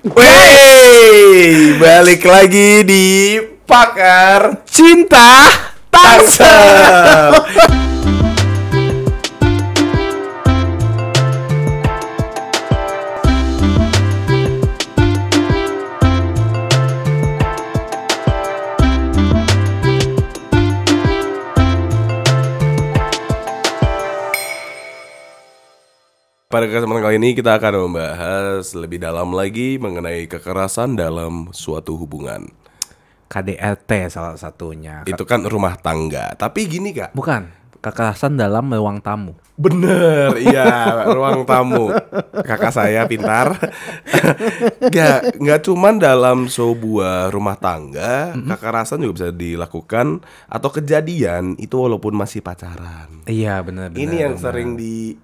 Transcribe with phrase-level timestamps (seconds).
[0.00, 3.36] Wey, balik lagi di
[3.68, 5.44] Pakar Cinta
[5.92, 7.76] Tangsel.
[26.60, 32.52] Pada kesempatan kali ini kita akan membahas lebih dalam lagi mengenai kekerasan dalam suatu hubungan.
[33.32, 35.00] KDRT salah satunya.
[35.08, 36.36] Itu kan rumah tangga.
[36.36, 37.48] Tapi gini kak, Bukan,
[37.80, 39.40] kekerasan dalam ruang tamu.
[39.56, 41.96] Bener, iya ruang tamu.
[42.44, 43.56] Kakak saya pintar.
[44.92, 52.12] Gak, nggak cuman dalam sebuah rumah tangga, kekerasan juga bisa dilakukan atau kejadian itu walaupun
[52.12, 53.24] masih pacaran.
[53.24, 54.04] Iya, benar benar.
[54.04, 54.44] Ini yang benar.
[54.44, 55.16] sering di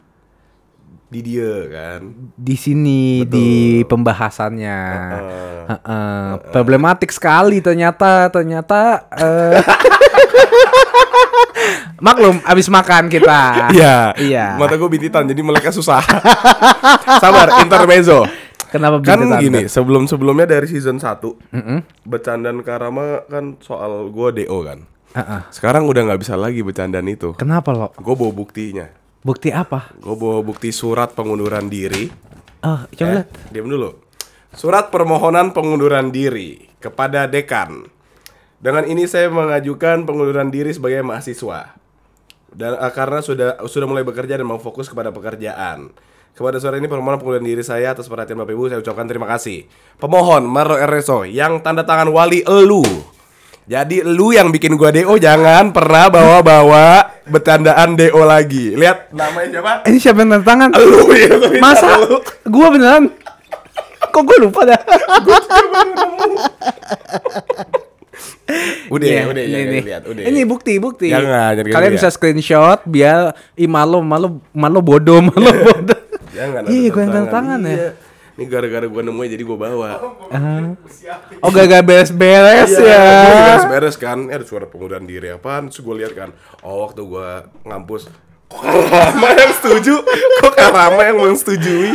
[1.06, 2.00] di dia kan.
[2.34, 4.78] di sini di pembahasannya.
[5.70, 6.26] Heeh.
[6.50, 9.62] Problematik sekali ternyata ternyata eh,
[11.96, 13.72] Maklum abis makan kita.
[13.72, 14.60] Iya, Iya.
[14.60, 16.04] Mata gue bintitan, jadi mereka susah.
[17.22, 18.28] Sabar, intermezzo.
[18.66, 21.22] Kenapa Kan gini, sebelum-sebelumnya dari season 1
[22.02, 24.82] Bercandaan Karama kan soal gue DO kan
[25.14, 25.40] Heeh.
[25.54, 27.94] Sekarang udah nggak bisa lagi bercandaan itu Kenapa lo?
[27.94, 28.90] Gue bawa buktinya
[29.26, 29.90] Bukti apa?
[29.98, 32.06] Gue bawa bukti surat pengunduran diri
[32.62, 33.28] Oh, coba Eh, lihat.
[33.50, 33.98] Diam dulu
[34.54, 37.90] Surat permohonan pengunduran diri Kepada dekan
[38.56, 41.74] Dengan ini saya mengajukan pengunduran diri sebagai mahasiswa
[42.56, 45.92] dan eh, karena sudah sudah mulai bekerja dan mau fokus kepada pekerjaan.
[46.32, 49.68] Kepada sore ini permohonan pengunduran diri saya atas perhatian Bapak Ibu saya ucapkan terima kasih.
[49.96, 52.80] Pemohon Maro Ereso yang tanda tangan wali elu.
[53.66, 56.86] Jadi elu yang bikin gua DO jangan pernah bawa-bawa
[57.24, 58.72] bercandaan DO lagi.
[58.72, 59.72] Lihat namanya siapa?
[59.84, 60.70] Ini siapa yang tanda tangan?
[60.72, 61.28] Elu ya.
[61.58, 61.98] Masa?
[61.98, 62.22] elu.
[62.46, 63.10] Gua beneran?
[64.06, 64.80] Kok gue lupa dah?
[68.86, 69.78] Udah, Iya, udah, ini, jangan ini.
[69.82, 70.22] lihat, udah.
[70.22, 71.10] Ini bukti, bukti.
[71.10, 71.98] Jangan, jangan Kalian lihat.
[71.98, 73.18] bisa screenshot biar
[73.52, 76.00] ih malu, malu, malu bodoh, malu bodoh.
[76.30, 77.74] Jangan Iya, gue yang tanda tanda tangan ya.
[77.74, 77.90] Iya.
[78.36, 79.90] Ini gara-gara gua nemuin jadi gua bawa.
[80.28, 80.76] Ah.
[81.40, 83.04] Oh, gak beres-beres Iya, ya.
[83.24, 84.28] gue beres-beres kan.
[84.28, 85.72] Eh, ada suara pengunduran diri apaan?
[85.72, 86.30] Terus gue lihat kan.
[86.60, 87.28] Oh, waktu gue
[87.64, 88.12] ngampus.
[88.46, 89.94] Kok Karama yang setuju?
[90.38, 91.90] Kok Karama yang mensetujui?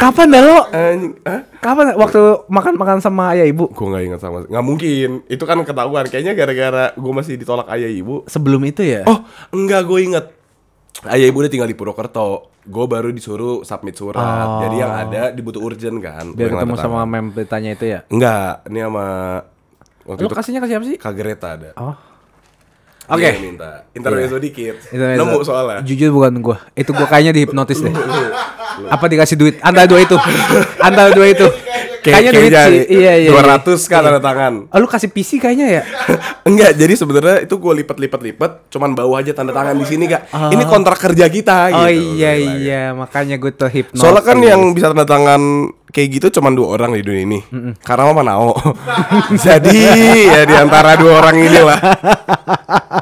[0.00, 0.58] Kapan dah lo?
[0.72, 1.40] Anjing, Hah?
[1.60, 3.68] Kapan waktu makan-makan sama ayah ibu?
[3.68, 7.92] Gue gak ingat sama Nggak mungkin Itu kan ketahuan Kayaknya gara-gara gue masih ditolak ayah
[7.92, 9.04] ibu Sebelum itu ya?
[9.04, 9.20] Oh,
[9.52, 10.24] enggak gue inget
[11.08, 15.64] Ayah ibu udah tinggal di Purwokerto Gue baru disuruh submit surat Jadi yang ada dibutuh
[15.64, 18.00] urgent kan biar ketemu sama mem beritanya itu ya?
[18.12, 19.06] Enggak, ini sama
[20.04, 20.96] Waktu Lo itu kasihnya ke siapa sih?
[21.00, 21.96] Kak Greta ada Oh.
[23.10, 23.26] Dia Oke.
[23.26, 26.58] yang minta Intermezzo dikit Itu Nemu soalnya Jujur bukan gua.
[26.78, 27.90] Itu gua kayaknya dihipnotis deh.
[28.94, 29.54] Apa dikasih duit?
[29.60, 30.14] Antara dua itu.
[30.88, 31.42] Antara dua itu.
[32.00, 32.80] Kayaknya duit sih.
[32.96, 33.30] Iya iya.
[33.30, 33.50] Dua iya.
[33.56, 34.72] ratus kan tanda tangan.
[34.72, 35.82] Oh, lu kasih PC kayaknya ya?
[36.48, 40.32] Enggak, jadi sebenarnya itu gue lipat-lipat-lipat, cuman bawa aja tanda tangan di sini kak.
[40.32, 41.58] Ini kontrak kerja kita.
[41.76, 42.16] Oh gitu.
[42.16, 44.00] iya Gila, iya, makanya gue terhipnotis.
[44.00, 45.40] Soalnya kan yang bisa tanda tangan
[45.90, 47.40] kayak gitu cuman dua orang di dunia ini.
[47.82, 48.54] Karena mama Nao.
[49.44, 49.78] jadi
[50.26, 51.78] ya di antara dua orang inilah.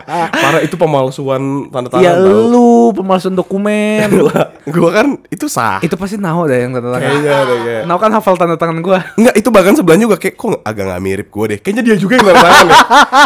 [0.09, 2.05] Parah itu pemalsuan tanda tangan.
[2.05, 2.49] Ya tau.
[2.49, 4.09] lu pemalsuan dokumen.
[4.75, 5.81] Gua kan itu sah.
[5.81, 7.09] itu pasti Nao deh yang tanda tangan.
[7.09, 7.83] Kayaknya deh kayak.
[7.89, 9.01] Nao kan hafal tanda tangan gua.
[9.17, 11.59] Enggak, itu bahkan sebelahnya juga kayak kok agak nggak mirip gue deh.
[11.61, 12.79] Kayaknya dia juga yang tanda tangan ya.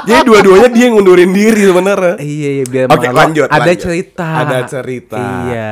[0.07, 2.15] Jadi dua-duanya dia yang ngundurin diri sebenarnya.
[2.19, 3.81] Iya iya biar Oke, lanjut, Ada lanjut.
[3.83, 4.29] cerita.
[4.43, 5.23] Ada cerita.
[5.49, 5.69] Iya.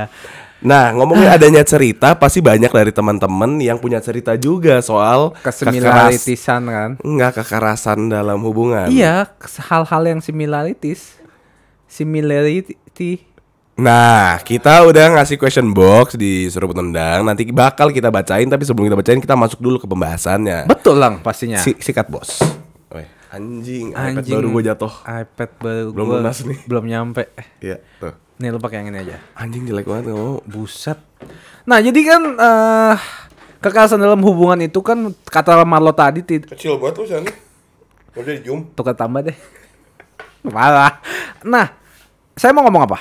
[0.60, 6.90] Nah, ngomongin adanya cerita, pasti banyak dari teman-teman yang punya cerita juga soal Kesimilaritisan kan.
[7.00, 8.92] enggak kekerasan dalam hubungan.
[8.92, 11.16] Iya, hal-hal yang similarities.
[11.88, 13.24] Similarity.
[13.80, 17.24] Nah, kita udah ngasih question box di Seruput Tendang.
[17.24, 20.68] Nanti bakal kita bacain, tapi sebelum kita bacain kita masuk dulu ke pembahasannya.
[20.68, 21.56] Betul lang pastinya.
[21.56, 22.44] Si- sikat bos.
[22.92, 24.36] Weh, anjing, iPad Anjing.
[24.36, 24.92] baru gue jatuh.
[25.08, 26.60] iPad baru Belum lunas nih.
[26.68, 27.32] Belum nyampe.
[27.64, 28.12] Iya, tuh.
[28.40, 29.20] Nih lu pakai yang ini aja.
[29.36, 30.40] Anjing jelek banget ngomong.
[30.48, 30.96] Buset.
[31.68, 32.96] Nah, jadi kan eh
[33.60, 37.28] kekerasan dalam hubungan itu kan kata Marlo tadi Kecil banget tuh sana.
[38.16, 38.60] Gak bisa di zoom.
[38.72, 39.36] tukar tambah deh.
[40.56, 41.04] Malah.
[41.44, 41.68] Nah,
[42.32, 42.98] saya mau ngomong apa?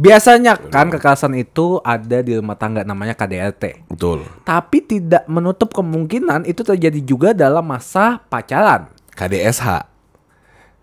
[0.00, 3.90] Biasanya kan kekerasan itu ada di rumah tangga namanya KDRT.
[3.90, 4.24] Betul.
[4.46, 8.88] Tapi tidak menutup kemungkinan itu terjadi juga dalam masa pacaran.
[9.18, 9.84] KDSH.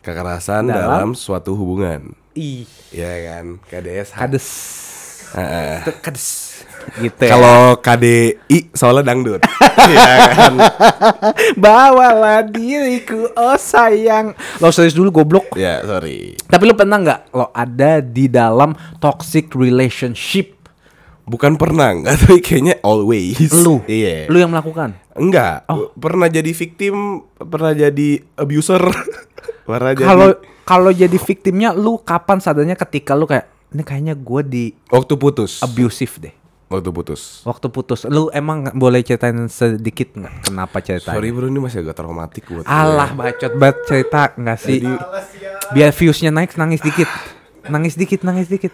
[0.06, 0.78] Kekerasan Dalam?
[0.78, 2.14] dalam, suatu hubungan.
[2.38, 4.14] Ih, Iya kan, KDSH.
[4.16, 4.48] kades.
[5.82, 6.28] Itu Kades.
[6.96, 7.36] Gitu ya.
[7.36, 9.42] Kalau KDI soalnya dangdut.
[9.78, 10.04] Iya
[10.34, 10.54] kan.
[11.56, 14.36] Bawalah diriku, oh sayang.
[14.58, 15.56] Lo serius dulu goblok.
[15.56, 16.36] Ya, sorry.
[16.42, 20.60] Tapi lu pernah nggak lo ada di dalam toxic relationship?
[21.24, 23.40] Bukan pernah enggak, tapi kayaknya always.
[23.54, 24.28] Lu, Iya.
[24.28, 24.96] lu yang melakukan.
[25.12, 28.80] Enggak, pernah jadi victim, pernah jadi abuser.
[29.68, 30.28] pernah jadi Kalau
[30.64, 35.60] kalau jadi victimnya lu kapan sadarnya ketika lu kayak ini kayaknya gue di waktu putus.
[35.60, 36.36] abusive deh.
[36.68, 37.44] waktu putus.
[37.44, 41.16] Waktu putus, lu emang boleh ceritain sedikit nggak kenapa ceritanya?
[41.16, 42.72] Sorry bro, ini masih agak traumatik buat gue.
[42.72, 44.84] Alah bacot banget cerita nggak sih?
[45.72, 47.08] Biar viewsnya naik nangis dikit,
[47.68, 48.72] nangis dikit, nangis dikit.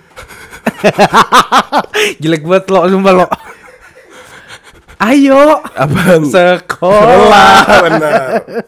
[2.21, 3.25] Jelek banget lo, sumpah lo.
[4.97, 6.23] Ayo, Apaan?
[6.31, 7.65] sekolah.
[7.83, 8.19] benar.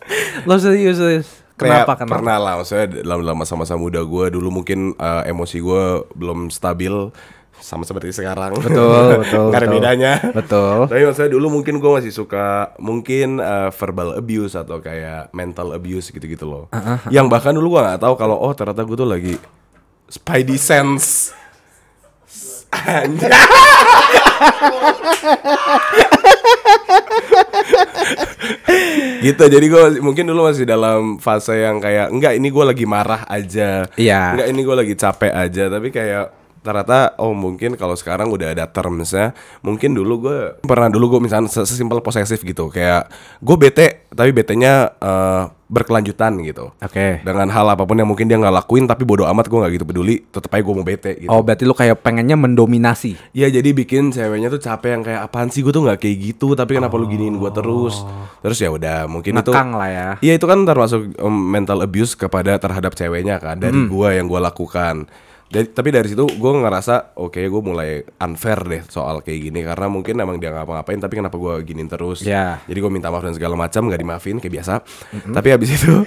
[0.50, 1.30] lo serius serius.
[1.56, 2.20] Kenapa Kayak kenapa?
[2.20, 6.92] Pernah lah, maksudnya dalam masa-masa muda gue dulu mungkin eh, emosi gue belum stabil
[7.64, 8.60] sama seperti sekarang.
[8.60, 9.72] Betul, betul, betul.
[9.72, 10.20] bedanya.
[10.36, 10.92] Betul.
[10.92, 16.12] Tapi maksudnya dulu mungkin gue masih suka mungkin eh, verbal abuse atau kayak mental abuse
[16.12, 16.68] gitu-gitu loh.
[17.08, 19.40] Yang bahkan dulu gue nggak tahu kalau oh ternyata gue tuh lagi
[20.12, 21.32] spidey sense.
[22.76, 23.32] Anjay.
[29.22, 33.26] gitu jadi gue mungkin dulu masih dalam fase yang kayak enggak ini gue lagi marah
[33.26, 34.22] aja Iya.
[34.38, 36.26] enggak ini gue lagi capek aja tapi kayak
[36.66, 41.46] ternyata oh mungkin kalau sekarang udah ada termsnya mungkin dulu gue pernah dulu gue misalnya
[41.48, 43.06] ses- sesimpel posesif gitu kayak
[43.38, 47.26] gue bete tapi betenya eh, berkelanjutan gitu Oke.
[47.26, 49.86] dengan hal apa pun yang mungkin dia nggak lakuin tapi bodoh amat gue nggak gitu
[49.86, 53.18] peduli tetep aja gue mau bete gitu Oh berarti lu kayak pengennya mendominasi.
[53.34, 56.54] Ya jadi bikin ceweknya tuh capek yang kayak apaan sih gue tuh nggak kayak gitu
[56.54, 58.06] tapi kenapa lu giniin gue terus
[58.40, 60.10] terus ya udah mungkin itu Ngekang lah ya.
[60.22, 64.46] Iya itu kan termasuk um, mental abuse kepada terhadap ceweknya kan dari gua yang gua
[64.46, 65.10] lakukan.
[65.46, 69.86] Dari- tapi dari situ gue ngerasa oke gue mulai unfair deh soal kayak gini karena
[69.86, 72.26] mungkin emang dia ngapa-ngapain tapi kenapa gua giniin terus.
[72.26, 72.66] Ya.
[72.66, 74.74] Jadi gue minta maaf dan segala macam nggak dimaafin kayak biasa.
[75.30, 76.02] Tapi habis itu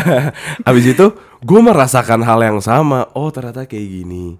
[0.66, 1.06] habis itu
[1.38, 3.06] gue merasakan hal yang sama.
[3.12, 4.34] Oh ternyata kayak gini.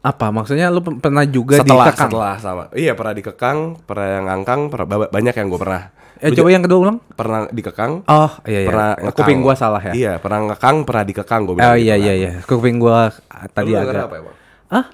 [0.00, 2.08] Apa maksudnya lu pe- pernah juga setelah dikekang?
[2.08, 2.64] setelah sama.
[2.72, 5.82] Iya pernah dikekang, pernah yang ngangkang, pernah ba- banyak yang gue pernah.
[6.16, 6.98] Eh Gua coba yang kedua ulang.
[7.10, 7.92] pernah dikekang.
[8.04, 8.68] Oh iya iya.
[8.68, 9.44] Pernah Eh, Kuping ngekang.
[9.44, 9.92] gua salah ya.
[9.92, 12.30] Iya, pernah ngekang, pernah dikekang gue Oh iya iya iya.
[12.42, 14.06] Kuping gua ah, tadi Lu denger agak.
[14.06, 14.36] apa emang?
[14.68, 14.84] Ah?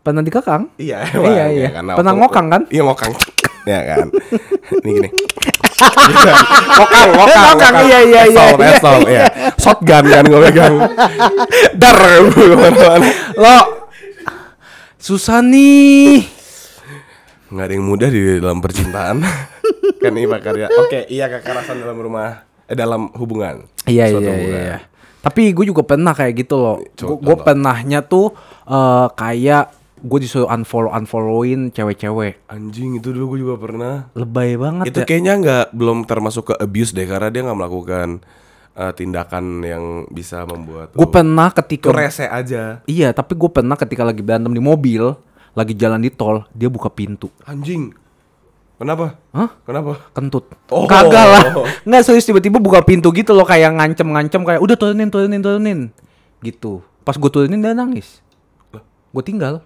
[0.00, 0.62] Pernah dikekang?
[0.76, 1.68] Iya, Iya, iya.
[1.80, 2.62] Pernah ngokang kan?
[2.68, 3.12] Iya ngokang.
[3.64, 4.06] Iya kan.
[4.82, 5.08] Ini gini.
[6.76, 8.58] ngokang, ngokang, Ngokang, iya, iya, iya, Pistol, iya.
[8.60, 9.24] pistol, iya.
[9.56, 10.74] Shotgun kan gue pegang.
[11.80, 12.00] Dar.
[13.34, 13.56] Lo
[14.96, 16.24] susah nih.
[17.48, 19.16] Nggak ada yang mudah di dalam percintaan.
[20.02, 20.66] Kan ini Karya.
[20.70, 23.64] Oke, iya kekerasan dalam rumah, eh dalam hubungan.
[23.84, 24.62] Iya Suatu iya hubungan.
[24.64, 24.78] iya.
[25.24, 26.76] Tapi gue juga pernah kayak gitu loh.
[26.96, 28.36] Gue pernahnya tuh
[28.68, 29.72] eh, kayak
[30.04, 32.44] gue disuruh unfollow unfollowin cewek-cewek.
[32.52, 33.94] Anjing itu dulu gue juga pernah.
[34.12, 35.06] Lebay banget Itu ya.
[35.08, 38.08] kayaknya nggak belum termasuk ke abuse deh karena dia nggak melakukan
[38.76, 42.84] eh, tindakan yang bisa membuat Gue pernah ketika rese aja.
[42.84, 45.16] Iya, tapi gue pernah ketika lagi berantem di mobil,
[45.56, 47.32] lagi jalan di tol, dia buka pintu.
[47.48, 48.03] Anjing.
[48.84, 49.16] Kenapa?
[49.32, 49.48] Hah?
[49.64, 49.92] Kenapa?
[50.12, 50.44] Kentut.
[50.68, 50.84] Oh.
[50.84, 51.42] Kagak lah.
[51.88, 55.80] Nggak serius tiba-tiba buka pintu gitu loh kayak ngancem-ngancem kayak udah turunin turunin turunin.
[56.44, 56.84] Gitu.
[57.00, 58.20] Pas gue turunin dia nangis.
[59.08, 59.64] Gue tinggal.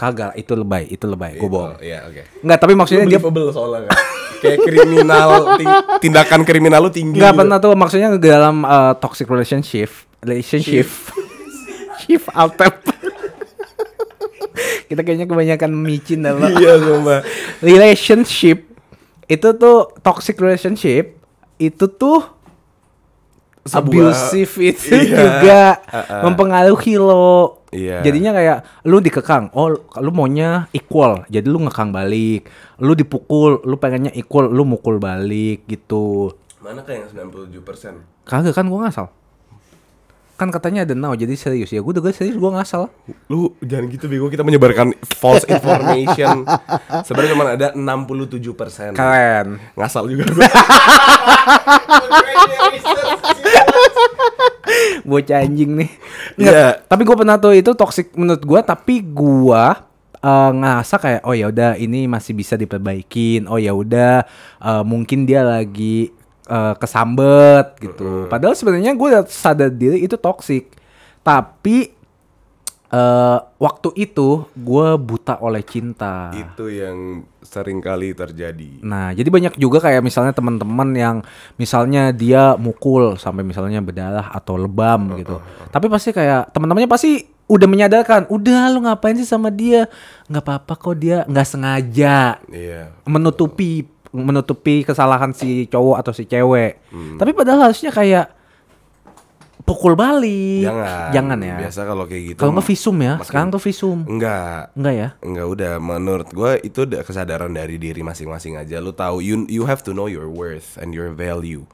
[0.00, 1.36] Kagak, itu lebay, itu lebay.
[1.36, 1.76] Gue bohong.
[1.76, 2.22] Oh, Iya, oke.
[2.40, 3.20] Nggak, tapi maksudnya dia
[3.52, 3.92] soalnya kan.
[4.38, 5.30] Kayak kriminal
[6.02, 7.18] tindakan kriminal lu tinggi.
[7.18, 7.40] nggak gitu.
[7.42, 9.90] pernah tuh maksudnya dalam uh, toxic relationship,
[10.22, 10.86] relationship,
[12.00, 12.80] shift out tab.
[14.84, 17.20] Kita kayaknya kebanyakan micin dalam Iya, sumpah.
[17.62, 18.68] relationship
[19.24, 21.20] itu tuh toxic relationship
[21.56, 22.24] itu tuh
[23.62, 25.12] Sebuah- abusive itu Iya.
[25.12, 26.22] juga Uh-uh.
[26.24, 27.60] mempengaruhi lo.
[27.68, 28.00] Iya.
[28.00, 32.48] Jadinya kayak lu dikekang, oh lu maunya equal, jadi lu ngekang balik.
[32.78, 36.32] Lu dipukul, lu pengennya equal, lu mukul balik gitu.
[36.58, 38.24] Mana kayak yang 97%?
[38.24, 39.12] Kagak kan gua ngasal.
[40.38, 41.82] Kan katanya ada now jadi serius ya.
[41.82, 42.86] Gue udah serius gua ngasal.
[43.26, 46.46] Lu jangan gitu bego kita menyebarkan false information.
[47.10, 48.94] Sebenarnya cuma ada 67%.
[48.94, 49.58] Keren.
[49.74, 50.46] Ngasal juga gue.
[55.08, 55.90] bocah anjing nih.
[56.38, 56.46] Iya.
[56.46, 58.60] Nggak, Tapi gue pernah tuh itu toxic menurut gue.
[58.62, 59.64] Tapi gue
[60.22, 63.50] eh, ngerasa kayak oh ya udah ini masih bisa diperbaikin.
[63.50, 64.22] Oh ya udah
[64.62, 66.14] eh, mungkin dia lagi
[66.48, 68.26] eh, kesambet gitu.
[68.26, 70.72] Padahal sebenarnya gue sadar diri itu toxic.
[71.20, 71.92] Tapi
[72.88, 76.32] eh, waktu itu gue buta oleh cinta.
[76.32, 78.80] Itu yang sering kali terjadi.
[78.80, 81.16] Nah, jadi banyak juga kayak misalnya teman-teman yang
[81.56, 85.40] misalnya dia mukul sampai misalnya berdarah atau lebam gitu.
[85.68, 87.12] Tapi pasti kayak teman-temannya pasti
[87.48, 89.88] udah menyadarkan, udah lu ngapain sih sama dia?
[90.28, 92.92] nggak apa-apa kok dia nggak sengaja Iya.
[93.08, 96.80] menutupi menutupi kesalahan si cowok atau si cewek.
[97.20, 98.38] Tapi padahal harusnya kayak
[99.68, 100.64] pukul balik.
[100.64, 101.12] Jangan.
[101.12, 101.56] Jangan ya.
[101.60, 102.38] Biasa kalau kayak gitu.
[102.40, 103.14] Kalau nggak visum ya.
[103.20, 103.98] Sekarang tuh visum.
[104.08, 104.72] Enggak.
[104.72, 105.08] Enggak ya?
[105.20, 108.80] Enggak udah menurut gua itu udah kesadaran dari diri masing-masing aja.
[108.80, 111.68] Lu tahu you you have to know your worth and your value.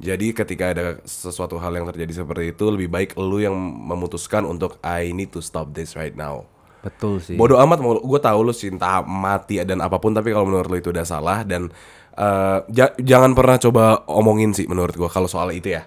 [0.00, 4.80] Jadi ketika ada sesuatu hal yang terjadi seperti itu lebih baik lu yang memutuskan untuk
[4.80, 6.48] I need to stop this right now.
[6.80, 7.36] Betul sih.
[7.36, 10.76] Bodoh amat mau gue tahu lu cinta mati dan apa pun tapi kalau menurut lu
[10.80, 11.68] itu udah salah dan
[12.16, 15.84] eh, ja- jangan pernah coba omongin sih menurut gua kalau soal itu ya.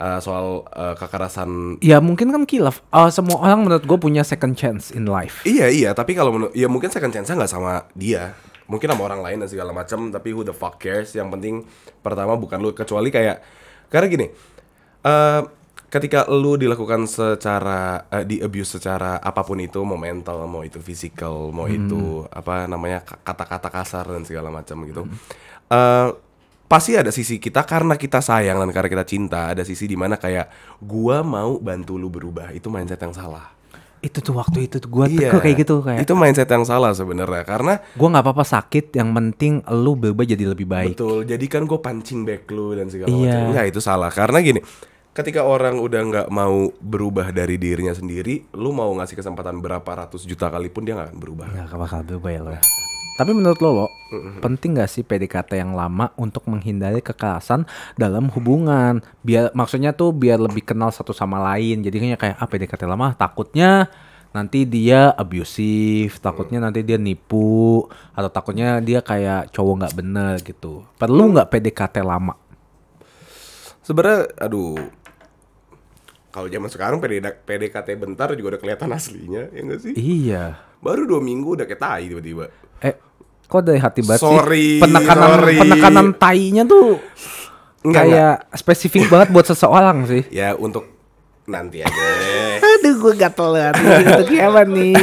[0.00, 2.80] Eh, soal eh, kekerasan Ya mungkin kan kilaf.
[2.88, 5.44] Eh, semua orang menurut gue punya second chance in life.
[5.44, 8.32] Iya iya, tapi kalau menurut ya mungkin second chance nggak sama dia,
[8.64, 10.08] mungkin sama orang lain dan segala macam.
[10.08, 11.12] Tapi who the fuck cares?
[11.12, 11.54] Yang penting
[12.00, 13.44] pertama bukan lu kecuali kayak
[13.92, 14.26] karena gini,
[15.04, 15.40] eh
[15.90, 20.78] ketika lu dilakukan secara eh, di abuse secara apa pun itu, mau mental, mau itu
[20.78, 25.02] physical, mau itu apa namanya ka- kata-kata kasar dan segala macam gitu.
[25.68, 26.08] eh
[26.64, 30.14] pasti ada sisi kita karena kita sayang dan karena kita cinta ada sisi di mana
[30.14, 30.46] kayak
[30.78, 33.50] gua mau bantu lu berubah itu mindset yang salah
[34.00, 35.28] Itu tuh waktu itu tuh gue Iya.
[35.36, 36.00] kayak gitu kayak.
[36.00, 38.96] Itu mindset yang salah sebenarnya karena Gue nggak apa-apa sakit.
[38.96, 40.96] Yang penting lu berubah jadi lebih baik.
[40.96, 41.28] betul.
[41.28, 43.20] Jadi kan gue pancing back lu dan segala Iya.
[43.28, 43.40] macam.
[43.52, 44.60] Enggak itu salah karena gini.
[45.20, 50.24] Ketika orang udah nggak mau berubah dari dirinya sendiri, lu mau ngasih kesempatan berapa ratus
[50.24, 51.46] juta kali pun dia nggak akan berubah.
[51.52, 52.56] Nggak bakal berubah ya lo.
[53.20, 53.86] Tapi menurut lo, lo
[54.40, 57.68] penting gak sih PDKT yang lama untuk menghindari kekerasan
[58.00, 59.04] dalam hubungan?
[59.20, 61.84] Biar maksudnya tuh biar lebih kenal satu sama lain.
[61.84, 63.92] Jadinya kayak ah PDKT lama takutnya
[64.32, 67.84] nanti dia abusive, takutnya nanti dia nipu,
[68.16, 70.88] atau takutnya dia kayak cowok nggak bener gitu.
[70.96, 72.32] Perlu nggak PDKT lama?
[73.80, 74.76] Sebenarnya, aduh,
[76.30, 79.92] kalau zaman sekarang PD, PDKT bentar juga udah kelihatan aslinya, ya nggak sih?
[79.98, 80.62] Iya.
[80.78, 82.48] Baru dua minggu udah kayak tai tiba-tiba.
[82.80, 82.94] Eh,
[83.44, 84.82] kok dari hati banget Sorry, sih?
[84.86, 85.56] Penekanan sorry.
[85.58, 87.02] penekanan tainya tuh
[87.82, 90.22] Enggak, kayak spesifik banget buat seseorang sih.
[90.30, 90.86] Ya untuk
[91.50, 91.90] nanti aja.
[92.78, 93.96] Aduh, gue gatel banget nih.
[94.06, 94.94] Untuk siapa nih?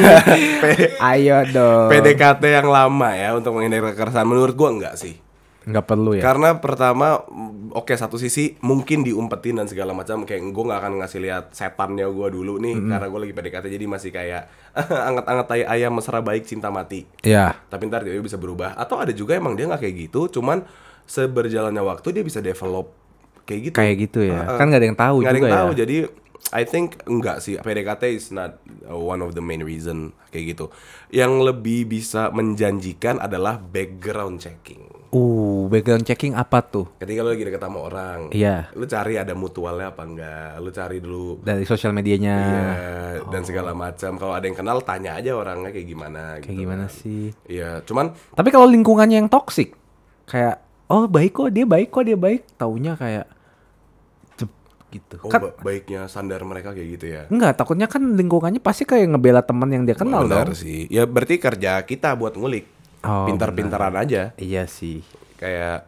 [1.11, 1.87] Ayo dong.
[1.91, 5.19] PDKT yang lama ya untuk menghindari kekerasan menurut gua enggak sih.
[5.67, 6.23] Nggak perlu ya?
[6.23, 10.93] Karena pertama mm, oke satu sisi mungkin diumpetin dan segala macam kayak gue nggak akan
[11.03, 14.47] ngasih lihat setannya gue dulu nih karena gue lagi PDKT jadi masih kayak
[15.11, 17.03] anget-anget tai ayam mesra baik cinta mati.
[17.27, 17.59] Iya.
[17.67, 20.63] Tapi ntar dia bisa berubah atau ada juga emang dia nggak kayak gitu cuman
[21.03, 22.95] seberjalannya waktu dia bisa develop
[23.43, 23.75] kayak gitu.
[23.75, 24.39] Kayak gitu ya.
[24.47, 24.57] Heeh.
[24.57, 25.77] Kan nggak ada yang tahu ada juga yang tahu ya.
[25.83, 25.97] jadi
[26.55, 30.71] I think enggak sih PDKT is not uh, one of the main reason kayak gitu.
[31.11, 34.87] Yang lebih bisa menjanjikan adalah background checking.
[35.17, 36.85] Uh, background checking apa tuh?
[36.95, 38.69] Ketika lu lagi deket sama orang, Iya.
[38.71, 42.37] lu cari ada mutualnya apa enggak, lu cari dulu Dari sosial medianya.
[42.37, 42.67] iya
[43.25, 44.15] dan segala macam.
[44.15, 46.93] Kalau ada yang kenal tanya aja orangnya kayak gimana Kayak gitu gimana kan.
[46.93, 47.23] sih?
[47.43, 49.73] Iya, cuman Tapi kalau lingkungannya yang toksik,
[50.23, 53.25] kayak oh baik kok dia baik kok dia baik, taunya kayak
[54.33, 54.51] cep,
[54.89, 55.15] gitu.
[55.19, 57.23] oh kan ba- baiknya sandar mereka kayak gitu ya.
[57.27, 60.55] enggak, takutnya kan lingkungannya pasti kayak ngebela teman yang dia kenal Benar dong.
[60.55, 60.85] sih.
[60.87, 62.76] Ya berarti kerja kita buat ngulik.
[63.07, 64.35] Oh, Pintar-pintaran aja.
[64.35, 64.99] Iya sih.
[65.35, 65.87] Kayak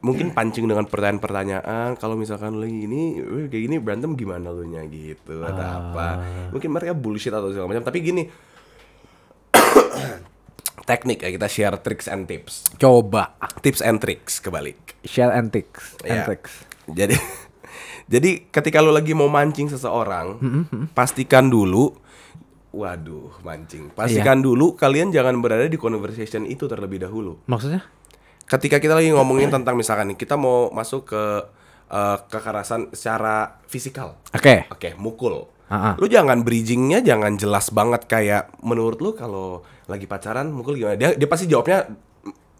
[0.00, 4.84] mungkin pancing dengan pertanyaan-pertanyaan kalau misalkan lu ini "Weh, kayak gini berantem gimana lu nya
[4.84, 5.80] gitu atau Ah.
[5.80, 6.06] apa
[6.50, 8.28] mungkin mereka bullshit atau segala macam tapi gini
[10.84, 16.24] teknik ya kita share tricks and tips Coba tips and tricks kebalik share antics, Iya.
[16.24, 16.52] antics.
[16.86, 17.16] jadi
[18.12, 20.36] jadi ketika lu lagi mau mancing seseorang
[20.92, 21.96] pastikan dulu
[22.70, 27.84] waduh mancing pastikan dulu kalian jangan berada di conversation itu terlebih dahulu Maksudnya?
[28.44, 31.22] ketika kita lagi ngomongin tentang misalkan nih kita mau masuk ke
[31.88, 34.68] eh, kekerasan secara fisikal Oke.
[34.68, 35.94] oke mukul Ah, ah.
[36.00, 41.12] lu jangan bridgingnya jangan jelas banget kayak menurut lu kalau lagi pacaran mukul gimana dia
[41.12, 41.84] dia pasti jawabnya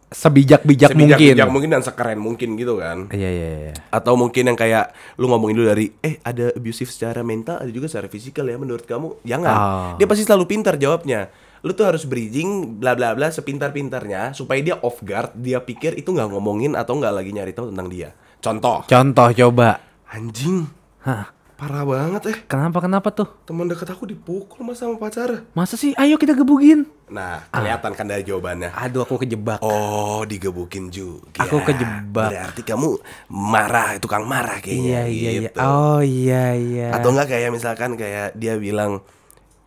[0.08, 1.36] Sebijak-bijak mungkin.
[1.36, 3.72] sebijak mungkin dan sekeren mungkin gitu kan Iya iya iya.
[3.88, 7.86] atau mungkin yang kayak lu ngomongin dulu dari eh ada abusive secara mental ada juga
[7.86, 9.92] secara fisikal ya menurut kamu jangan Ah.
[9.94, 14.58] dia pasti selalu pintar jawabnya lu tuh harus bridging bla bla bla sepintar pintarnya supaya
[14.58, 18.08] dia off guard dia pikir itu nggak ngomongin atau nggak lagi nyari tahu tentang dia
[18.38, 19.82] contoh Contoh coba.
[20.06, 20.64] anjing
[21.00, 23.26] Hah, parah banget eh kenapa kenapa tuh?
[23.42, 25.90] teman dekat aku dipukul mas sama pacar Masa sih?
[25.98, 26.86] Ayo kita gebugin.
[27.10, 29.58] nah kelihatan kan dari jawabannya Aduh aku kejebak.
[29.58, 31.34] Oh, digebukin juga.
[31.42, 32.30] Aku kejebak.
[32.30, 34.86] Berarti kamu marah, tukang marah kayaknya.
[34.86, 35.40] iya iya iya.
[35.50, 35.58] gitu.
[35.58, 36.88] Oh iya iya.
[36.94, 39.02] Atau enggak kayak misalkan kayak dia bilang,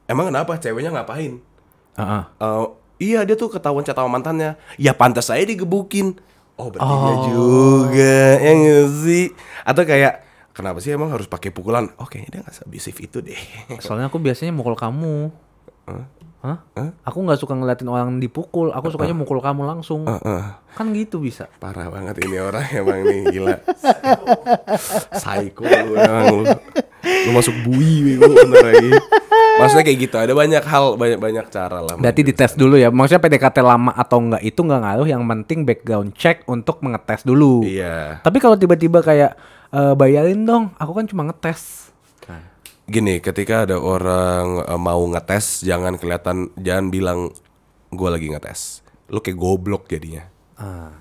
[0.08, 1.44] emang kenapa ceweknya ngapain?
[2.00, 2.24] Heeh.
[2.40, 2.66] Eh,
[3.04, 4.56] iya dia tuh ketahuan sama mantannya.
[4.80, 6.16] Ya pantas saya digebukin.
[6.56, 7.26] Oh berarti dia Oh.
[7.28, 9.26] juga, ya nggak sih?
[9.68, 11.92] Atau kayak kenapa sih emang harus pakai pukulan?
[12.00, 13.40] Oh kayaknya dia nggak seabusif itu deh.
[13.80, 15.32] Soalnya aku biasanya mukul kamu.
[16.42, 16.58] Hah?
[17.06, 18.74] Aku nggak suka ngeliatin orang dipukul.
[18.74, 20.10] Aku sukanya mukul kamu langsung.
[20.10, 20.44] Heeh.
[20.74, 21.46] Kan gitu bisa.
[21.62, 23.56] Parah banget ini orang emang nih gila.
[25.14, 26.44] Psycho lu emang lu.
[27.02, 28.90] Lu masuk bui bego bener lagi.
[29.62, 30.16] Maksudnya kayak gitu.
[30.18, 31.94] Ada banyak hal, banyak banyak cara lah.
[31.94, 32.90] Berarti dites dulu ya.
[32.90, 35.06] Maksudnya PDKT lama atau enggak itu enggak ngaruh.
[35.06, 37.62] Yang penting background check untuk mengetes dulu.
[37.62, 38.18] Iya.
[38.26, 39.38] Tapi kalau tiba-tiba kayak
[39.72, 41.92] "Eh, bayarin dong, aku kan cuma ngetes.
[42.92, 47.20] Gini, ketika ada orang eh, mau ngetes, jangan kelihatan, jangan bilang
[47.92, 48.84] gue lagi ngetes.
[49.08, 50.28] Lu kayak goblok jadinya.
[50.60, 50.92] Ah.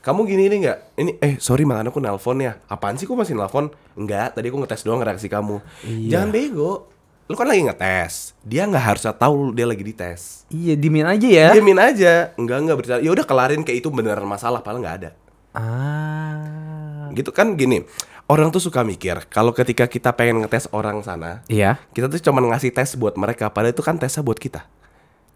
[0.00, 0.78] Kamu gini ini nggak?
[0.96, 2.56] Ini eh sorry makan aku nelpon ya.
[2.72, 3.68] Apaan sih kok masih nelpon?
[3.98, 5.60] Enggak, tadi aku ngetes doang reaksi kamu.
[6.08, 6.88] Jangan bego.
[7.28, 8.34] Lu kan lagi ngetes.
[8.42, 10.48] Dia nggak harusnya tahu dia lagi dites.
[10.50, 11.48] Iya, dimin aja ya.
[11.54, 12.32] Diamin aja.
[12.34, 13.00] Enggak enggak bercanda.
[13.04, 15.10] Ya udah kelarin kayak itu beneran masalah, padahal nggak ada.
[15.54, 17.12] Ah.
[17.12, 17.86] Gitu kan gini.
[18.30, 21.82] Orang tuh suka mikir kalau ketika kita pengen ngetes orang sana, Iya.
[21.90, 24.62] kita tuh cuma ngasih tes buat mereka, padahal itu kan tesnya buat kita.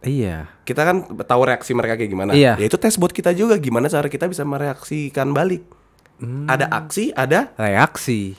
[0.00, 0.46] Iya.
[0.62, 2.30] Kita kan tahu reaksi mereka kayak gimana.
[2.30, 2.54] Iya.
[2.54, 5.66] Ya itu tes buat kita juga gimana cara kita bisa mereaksikan balik.
[6.14, 6.46] Hmm.
[6.46, 8.38] Ada aksi, ada Reaksi.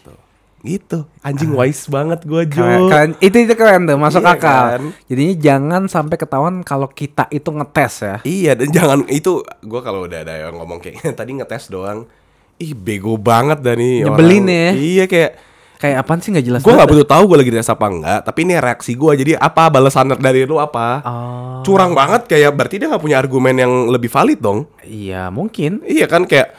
[0.64, 1.06] gitu.
[1.22, 2.42] Anjing wise banget Jo.
[2.48, 3.10] Keren, keren.
[3.20, 4.64] Itu itu keren tuh, masuk Iya akal.
[4.66, 4.84] kan?
[5.06, 8.16] Jadinya jangan sampai ketahuan kalau kita itu ngetes ya.
[8.24, 12.10] Iya dan jangan itu gua kalau udah ada yang ngomong kayak tadi ngetes doang.
[12.56, 14.56] Ih bego banget dah nih Nyebelin orang.
[14.56, 14.72] ya.
[14.76, 15.32] Iya kayak
[15.76, 18.48] Kayak apaan sih nggak jelas Gue nggak butuh tahu gue lagi dites apa enggak, tapi
[18.48, 19.12] ini reaksi gue.
[19.12, 21.04] Jadi apa balasan dari lu apa?
[21.04, 21.60] Oh.
[21.68, 24.72] Curang banget kayak berarti dia nggak punya argumen yang lebih valid dong.
[24.88, 25.84] Iya, mungkin.
[25.84, 26.56] Iya kan kayak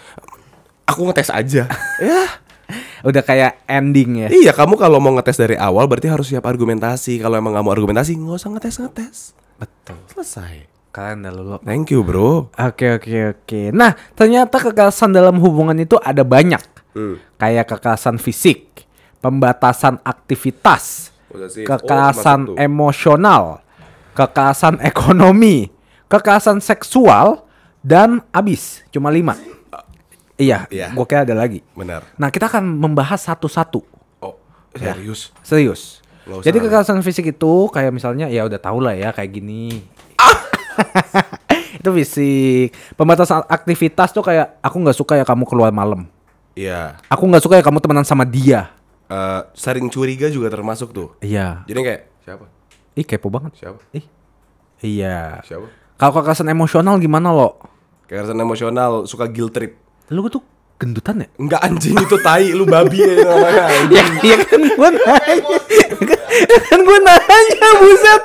[0.84, 1.64] aku ngetes aja.
[2.04, 2.22] ya.
[3.06, 4.28] Udah kayak ending ya.
[4.28, 7.16] Iya kamu kalau mau ngetes dari awal berarti harus siap argumentasi.
[7.16, 9.16] Kalau emang nggak mau argumentasi nggak usah ngetes ngetes.
[9.56, 9.96] Betul.
[10.12, 10.75] Selesai.
[10.96, 11.60] Kalian dah lulu.
[11.60, 12.48] Thank you bro.
[12.56, 13.60] Oke oke oke.
[13.68, 16.64] Nah ternyata kekerasan dalam hubungan itu ada banyak.
[16.96, 17.20] Hmm.
[17.36, 18.88] Kayak kekerasan fisik,
[19.20, 21.68] pembatasan aktivitas, Udah sih.
[21.68, 23.60] kekerasan Oh, emosional,
[24.16, 25.68] kekerasan ekonomi,
[26.08, 27.44] kekerasan seksual,
[27.84, 28.80] dan abis.
[28.88, 29.36] Cuma lima.
[30.40, 30.96] Iya, Iya.
[30.96, 31.60] gua kira ada lagi.
[31.76, 32.08] Benar.
[32.16, 33.84] Nah kita akan membahas satu-satu.
[34.24, 34.40] Oh
[34.72, 35.28] serius.
[35.44, 36.00] Serius.
[36.24, 39.84] Nggak usah Jadi kekerasan fisik itu kayak misalnya ya udah tau lah ya kayak gini.
[41.86, 42.74] Itu fisik.
[42.98, 46.10] Pembatasan aktivitas tuh kayak aku nggak suka ya kamu keluar malam.
[46.58, 46.98] Iya.
[47.06, 48.74] Aku nggak suka ya kamu temenan sama dia.
[49.06, 51.14] Eh, sering curiga juga termasuk tuh.
[51.22, 51.62] Iya.
[51.70, 52.44] Jadi kayak siapa?
[52.98, 53.54] Ih kepo banget.
[53.62, 53.78] Siapa?
[53.94, 54.02] Ih.
[54.82, 55.46] Iya.
[55.46, 55.70] Siapa?
[55.94, 57.54] Kalau kekerasan emosional gimana lo?
[58.10, 59.78] Kekerasan emosional suka guilt trip.
[60.10, 60.42] Lu tuh
[60.76, 61.28] gendutan ya?
[61.38, 63.64] Enggak anjing itu tai lu babi ya namanya.
[63.86, 65.58] Iya iya kan gue nanya.
[66.66, 68.22] kan gue nanya buset.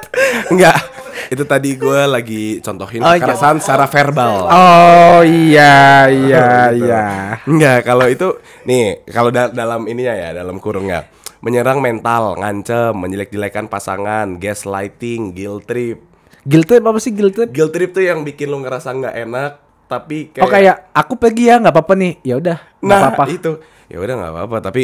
[0.50, 1.01] Enggak.
[1.32, 3.24] Itu tadi gue lagi contohin Oh, iya.
[3.24, 4.36] kekerasan secara verbal.
[4.46, 6.84] Oh iya iya Gitu.
[6.84, 7.06] iya.
[7.42, 11.08] Enggak, kalau itu nih, kalau da- dalam ininya ya, dalam kurungnya
[11.40, 16.04] menyerang mental, ngancem, menjelek-jelekan pasangan, gaslighting, guilt trip.
[16.44, 17.50] Guilt trip apa sih guilt trip?
[17.50, 19.52] Guilt trip tuh yang bikin lu ngerasa nggak enak,
[19.88, 22.14] tapi kayak Oh kayak aku pergi ya nggak apa-apa nih.
[22.24, 23.24] Ya udah nggak nah apa-apa.
[23.32, 23.52] itu
[23.88, 24.84] ya udah nggak apa-apa, tapi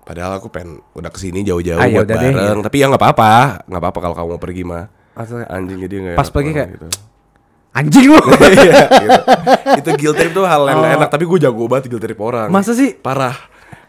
[0.00, 2.86] padahal aku pengen udah ke sini jauh-jauh Ah, ya buat udah deh, bareng, tapi ya
[2.86, 3.32] nggak apa-apa,
[3.66, 4.84] nggak apa-apa kalau kamu mau pergi mah.
[5.14, 6.88] Maksudnya, Anjing jadi nggak Pas banget kayak- gitu.
[7.70, 8.18] Anjing lu.
[8.50, 9.22] Iya, gitu.
[9.78, 12.50] Itu guilt trip tuh hal yang nggak enak, tapi gue jago banget guilt trip orang.
[12.50, 12.54] Oh.
[12.54, 12.98] Masa sih?
[12.98, 13.34] Parah.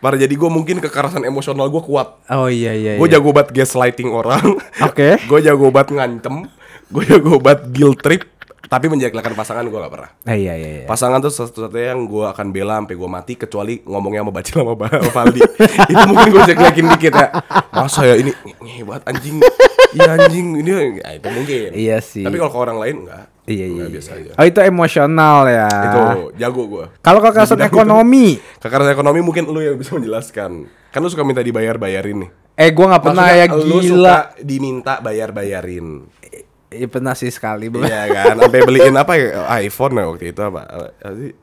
[0.01, 2.21] Parah jadi gue mungkin kekerasan emosional gue kuat.
[2.29, 2.97] Oh iya iya.
[2.97, 3.17] Gue iya.
[3.17, 4.57] jago banget gaslighting orang.
[4.81, 5.17] Oke.
[5.29, 6.45] gue jago banget ngancem.
[6.89, 8.25] Gue jago banget guilt trip.
[8.71, 10.09] Tapi menjelek-jelekan pasangan gue gak pernah.
[10.23, 10.85] Eh, iya iya iya.
[10.87, 14.73] Pasangan tuh satu-satunya yang gue akan bela sampai gue mati kecuali ngomongnya sama Bacil sama
[15.11, 15.41] Valdi.
[15.91, 17.27] itu mungkin gue jelek-jelekin dikit ya.
[17.69, 18.31] Masa ya ini
[18.63, 19.43] ngebat anjing.
[19.91, 21.69] Iya anjing ini ya, itu mungkin.
[21.75, 22.23] Iya sih.
[22.23, 23.27] Tapi kalau ke orang lain enggak.
[23.43, 23.83] Iya iya.
[23.83, 23.91] Iya.
[23.91, 24.31] biasa aja.
[24.39, 25.67] Oh itu emosional ya.
[25.67, 25.99] Itu
[26.39, 26.85] jago gue.
[27.03, 30.51] Kalau kekerasan ekonomi, Kekerasan ekonomi mungkin lu yang bisa menjelaskan.
[30.89, 32.31] Kan lu suka minta dibayar-bayarin nih.
[32.53, 33.89] eh gua nggak pernah Maksudnya ya Lu gila.
[33.89, 35.87] suka diminta bayar-bayarin.
[36.23, 36.39] Iya
[36.87, 37.67] pernah sih sekali.
[37.67, 37.83] bro.
[37.83, 39.43] Iya kan, sampai beliin apa ya?
[39.59, 40.61] iPhone ya waktu itu apa?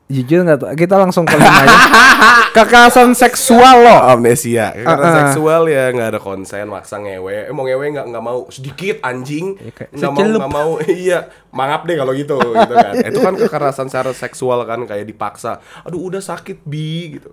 [0.09, 0.69] Jujur nggak tahu.
[0.73, 1.69] Kita langsung ke aja.
[2.57, 3.97] Kekerasan seksual lo.
[4.09, 4.73] amnesia.
[4.73, 5.17] Karena Uh-uh.
[5.21, 7.45] seksual ya nggak ada konsen, maksa ngewe.
[7.45, 9.53] Eh mau ngewe nggak nggak mau sedikit anjing.
[9.61, 10.71] Ya, kayak Nggak mau nggak mau.
[11.05, 12.93] iya, mangap deh kalau gitu, gitu kan.
[13.13, 15.61] Itu kan kekerasan secara seksual kan kayak dipaksa.
[15.85, 17.29] Aduh udah sakit bi gitu.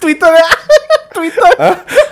[0.00, 0.65] Twitter ya.
[1.16, 1.52] Twitter.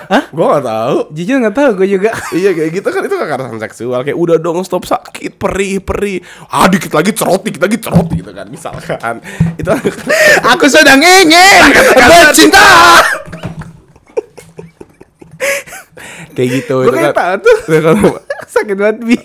[0.04, 0.22] Hah?
[0.30, 0.96] Gua nggak tahu.
[1.12, 2.10] Jujur nggak tahu gue juga.
[2.34, 6.66] Iya kayak gitu kan itu kekerasan seksual kayak udah dong stop sakit perih perih ah
[6.66, 9.20] dikit lagi cerot dikit lagi cerot gitu kan misalkan
[9.60, 9.70] itu
[10.46, 11.70] Aku sedang ingin
[12.02, 12.66] bercinta.
[16.32, 17.56] kayak gitu Gue kayak kan tahu tuh.
[17.78, 17.96] kan
[18.54, 19.16] Sakit banget bi.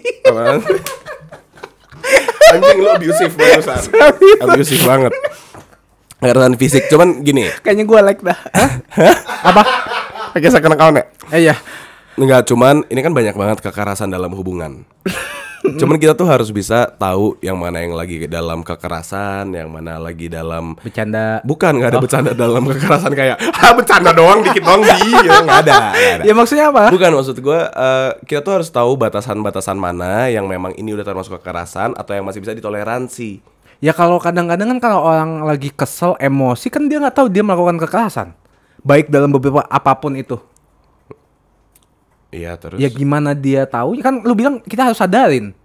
[2.49, 3.81] anjing lo abusive barusan
[4.41, 5.13] abusive banget
[6.19, 8.39] kekerasan fisik cuman gini Kayaknya gue like dah.
[9.43, 9.61] Apa?
[10.29, 11.55] pakai second account ya Eh iya.
[12.19, 14.83] Enggak, cuman ini kan banyak banget kekerasan dalam hubungan.
[15.59, 20.31] Cuman kita tuh harus bisa tahu yang mana yang lagi dalam kekerasan, yang mana lagi
[20.31, 21.43] dalam Bercanda.
[21.43, 25.59] bukan nggak ada bercanda dalam kekerasan kayak ah bercanda doang dikit doang di ya, nggak
[25.67, 26.23] ada, ada.
[26.23, 26.87] Ya maksudnya apa?
[26.91, 31.39] Bukan maksud gue eh, kita tuh harus tahu batasan-batasan mana yang memang ini udah termasuk
[31.39, 33.58] kekerasan atau yang masih bisa ditoleransi.
[33.79, 37.79] Ya kalau kadang-kadang kan kalau orang lagi kesel, emosi kan dia nggak tahu dia melakukan
[37.79, 38.35] kekerasan.
[38.83, 40.35] Baik dalam beberapa apa pun itu.
[42.29, 42.77] Iya terus.
[42.77, 43.95] Ya gimana dia tahu?
[44.03, 45.55] Kan lu bilang kita harus sadarin.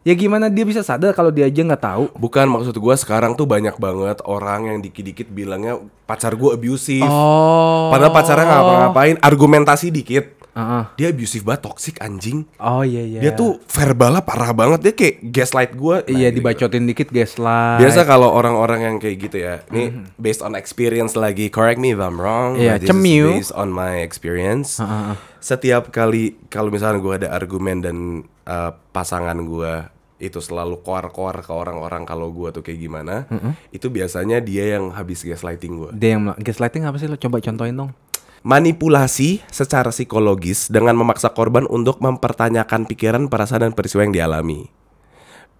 [0.00, 2.04] Ya gimana dia bisa sadar kalau dia aja nggak tahu?
[2.16, 5.76] Bukan maksud gua sekarang tuh banyak banget orang yang dikit-dikit bilangnya
[6.08, 7.04] pacar gua abusive.
[7.04, 7.92] Oh.
[7.92, 10.39] Padahal pacarnya nggak ngapa-ngapain, argumentasi dikit.
[10.60, 10.84] Heeh.
[11.00, 12.44] Dia abusive banget, toxic anjing.
[12.60, 13.20] Oh iya iya.
[13.24, 16.04] Dia tuh verbalnya parah banget, dia kayak gaslight gua.
[16.04, 16.44] Nah, iya gitu.
[16.44, 17.80] dibacotin dikit gaslight.
[17.80, 21.48] Biasa kalau orang-orang yang kayak gitu ya, ini based on experience lagi.
[21.48, 22.60] Correct me if I'm wrong.
[22.60, 22.64] Mm-hmm.
[22.68, 23.26] Iya, this is cemiu.
[23.32, 24.76] based on my experience.
[24.76, 25.16] Heeh.
[25.40, 27.96] Setiap kali kalau misalnya gua ada argumen dan
[28.44, 29.88] uh, pasangan gua
[30.20, 33.24] itu selalu koar-koar ke orang-orang kalau gua tuh kayak gimana,
[33.72, 35.90] itu biasanya dia yang habis gaslighting gua.
[35.96, 37.96] Dia yang gaslighting apa sih lo coba contohin dong.
[38.40, 44.64] Manipulasi secara psikologis dengan memaksa korban untuk mempertanyakan pikiran, perasaan dan peristiwa yang dialami.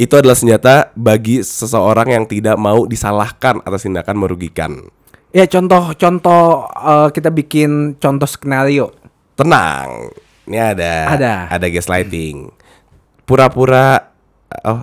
[0.00, 4.72] Itu adalah senjata bagi seseorang yang tidak mau disalahkan atas tindakan merugikan.
[5.28, 8.96] Ya contoh-contoh eh, kita bikin contoh skenario.
[9.36, 10.08] Tenang,
[10.48, 11.34] ini ada Ada.
[11.52, 12.48] ada gaslighting.
[13.28, 14.08] Pura-pura
[14.64, 14.82] oh,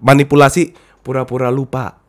[0.00, 0.72] manipulasi
[1.04, 2.00] pura-pura lupa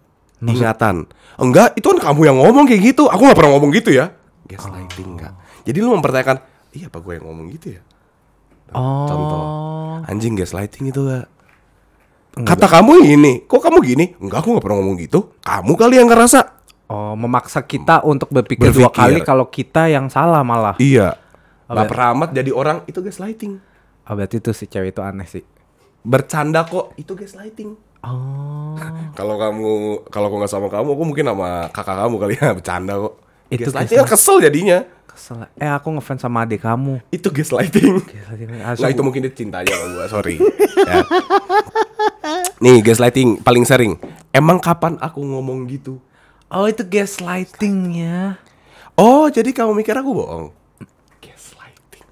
[0.41, 1.05] ingatan.
[1.37, 3.05] Enggak, itu kan kamu yang ngomong kayak gitu.
[3.05, 4.16] Aku nggak pernah ngomong gitu ya.
[4.47, 5.33] Gaslighting enggak.
[5.63, 6.37] Jadi lu mempertanyakan,
[6.71, 7.81] iya apa gue yang ngomong gitu ya?
[8.71, 9.07] Oh.
[9.07, 9.41] Contoh.
[10.07, 11.27] Anjing gaslighting itu gak?
[12.37, 14.05] Kata kamu ini, kok kamu gini?
[14.21, 15.35] Enggak, aku gak pernah ngomong gitu.
[15.41, 16.39] Kamu kali yang ngerasa.
[16.87, 18.95] Oh, memaksa kita untuk berpikir, dua Berpikir.
[18.95, 20.79] kali kalau kita yang salah malah.
[20.79, 21.19] Iya.
[21.67, 23.59] Oh, Gak peramat jadi orang, itu gaslighting.
[24.07, 25.43] Oh, berarti itu si cewek itu aneh sih.
[25.99, 27.75] Bercanda kok, itu gaslighting.
[28.05, 28.77] Oh.
[29.17, 32.93] Kalau kamu, kalau aku nggak sama kamu, aku mungkin sama kakak kamu kali ya bercanda
[32.95, 33.13] kok.
[33.47, 34.79] Itu gaslighting kan kesel jadinya.
[35.07, 35.47] Kesel.
[35.55, 36.99] Eh, aku ngefans sama adik kamu.
[37.09, 38.03] Itu gaslighting.
[38.03, 38.47] Gaslighting.
[38.53, 40.35] Nah Langsung- itu mungkin dia cintanya sama gue, sorry.
[40.83, 40.97] Ya.
[42.59, 43.95] Nih gaslighting paling sering.
[44.29, 45.97] Emang kapan aku ngomong gitu?
[46.47, 48.37] Oh, itu gaslighting ya.
[48.93, 50.45] Oh, jadi kamu mikir aku bohong?
[51.19, 52.05] Gaslighting.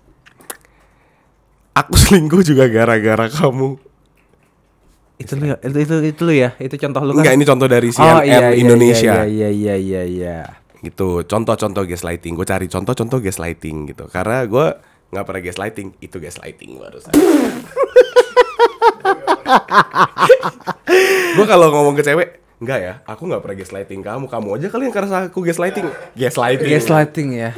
[1.74, 3.80] Aku selingkuh juga gara-gara kamu.
[5.15, 6.52] Itu lu ya, itu itu, itu lu ya.
[6.60, 7.24] Itu contoh lu kan.
[7.24, 9.13] Enggak, ini contoh dari CNN oh, iya, iya, Indonesia.
[9.24, 10.38] Iya, iya, iya, iya, iya.
[10.86, 12.38] Gitu, contoh-contoh gaslighting.
[12.38, 14.06] Gue cari contoh-contoh gaslighting gitu.
[14.06, 14.78] Karena gue
[15.10, 17.13] nggak pernah gaslighting, itu gaslighting barusan.
[21.36, 24.30] gue kalau ngomong ke cewek, enggak ya, aku nggak pernah gaslighting kamu.
[24.30, 25.89] Kamu aja kali yang ngerasa aku gaslighting.
[26.13, 26.69] Gaslighting.
[26.69, 27.58] Gaslighting ya.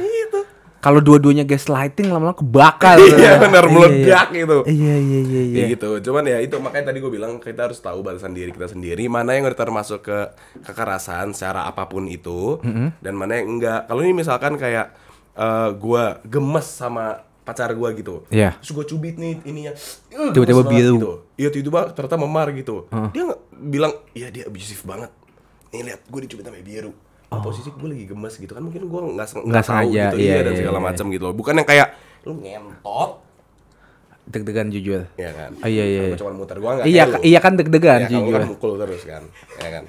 [0.78, 2.96] Kalau dua-duanya gaslighting lama-lama kebakar.
[2.96, 3.32] Iya, Ya.
[3.36, 4.38] benar, Iya, meledak iya.
[4.38, 4.58] gitu.
[4.62, 5.64] Iya, iya, iya, iya.
[5.68, 5.90] Gitu.
[6.00, 9.32] Cuman ya itu makanya tadi gue bilang kita harus tahu batasan diri kita sendiri mana
[9.32, 10.18] yang udah termasuk ke
[10.62, 12.62] kekerasan secara apa pun itu
[12.96, 13.84] dan mana yang enggak.
[13.84, 14.94] Kalau ini misalkan kayak
[15.34, 18.22] eh, gue gemes sama pacar gue gitu.
[18.28, 18.54] Iya.
[18.58, 19.72] Terus gue cubit nih ininya.
[20.10, 20.94] eh, Tiba-tiba biru.
[20.94, 21.12] Gitu.
[21.36, 22.86] Iya tiba-tiba ternyata memar gitu.
[23.10, 25.10] Dia nggak bilang, iya dia abusive banget.
[25.68, 26.92] Nih lihat gue dicubit sampai biru.
[27.28, 27.44] Oh.
[27.44, 30.52] Posisi gue lagi gemes gitu kan mungkin gue nggak Nggak sengaja, gitu iya, iya, dan
[30.52, 30.86] iya, segala iya.
[30.88, 31.34] macam gitu loh.
[31.36, 31.88] Bukan yang kayak
[32.24, 33.10] lu ngentot
[34.28, 35.08] Deg-degan jujur.
[35.16, 35.50] ya kan.
[35.56, 36.16] Oh, iya, iya, iya.
[36.16, 38.32] cuma muter gua nggak Iya, iya kan deg-degan Ya, kamu jujur.
[38.36, 39.22] kan mukul terus kan,
[39.56, 39.84] ya kan.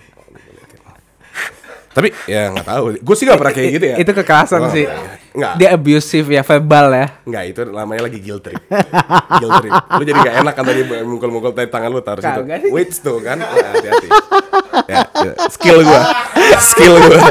[1.89, 2.83] Tapi ya nggak tahu.
[3.01, 3.95] Gue sih nggak pernah kayak gitu ya.
[3.97, 4.85] Itu kekerasan sih.
[5.33, 5.53] Nggak.
[5.57, 7.07] Dia abusive ya verbal ya.
[7.25, 8.61] Nggak itu namanya lagi guilt trip.
[9.41, 9.73] guilt trip.
[9.97, 12.41] Lu jadi nggak enak kan tadi mukul-mukul tadi tangan lu taruh situ.
[12.69, 13.41] Wait tuh kan.
[13.41, 14.07] Hati-hati.
[14.89, 16.01] ya, ya, skill gua.
[16.61, 17.21] Skill gua.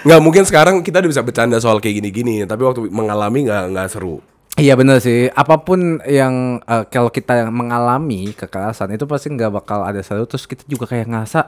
[0.00, 3.88] Nggak mungkin sekarang kita udah bisa bercanda soal kayak gini-gini, tapi waktu mengalami nggak nggak
[3.92, 4.24] seru.
[4.60, 5.28] Iya bener sih.
[5.32, 10.24] Apa pun yang eh, kalau kita mengalami kekerasan itu pasti nggak bakal ada seru.
[10.28, 11.40] Terus kita juga kayak ngerasa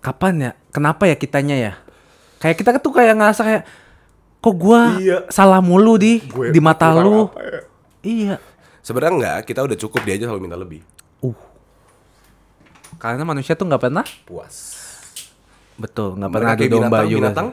[0.00, 0.50] kapan ya?
[0.70, 1.72] Kenapa ya kitanya ya?
[2.38, 3.62] Kayak kita tuh kayak ngerasa kayak
[4.40, 5.28] kok gua Iya.
[5.28, 7.28] salah mulu di Gue di mata lu.
[7.36, 7.60] ya?
[8.00, 8.34] Iya.
[8.80, 10.80] Sebenarnya nggak, kita udah cukup dia aja selalu minta lebih.
[12.96, 14.76] Karena manusia tuh nggak pernah Puas.
[15.80, 17.16] betul nggak pernah adu kayak domba binatang, juga.
[17.16, 17.48] binatang?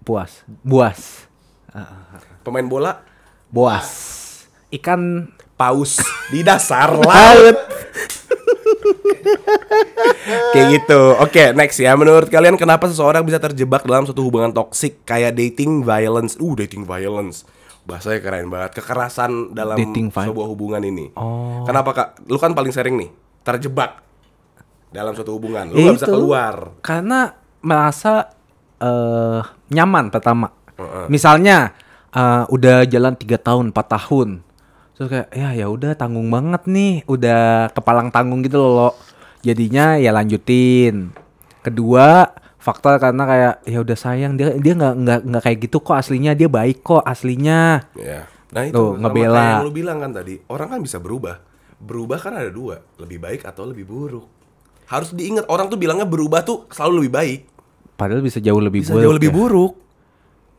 [0.00, 0.32] Puas.
[0.60, 1.00] Buas.
[2.40, 2.92] Pemain bola
[3.48, 3.88] Boas.
[4.68, 7.56] Ikan paus di dasar laut.
[10.54, 11.00] Kayak gitu.
[11.18, 11.94] Oke, next ya.
[11.94, 16.36] Menurut kalian kenapa seseorang bisa terjebak dalam suatu hubungan toksik kayak dating violence?
[16.38, 17.44] Uh, dating violence.
[17.88, 18.70] Bahasanya keren banget.
[18.78, 21.10] Kekerasan dalam Dating sebuah hubungan ini.
[21.16, 21.64] Oh.
[21.64, 22.08] Kenapa Kak?
[22.28, 24.04] Lu kan paling sering nih terjebak
[24.92, 25.72] dalam suatu hubungan.
[25.72, 26.54] Lu Ya gak bisa keluar.
[26.84, 28.30] Karena merasa
[28.78, 29.40] eh,
[29.72, 30.52] nyaman pertama.
[31.08, 31.72] Misalnya
[32.12, 34.28] eh, udah jalan tiga tahun, 4 tahun.
[35.00, 38.92] Terus kayak ya ya udah tanggung banget nih, udah kepalang tanggung gitu loh.
[39.40, 41.12] Jadinya ya lanjutin.
[41.60, 45.96] Kedua, faktor karena kayak ya udah sayang dia dia nggak nggak nggak kayak gitu kok
[45.96, 47.84] aslinya dia baik kok aslinya.
[47.96, 48.28] Ya.
[48.50, 49.62] Nah itu Tuh, ngebela.
[49.62, 51.38] yang lu bilang kan tadi, orang kan bisa berubah.
[51.80, 54.26] Berubah kan ada dua, lebih baik atau lebih buruk.
[54.84, 57.40] Harus diingat orang tuh bilangnya berubah tuh selalu lebih baik,
[57.94, 59.04] Padahal bisa jauh lebih bisa buruk.
[59.04, 59.36] jauh lebih ya.
[59.36, 59.72] buruk.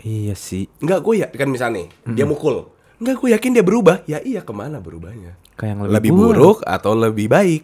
[0.02, 0.66] Iya sih.
[0.80, 2.70] Enggak gue ya kan misalnya nih, dia mukul.
[2.98, 4.02] Enggak gue yakin dia berubah.
[4.06, 5.38] Ya iya ke mana berubahnya?
[5.54, 6.58] Kayak yang Lebih, buruk.
[6.64, 7.62] atau lebih baik?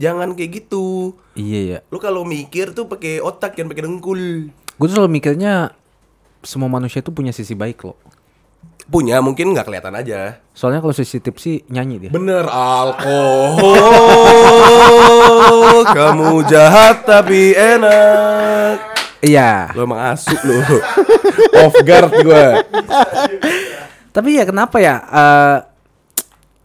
[0.00, 1.12] Jangan kayak gitu.
[1.36, 1.78] Iya ya.
[1.92, 4.48] Lu kalau mikir tuh pakai otak yang pakai dengkul.
[4.48, 5.76] Gue tuh selalu mikirnya
[6.40, 8.00] semua manusia itu punya sisi baik loh.
[8.88, 10.40] Punya mungkin nggak kelihatan aja.
[10.56, 12.10] Soalnya kalau sisi tipsi nyanyi dia.
[12.10, 13.76] Bener alkohol
[16.00, 18.80] Kamu jahat tapi enak
[19.20, 19.76] Iya.
[19.76, 20.58] Lo emang asu lo
[21.60, 22.46] Off guard gue
[24.16, 25.58] Tapi ya kenapa ya eh,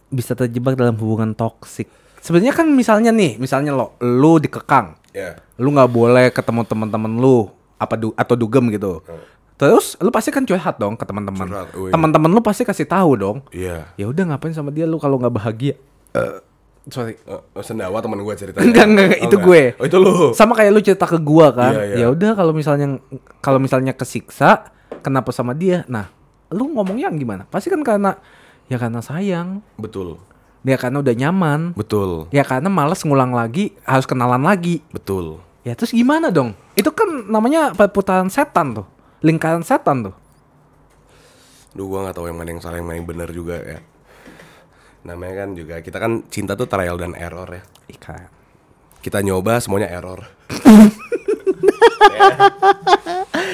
[0.08, 1.92] bisa terjebak dalam hubungan toksik?
[2.26, 7.48] Sebenarnya kan misalnya nih, misalnya lo, lu dikekang, Ya lu nggak boleh ketemu teman-teman lu
[7.78, 9.00] apa du- atau dugem gitu.
[9.56, 11.48] Terus lu pasti kan curhat dong ke teman-teman.
[11.72, 11.94] Oh iya.
[11.94, 13.38] Teman-teman lu pasti kasih tahu dong.
[13.56, 15.78] Iya Ya udah ngapain sama dia lu kalau nggak bahagia?
[16.86, 17.18] Sorry.
[17.26, 19.62] Oh, sendawa teman gue ceritanya Enggak, enggak, enggak, itu gue.
[19.80, 21.74] Oh itu lo Sama kayak lu cerita ke gua kan.
[21.74, 21.96] Iya, iya.
[22.04, 23.00] Ya udah kalau misalnya
[23.40, 24.70] kalau misalnya kesiksa
[25.02, 25.82] kenapa sama dia?
[25.88, 26.12] Nah,
[26.52, 27.48] lu ngomongnya gimana?
[27.48, 28.20] Pasti kan karena
[28.68, 29.64] ya karena sayang.
[29.80, 30.20] Betul
[30.66, 31.78] Ya karena udah nyaman.
[31.78, 34.82] Betul Ya karena males ngulang lagi, harus kenalan lagi.
[34.90, 36.58] Betul Ya terus gimana dong?
[36.74, 38.86] Itu kan namanya perputaran setan tuh.
[39.22, 40.16] Lingkaran setan tuh.
[41.76, 43.84] Duh gue gak tahu yang mana yang salah yang mana yang bener juga ya
[45.04, 48.32] Namanya kan juga Kita kan cinta tuh trial dan error ya Ikan.
[49.04, 50.26] kita nyoba semuanya error.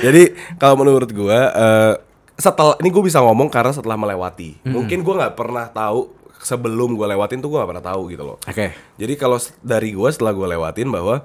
[0.06, 1.93] Jadi kalau menurut gua eh,
[2.39, 4.63] setelah ini gue bisa ngomong karena setelah melewati.
[4.63, 8.38] Mungkin gua nggak pernah tahu sebelum gua lewatin tuh gua nggak pernah tahu gitu loh.
[8.43, 8.73] Oke.
[8.97, 11.23] Jadi kalau dari gua setelah gua lewatin bahwa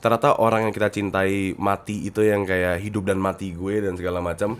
[0.00, 4.24] ternyata orang yang kita cintai mati itu yang kayak hidup dan mati gue dan segala
[4.24, 4.56] macam.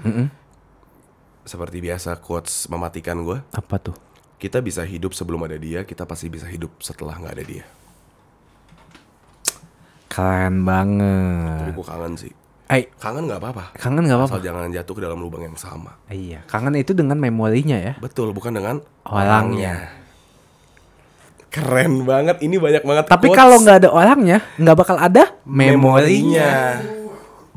[1.49, 3.41] Seperti biasa quotes mematikan gua.
[3.57, 3.97] Apa tuh?
[4.41, 7.65] Kita bisa hidup sebelum ada dia, kita pasti bisa hidup setelah nggak ada dia.
[10.11, 11.73] Keren Tapi banget.
[11.77, 12.33] gue kangen sih.
[12.71, 13.75] Eh, Kangen nggak apa-apa.
[13.75, 14.39] kangen nggak apa-apa?
[14.39, 15.99] Asal jangan jatuh ke dalam lubang yang sama.
[16.07, 17.99] Iya, kangen itu dengan memorinya ya.
[17.99, 19.91] Betul, bukan dengan Orangnya.
[21.51, 23.05] Keren banget, ini banyak banget.
[23.05, 26.79] Tapi kalau nggak ada orangnya, nggak bakal ada memorinya.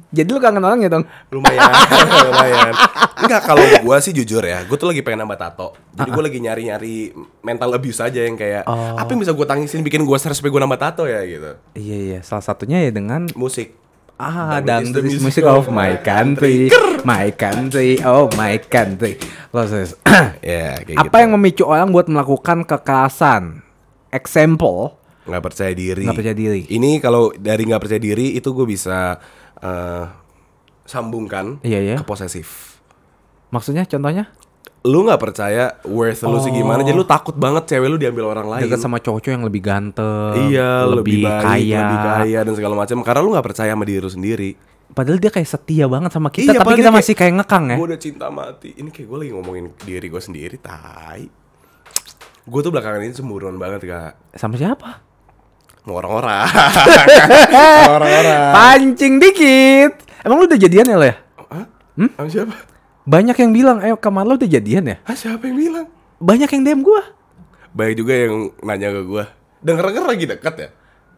[0.09, 1.05] Jadi lu kangen orangnya dong.
[1.29, 1.73] lumayan,
[2.29, 2.73] lumayan.
[3.17, 5.73] Enggak kalau gua sih jujur ya, gua tuh lagi pengen nambah tato.
[5.91, 8.93] Jadi gua lagi nyari-nyari mental abuse aja yang kayak Oh.
[8.93, 11.57] apa yang bisa gua tangisin bikin gua stres supaya gua nambah tato ya gitu.
[11.73, 13.73] Iya iya, salah satunya ya dengan Musik.
[14.23, 16.71] Ah Dangdut is the music of my country,
[17.03, 19.19] my country, oh my country.
[19.49, 19.99] Proses.
[20.41, 23.59] Ya, kayak Apa yang memicu orang buat melakukan kekerasan?
[24.09, 26.05] Example, nggak percaya diri.
[26.05, 26.61] Nggak percaya diri.
[26.67, 29.17] Ini kalau dari nggak percaya diri itu gue bisa
[29.57, 30.03] eh,
[30.83, 31.95] sambungkan Iya, iya.
[31.97, 32.77] ke posesif.
[33.49, 34.33] maksudnya contohnya
[34.83, 36.83] Lu nggak percaya worth lu sih gimana?
[36.83, 38.63] Jadi lu takut banget cewek lu diambil orang lain.
[38.67, 41.79] dekat sama cowok-cowok yang lebih ganteng, iya, lebih, lebih, baik, kaya.
[41.79, 42.97] lebih kaya dan segala macam.
[42.99, 44.51] Karena lu nggak percaya sama diri lu sendiri.
[44.91, 47.77] Padahal dia kayak setia banget sama kita, Iya, tapi kita dia masih kayak ngekang ya.
[47.79, 48.69] Gue udah cinta mati.
[48.75, 51.25] Ini kayak gue lagi ngomongin diri gue sendiri, tai.
[52.43, 54.35] Gue tuh belakangan ini cemburuan banget kak.
[54.35, 54.99] Sama siapa?
[55.87, 56.43] Mau orang-orang.
[57.87, 58.51] orang-orang.
[58.59, 59.91] Pancing dikit.
[60.27, 61.15] Emang lu udah jadian ya lo ya?
[61.39, 61.65] Hah?
[62.19, 62.72] Sama siapa?
[63.03, 64.97] Banyak yang bilang, eh kamar lo udah jadian ya?
[65.03, 65.87] Hah, siapa yang bilang?
[66.23, 67.03] Banyak yang DM gua.
[67.75, 69.23] Baik juga yang nanya ke gue.
[69.65, 70.69] Denger-denger lagi dekat ya?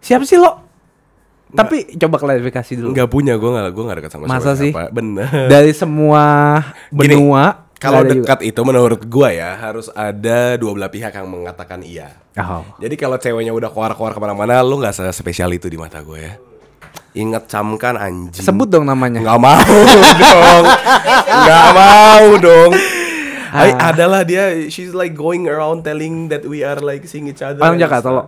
[0.02, 0.65] Siapa sih lo?
[1.54, 2.89] Tapi coba klarifikasi dulu.
[2.95, 4.71] Nggak punya, gue nggak, gue nggak dekat sama Masa sih?
[4.74, 4.89] siapa.
[4.89, 5.30] Bener.
[5.52, 6.24] Dari semua
[6.89, 11.28] Gini, benua, Kalau nggak dekat itu menurut gue ya harus ada dua belah pihak yang
[11.28, 12.17] mengatakan iya.
[12.39, 12.63] Oh.
[12.82, 16.34] Jadi kalau ceweknya udah keluar-keluar ke mana-mana, lu nggak spesial itu di mata gue ya.
[17.15, 18.43] Ingat camkan anjing.
[18.43, 19.23] Sebut dong namanya.
[19.23, 19.80] Nggak mau
[20.19, 20.65] dong.
[21.25, 22.71] Nggak mau dong.
[23.56, 23.95] Ah.
[23.95, 27.63] adalah dia, she's like going around telling that we are like seeing each other.
[27.63, 28.23] And Jakarta lo.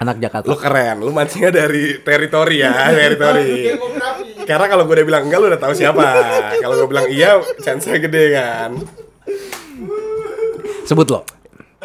[0.00, 0.50] Anak Jakarta.
[0.50, 3.70] Lu keren, lu mancingnya dari teritori ya, teritori.
[4.42, 6.02] Karena kalau gue udah bilang enggak, lu udah tahu siapa.
[6.58, 8.70] Kalau gue bilang iya, chance-nya gede kan.
[10.88, 11.22] Sebut lo.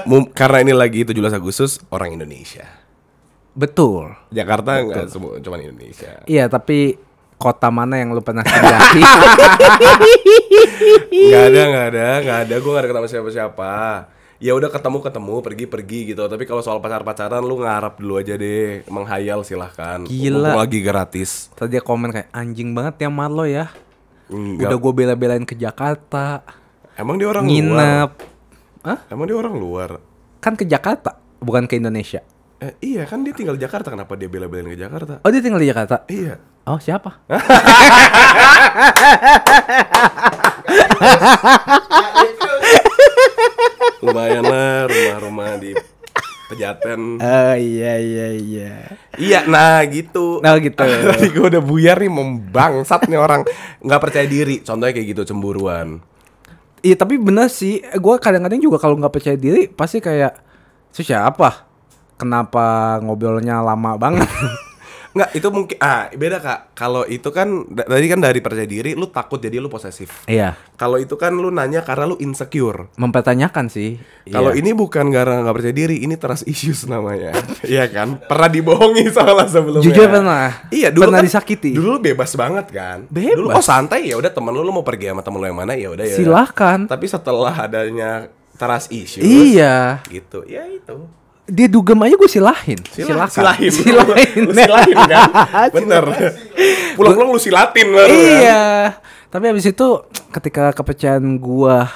[0.10, 2.85] Mum- karena ini lagi 17 Agustus, orang Indonesia.
[3.56, 4.12] Betul.
[4.36, 6.20] Jakarta enggak semua, cuman Indonesia.
[6.28, 7.00] Iya, tapi
[7.40, 9.04] kota mana yang lu pernah singgahi?
[11.16, 12.56] Enggak ada, enggak ada, enggak ada.
[12.60, 13.72] Gue gak ada ketemu siapa-siapa.
[14.36, 16.24] Ya udah ketemu ketemu, pergi pergi gitu.
[16.28, 20.04] Tapi kalau soal pacar pacaran, lu ngarap dulu aja deh, menghayal silahkan.
[20.04, 20.52] Gila.
[20.52, 21.48] Mumpung lagi gratis.
[21.56, 23.72] Tadi komen kayak anjing banget ya Marlo ya.
[24.28, 24.68] Enggak.
[24.68, 26.44] Udah gue bela-belain ke Jakarta.
[27.00, 27.56] Emang dia orang luar?
[27.56, 28.12] nginep.
[28.84, 29.00] Hah?
[29.08, 29.90] Emang dia orang luar?
[30.44, 32.22] Kan ke Jakarta, bukan ke Indonesia.
[32.66, 35.22] Eh, iya kan dia tinggal di Jakarta kenapa dia bela-belain ke Jakarta?
[35.22, 36.02] Oh, dia tinggal di Jakarta.
[36.10, 36.42] Iya.
[36.66, 37.22] Oh, siapa?
[44.02, 45.78] Lumayan lah rumah-rumah di
[46.50, 47.22] Pejaten.
[47.22, 48.98] Oh, iya iya iya.
[49.14, 50.42] Iya, nah gitu.
[50.42, 50.82] Nah, gitu.
[51.14, 53.46] Tadi gue udah buyar nih membangsat nih orang
[53.86, 54.66] nggak percaya diri.
[54.66, 56.02] Contohnya kayak gitu cemburuan.
[56.82, 57.86] Iya, tapi bener sih.
[58.02, 60.34] Gue kadang-kadang juga kalau nggak percaya diri pasti kayak
[60.90, 61.65] "Itu siapa?
[62.16, 64.28] Kenapa ngobrolnya lama banget?
[65.16, 66.76] Nggak, itu mungkin ah beda kak.
[66.76, 70.28] Kalau itu kan tadi kan dari percaya diri, lu takut jadi lu posesif.
[70.28, 72.92] Iya, Kalau itu kan lu nanya karena lu insecure.
[73.00, 73.96] mempertanyakan sih.
[74.28, 74.60] Kalau Iya.
[74.60, 77.32] ini bukan karena nggak percaya diri, ini trust issues namanya.
[77.64, 78.20] Iya kan?
[78.28, 79.88] Pernah dibohongi soalnya sebelumnya.
[79.88, 80.52] Jujur pernah.
[80.68, 81.72] Iya, dulu Pernah kan, disakiti.
[81.72, 83.08] Dulu lu bebas banget kan.
[83.08, 83.40] Bebas.
[83.40, 85.80] Dulu oh santai ya udah temen lu lu mau pergi sama temen lu yang mana
[85.80, 86.16] ya udah ya.
[86.20, 86.92] Silahkan.
[86.92, 88.28] Tapi setelah adanya
[88.60, 90.04] trust issues Iya.
[90.08, 90.44] gitu.
[90.44, 91.08] Ya itu.
[91.46, 92.80] Dia dugem aja gue silahin.
[92.88, 93.30] Sila- Silakan.
[93.32, 93.72] Silahin.
[93.78, 94.42] Silahin.
[94.42, 95.30] Lu silahin kan?
[95.78, 96.04] Bener.
[96.94, 98.40] Pulang-pulang lu silatin baru kan?
[98.40, 98.64] iya.
[99.28, 99.88] Tapi habis itu
[100.32, 101.92] ketika kepercayaan gua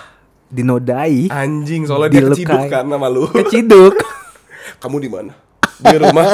[0.46, 2.42] dinodai, Anjing soalnya dia Dilukai.
[2.42, 3.24] keciduk kan sama lu.
[3.28, 3.96] keciduk.
[4.82, 5.34] Kamu di mana?
[5.80, 6.26] Di rumah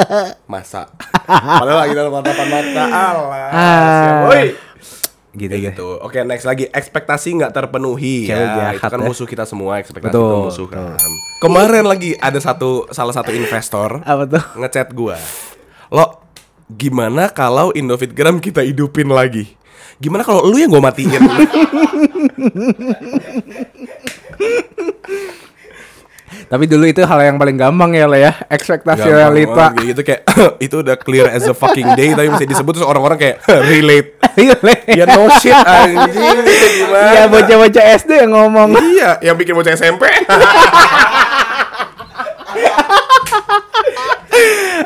[0.44, 0.90] masa.
[1.22, 3.46] Padahal lagi dalam tatapan mata Allah.
[3.46, 4.26] Ah.
[4.26, 4.65] Siap.
[5.36, 5.70] Gitu ya.
[5.70, 6.00] gitu.
[6.00, 8.56] Oke, next lagi ekspektasi nggak terpenuhi Cewek ya.
[8.56, 9.06] jahat Itu kan ya.
[9.06, 10.96] musuh kita semua, ekspektasi Betul, itu musuh kan.
[11.38, 14.42] Kemarin lagi ada satu salah satu investor Apa tuh?
[14.56, 15.20] ngechat gua.
[15.92, 16.24] Lo
[16.66, 19.52] gimana kalau Indofitgram kita hidupin lagi?
[19.96, 21.20] Gimana kalau lu yang gua matiin?
[26.46, 29.50] Tapi dulu itu hal yang paling gampang ya lah ya, ekspektasi Gampang realita.
[29.50, 30.20] banget kayak gitu kayak
[30.66, 33.36] itu udah clear as a fucking day tapi masih disebut terus orang-orang kayak
[33.70, 34.14] relate.
[34.86, 37.08] Ya no shit anjing gimana?
[37.10, 38.68] Iya bocah-bocah SD yang ngomong.
[38.76, 40.06] Iya, yang bikin bocah SMP.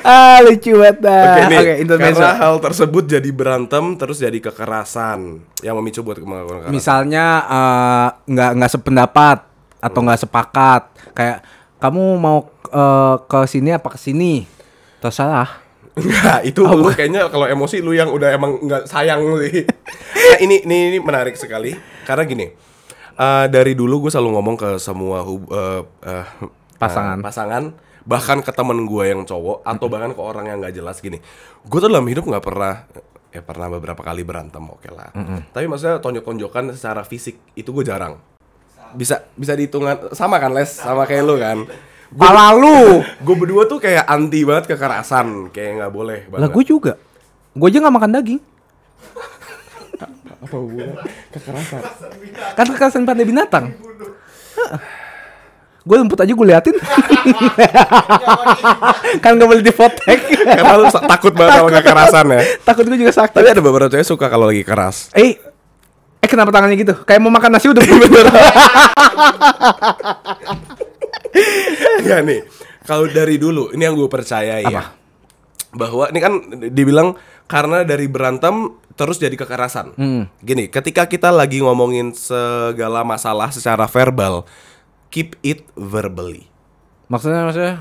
[0.00, 1.24] ah lucu banget dah.
[1.26, 2.22] Oke nih, Oke, intermezzo.
[2.22, 6.70] karena hal tersebut jadi berantem terus jadi kekerasan yang memicu buat kemarahan.
[6.72, 9.38] Misalnya eh, nggak nggak sependapat
[9.80, 11.40] atau nggak sepakat, kayak
[11.76, 14.44] kamu mau eh, ke sini apa ke sini,
[14.98, 15.48] terserah.
[15.90, 19.64] Enggak, itu lu kayaknya kalau emosi lu yang udah emang nggak sayang sih.
[20.30, 22.46] nah, ini, ini ini menarik sekali karena gini.
[23.16, 26.26] eh, dari dulu gue selalu ngomong ke semua hub, eh, eh,
[26.76, 27.20] Pasangan.
[27.20, 27.64] pasangan
[28.00, 31.20] bahkan ke temen gue yang cowok atau bahkan ke orang yang nggak jelas gini
[31.60, 32.88] gue tuh dalam hidup nggak pernah
[33.28, 35.12] ya pernah beberapa kali berantem oke lah
[35.52, 38.16] tapi maksudnya tonjok-tonjokan secara fisik itu gue jarang
[38.92, 41.58] bisa bisa dihitungan sama kan les sama kayak lu kan
[42.10, 42.98] Pala lu.
[43.24, 46.92] gue berdua tuh kayak anti banget kekerasan kayak nggak boleh banget Lah gue juga.
[47.52, 48.40] Gue aja nggak makan daging.
[50.40, 50.96] apa hubungan
[51.30, 51.80] kekerasan
[52.52, 53.78] Kan kekerasan pada binatang.
[55.80, 56.76] Gue rumput aja gue liatin.
[59.22, 60.18] kan gak boleh difotek.
[60.40, 63.32] karena lu takut banget kalau kekerasan ya Takut gue juga sakit.
[63.32, 65.36] tapi ada beberapa cewek suka kalau lagi keras Eh,
[66.20, 66.94] eh kenapa tangannya gitu?
[67.02, 68.26] Kayak mau makan nasi udah bener.
[72.02, 72.42] ya nih
[72.84, 74.84] kalau dari dulu ini yang gue percaya ya Apa?
[75.70, 76.32] bahwa ini kan
[76.74, 77.14] dibilang
[77.46, 79.94] karena dari berantem terus jadi kekerasan
[80.42, 84.42] gini ketika kita lagi ngomongin segala masalah secara verbal
[85.08, 86.50] keep it verbally
[87.06, 87.74] maksudnya maksudnya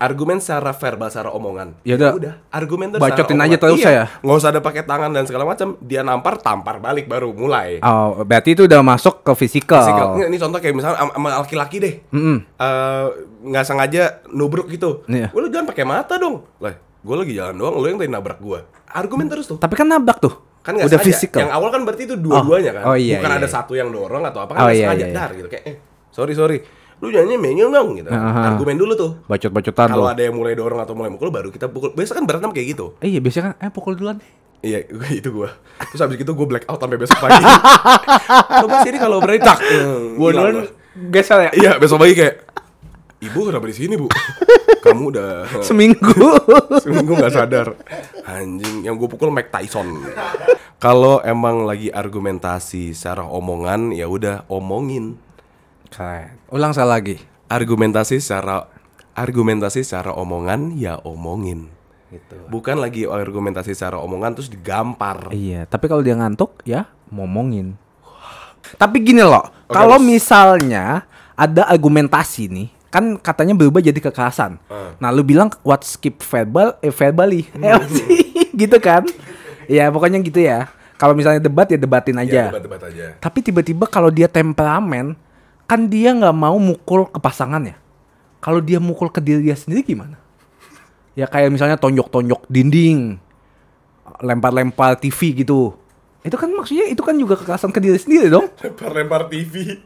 [0.00, 2.40] argumen secara verbal secara omongan Ya udah.
[2.48, 4.04] argumen tuh Bacotin aja terus Iya, ya?
[4.18, 8.24] nggak usah ada pakai tangan dan segala macam dia nampar tampar balik baru mulai Oh,
[8.24, 9.84] berarti itu udah masuk ke fisikal.
[9.84, 11.94] Nggak, Ini contoh kayak misalnya am- sama laki-laki deh.
[12.10, 13.06] Eh,
[13.42, 15.04] nggak sengaja nubruk gitu.
[15.06, 15.28] Iya.
[15.28, 16.48] Gue lu jangan pakai mata dong.
[16.56, 18.58] Lah, gue lagi jalan doang, lu yang tadi nabrak gue.
[18.86, 19.56] Argumen terus tuh.
[19.56, 20.32] Tapi kan nabrak tuh.
[20.60, 21.40] Kan nggak udah fisikal.
[21.40, 22.82] Yang awal kan berarti itu dua-duanya kan.
[22.84, 23.52] Oh, iya, Bukan iya, ada iya.
[23.52, 25.16] satu yang dorong atau apa kan Oh, iya, sengaja iya, iya.
[25.16, 25.76] dar gitu kayak eh
[26.10, 26.58] sorry sorry.
[27.00, 28.08] Lu nyanyi dong gitu.
[28.12, 28.52] Aha.
[28.52, 29.10] Argumen dulu tuh.
[29.24, 31.96] Bacot-bacotan Kalau ada yang mulai dorong atau mulai mukul baru kita pukul.
[31.96, 32.92] Biasa kan berantem kayak gitu.
[33.00, 34.20] Eh, iya biasanya kan eh pukul duluan.
[34.60, 34.84] Iya,
[35.20, 35.56] itu gua.
[35.88, 37.40] Terus habis gitu gua black out sampai besok pagi.
[38.60, 39.56] Coba sini kalau berani tak.
[39.56, 41.08] Hmm, Gua hilang duluan gua.
[41.08, 41.50] geser ya.
[41.56, 42.36] Iya, besok pagi kayak
[43.20, 44.08] Ibu kenapa di sini, Bu?
[44.84, 46.08] Kamu udah Seminggu.
[46.80, 47.76] seminggu nggak sadar.
[48.24, 49.92] Anjing, yang gue pukul Mike Tyson.
[50.80, 55.20] Kalau emang lagi argumentasi secara omongan, ya udah omongin.
[55.90, 56.38] Keren.
[56.48, 57.18] Ulang saya lagi.
[57.50, 58.70] Argumentasi secara
[59.12, 61.66] argumentasi secara omongan, ya omongin.
[62.10, 62.36] Gitu.
[62.50, 65.30] Bukan lagi argumentasi secara omongan terus digampar.
[65.30, 67.74] Iya, tapi kalau dia ngantuk ya ngomongin.
[68.78, 74.58] Tapi gini loh, Oke, kalau misalnya ada argumentasi nih, kan katanya berubah jadi kekerasan.
[74.70, 74.94] Ah.
[74.98, 77.46] Nah, lu bilang what skip verbal eh verbally.
[77.56, 78.06] Eh sih?
[78.62, 79.06] gitu kan?
[79.66, 80.70] Ya, pokoknya gitu ya.
[81.00, 82.42] Kalau misalnya debat ya debatin Ya, aja.
[82.52, 83.06] debat-debat aja.
[83.16, 85.16] Tapi tiba-tiba kalau dia temperamen,
[85.70, 87.78] kan dia nggak mau mukul ke pasangannya.
[88.42, 90.18] Kalau dia mukul ke diri dia sendiri gimana?
[91.14, 93.22] Ya kayak misalnya tonjok-tonjok dinding,
[94.18, 95.78] lempar-lempar TV gitu.
[96.26, 98.50] Itu kan maksudnya itu kan juga kekerasan ke diri sendiri dong.
[98.66, 99.78] Lempar-lempar TV.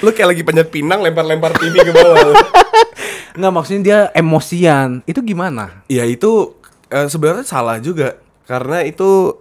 [0.00, 2.36] lu kayak lagi panjat pinang lempar-lempar TV ke bawah.
[3.40, 5.00] Nggak maksudnya dia emosian.
[5.08, 5.80] Itu gimana?
[5.88, 6.60] ya itu
[6.92, 9.40] eh, sebenarnya salah juga karena itu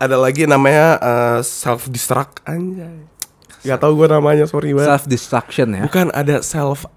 [0.00, 0.96] ada lagi namanya
[1.44, 3.09] self destruct anjay.
[3.60, 4.88] Gak tau gue namanya sorry banget.
[4.88, 5.82] Self destruction ya.
[5.84, 6.88] Bukan ada self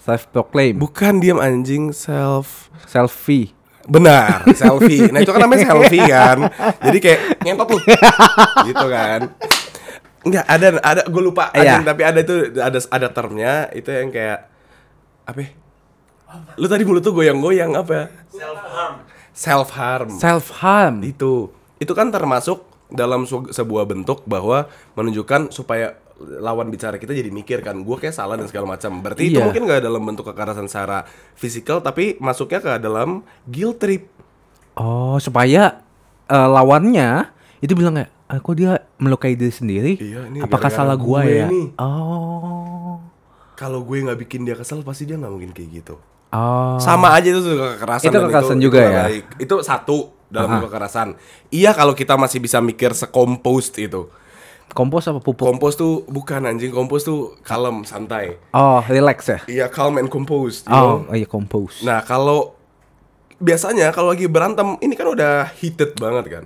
[0.00, 0.80] Self proclaim.
[0.80, 3.52] bukan diam anjing self Selfie.
[3.84, 5.08] Benar, selfie.
[5.12, 6.46] Nah itu kan namanya selfie kan.
[6.80, 7.78] Jadi kayak ngentot lu.
[8.64, 9.20] gitu kan.
[10.20, 14.46] Enggak, ada ada gue lupa anjing, tapi ada itu ada ada termnya itu yang kayak
[15.24, 15.38] apa?
[15.40, 15.50] ya?
[16.56, 18.08] Lu tadi mulut tuh goyang-goyang apa?
[18.30, 18.94] Self harm.
[19.32, 20.08] Self harm.
[20.16, 20.94] Self harm.
[21.02, 21.50] itu.
[21.76, 27.74] Itu kan termasuk dalam sebuah bentuk bahwa menunjukkan supaya lawan bicara kita jadi mikir kan
[27.76, 29.46] gue kayak salah dan segala macam berarti itu Iya.
[29.46, 33.08] mungkin gak dalam bentuk kekerasan secara fisikal tapi masuknya ke dalam
[33.44, 34.04] guilt trip
[34.72, 35.80] Oh, supaya
[36.26, 37.26] eh, lawannya
[37.58, 39.92] itu bilang kayak, ah, kok dia melukai diri sendiri?
[39.94, 41.46] Iya, ini Apakah salah gue ya?
[41.46, 42.96] nih." Oh.
[43.54, 45.96] kalau gue nggak bikin dia kesel pasti dia nggak mungkin kayak gitu
[46.30, 46.78] Oh.
[46.78, 49.02] sama aja itu kekerasan Itu kekerasan juga nggak ya?
[49.04, 49.24] baik.
[49.40, 49.96] itu satu
[50.30, 50.62] dalam Aha.
[50.64, 51.18] kekerasan
[51.50, 54.06] iya kalau kita masih bisa mikir sekompost itu
[54.70, 55.50] Kompos apa pupuk?
[55.50, 59.38] kompos tuh bukan anjing kompos tuh kalem santai oh, relax ya?
[59.44, 61.10] iya calm and composed you Oh, know?
[61.10, 61.82] oh iya kompos.
[61.82, 62.54] nah kalau
[63.36, 66.44] biasanya kalau lagi berantem ini kan udah heated banget kan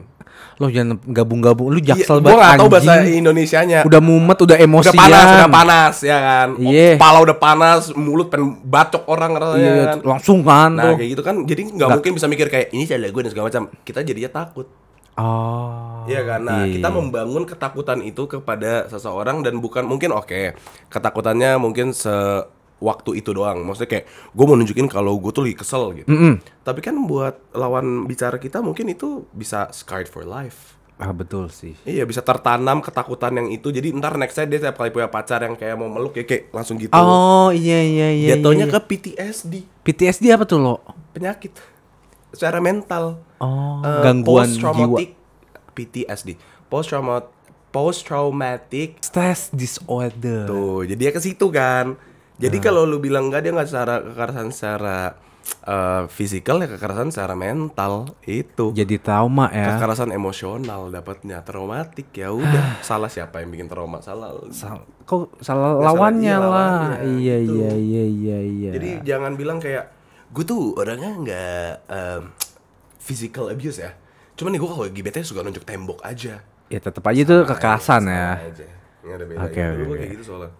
[0.54, 3.16] Lo jangan gabung-gabung, lu Iya, jaksel gue banget nggak tahu bahasa anjing.
[3.20, 4.90] Indonesianya Udah mumet, udah emosian.
[4.90, 6.48] udah panas, udah panas ya kan.
[6.56, 6.90] Iya.
[6.94, 9.98] Kepala udah panas, mulut pengen bacok orang rasanya Iya, kan.
[10.06, 10.96] langsung kan Nah tuh.
[10.96, 13.62] kayak gitu kan, jadi nggak mungkin bisa mikir kayak ini salah gue dan segala macam.
[13.80, 14.66] Kita jadinya takut,
[15.14, 16.02] Oh.
[16.04, 16.42] Iya kan?
[16.42, 16.96] Nah iya, kita iya.
[16.96, 20.58] membangun ketakutan itu kepada seseorang dan bukan mungkin oke
[20.90, 21.94] ketakutannya mungkin
[22.84, 23.64] sewaktu itu doang.
[23.64, 26.06] Maksudnya kayak gue mau nunjukin kalau gue tuh lagi kesel gitu.
[26.06, 26.36] Mm-mm.
[26.60, 30.76] Tapi kan buat lawan bicara kita mungkin itu bisa scarred for life.
[30.94, 31.74] Ah, betul sih.
[31.82, 35.56] Iya bisa tertanam ketakutan yang itu jadi ntar nextnya dia tiap kali punya pacar yang
[35.56, 36.92] kayak mau meluk ya kayak langsung gitu.
[36.92, 38.28] Oh, iya iya iya.
[38.36, 38.74] Jatuhnya iya.
[38.74, 40.78] ke PTSD PTSD apa tuh lo?
[41.10, 41.50] penyakit
[42.30, 43.18] secara mental.
[43.38, 44.62] Oh, Eh, gangguan post jiwa.
[44.62, 45.08] traumatic
[45.72, 46.28] PTSD
[46.66, 47.30] post traumatic
[47.70, 50.46] post traumatic Stress disorder.
[50.46, 51.98] tuh jadi ya ke situ kan
[52.36, 54.98] jadi kalau lu bilang enggak dia nggak secara kekerasan secara
[55.62, 59.76] eh, fisikal ya kekerasan secara mental itu Jadi trauma ya.
[59.76, 65.76] kekerasan emosional dapatnya traumatik ya udah salah siapa yang bikin trauma salah Sal- kok salah
[65.76, 66.48] Ya, salah lawannya dia, lah.
[66.48, 67.54] lawannya, Iya gitu.
[67.54, 68.70] iya iya iya iya.
[68.72, 69.84] jadi jangan bilang kayak
[70.28, 72.22] gue tuh orangnya nggak em,
[72.96, 73.92] physical abuse ya
[74.34, 78.02] cuman nih gue kalau lagi bete suka nunjuk tembok aja ya tetap aja itu kekerasan
[78.04, 78.40] ya.
[78.40, 78.66] Oke,
[79.36, 79.94] oke, oke.
[79.94, 80.50] kayak gitu soalnya.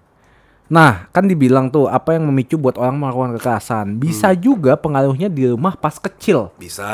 [0.75, 3.95] Nah, kan dibilang tuh apa yang memicu buat orang melakukan kekerasan.
[3.95, 4.41] Bisa Hmm.
[4.41, 6.51] juga pengaruhnya di rumah pas kecil.
[6.59, 6.91] Bisa.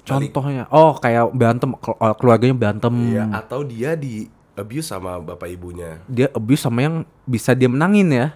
[0.00, 2.94] Contohnya, oh kayak berantem eh, keluarganya berantem.
[3.10, 4.24] Iya, atau dia di
[4.54, 5.98] abuse sama bapak ibunya.
[6.06, 8.26] Dia abuse sama yang bisa dia menangin ya.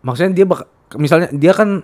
[0.00, 0.64] Maksudnya dia bak
[0.94, 1.82] misalnya dia kan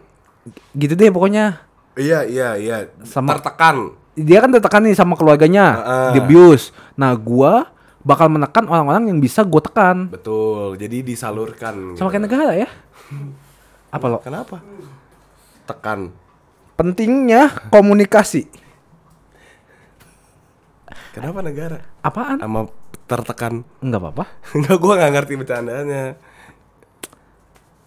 [0.73, 1.59] gitu deh pokoknya
[1.93, 2.77] Iya, iya, iya.
[3.03, 3.93] Sama- tertekan.
[4.15, 6.13] dia kan tertekan nih sama keluarganya, Heeh.
[6.13, 6.73] di abuse.
[6.95, 7.69] Nah, gua
[8.03, 10.11] bakal menekan orang-orang yang bisa gua tekan.
[10.11, 10.75] Betul.
[10.79, 11.95] Jadi disalurkan.
[11.97, 12.13] Sama gitu.
[12.13, 12.69] kayak negara ya.
[13.97, 14.19] Apa lo?
[14.23, 14.59] Kenapa?
[15.67, 16.11] Tekan.
[16.75, 18.51] Pentingnya komunikasi.
[21.13, 21.79] Kenapa negara?
[22.01, 22.41] Apaan?
[22.41, 22.61] Sama
[23.05, 23.69] tertekan.
[23.85, 24.25] Enggak apa-apa.
[24.57, 26.05] Enggak, gua nggak ngerti bercandaannya.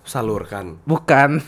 [0.06, 0.78] Salurkan.
[0.86, 1.42] Bukan.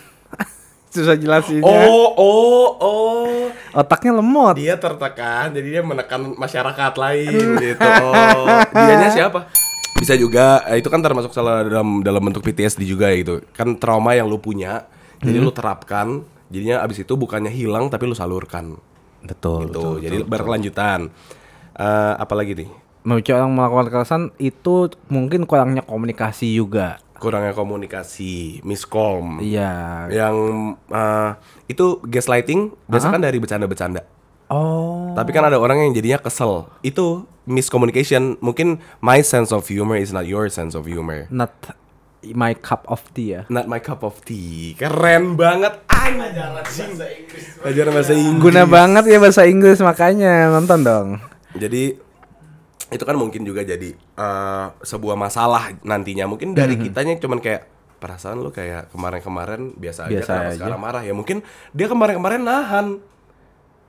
[0.97, 1.61] Susah jelasinnya.
[1.61, 3.37] Oh, oh, oh.
[3.77, 4.57] Otaknya lemot.
[4.57, 7.85] Dia tertekan, jadi dia menekan masyarakat lain gitu.
[7.85, 9.45] Oh, dianya siapa?
[10.01, 13.45] Bisa juga, eh, itu kan termasuk salah dalam dalam bentuk PTSD juga gitu.
[13.53, 14.89] Kan trauma yang lu punya,
[15.21, 18.77] jadi lu terapkan, jadinya abis itu bukannya hilang tapi lu salurkan.
[19.21, 19.69] Betul.
[19.69, 20.01] Gitu.
[20.01, 21.13] jadi berkelanjutan.
[21.77, 22.69] Eh, apalagi nih?
[23.05, 26.97] Memicu orang melakukan kekerasan itu mungkin kurangnya komunikasi juga.
[27.17, 29.41] Kurangnya komunikasi, miskom.
[29.41, 30.07] Iya.
[30.09, 30.35] Yang
[30.89, 31.29] eh,
[31.69, 34.05] itu gaslighting biasa kan dari bercanda-bercanda.
[34.47, 35.11] Oh.
[35.11, 36.71] Tapi kan ada orang yang jadinya kesel.
[36.79, 38.39] Itu miscommunication.
[38.39, 41.27] Mungkin my sense of humor is not your sense of humor.
[41.27, 41.51] Not
[42.23, 43.41] my cup of tea ya.
[43.51, 44.75] Not my cup of tea.
[44.79, 45.83] Keren banget.
[45.91, 46.95] Anjing.
[47.59, 48.43] Pelajaran bahasa Inggris.
[48.43, 51.07] Guna banget ya bahasa Inggris makanya nonton dong.
[51.57, 52.06] Jadi
[52.87, 56.25] itu kan mungkin juga jadi eh, sebuah masalah nantinya.
[56.25, 57.67] Mungkin dari kitanya cuman kayak
[57.97, 60.55] perasaan lu kayak kemarin-kemarin biasa aja Biasa kenapa aja.
[60.55, 62.87] sekarang marah ya mungkin dia kemarin-kemarin nahan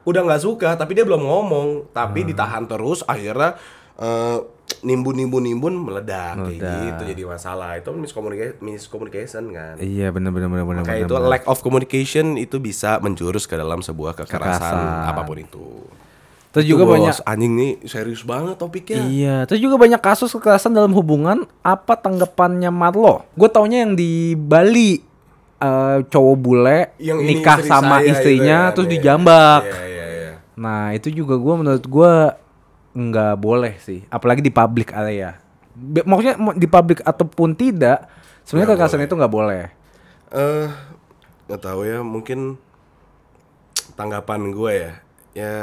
[0.03, 3.61] udah nggak suka tapi dia belum ngomong tapi ditahan terus akhirnya
[3.95, 4.41] eh,
[4.81, 6.81] nimbun nimbun nimbun meledak, kayak Meledak.
[6.87, 10.83] gitu jadi masalah itu miscommunication miscommunication kan Iya bener bener bener bener.
[10.85, 11.29] kayak itu bener.
[11.29, 15.05] lack of communication itu bisa menjurus ke dalam sebuah kekerasan, Kekerasan.
[15.07, 15.67] apa pun itu
[16.49, 20.73] Terus juga bos, banyak anjing nih serius banget topiknya Iya, terus juga banyak kasus kekerasan
[20.73, 21.45] dalam hubungan.
[21.61, 23.29] Apa tanggapannya Marlo?
[23.37, 25.05] Gue taunya yang di Bali
[25.61, 28.93] eh, cowok bule Yang nikah istri sama saya istrinya kan, terus iya.
[28.97, 29.63] dijambak.
[29.69, 30.33] Iya, iya, iya.
[30.57, 32.13] Nah itu juga gue menurut gue
[32.99, 35.39] nggak boleh sih, apalagi di public area.
[35.79, 38.11] Maksudnya di public ataupun tidak,
[38.43, 39.71] sebenarnya kekerasan itu nggak boleh.
[40.35, 40.67] Eh,
[41.47, 42.59] nggak tahu ya, mungkin
[43.95, 44.93] tanggapan gue ya,
[45.39, 45.55] ya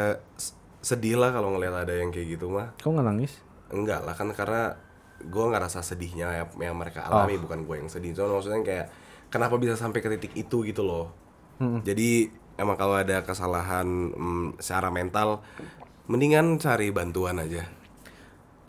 [0.86, 2.78] sedih lah kalau ngelihat ada yang kayak gitu mah.
[2.78, 3.42] Kau nggak nangis?
[3.74, 4.78] Enggak lah kan karena
[5.18, 7.26] gue ngerasa sedihnya ya, yang mereka Oh.
[7.26, 8.14] alami bukan gue yang sedih.
[8.14, 8.88] Cuma maksudnya kayak
[9.34, 11.10] kenapa bisa sampai ke titik itu gitu loh.
[11.58, 12.30] Jadi
[12.60, 15.40] emang kalau ada kesalahan mm, secara mental,
[16.06, 17.66] mendingan cari bantuan aja.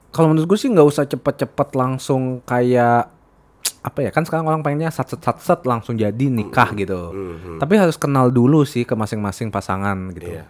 [0.08, 3.12] Kalau menurut gue sih nggak usah cepet-cepet langsung kayak
[3.82, 7.12] apa ya kan sekarang orang pengennya sat set sat set langsung jadi nikah gitu.
[7.60, 10.40] Tapi harus kenal dulu sih ke masing-masing pasangan gitu.
[10.40, 10.46] Iya.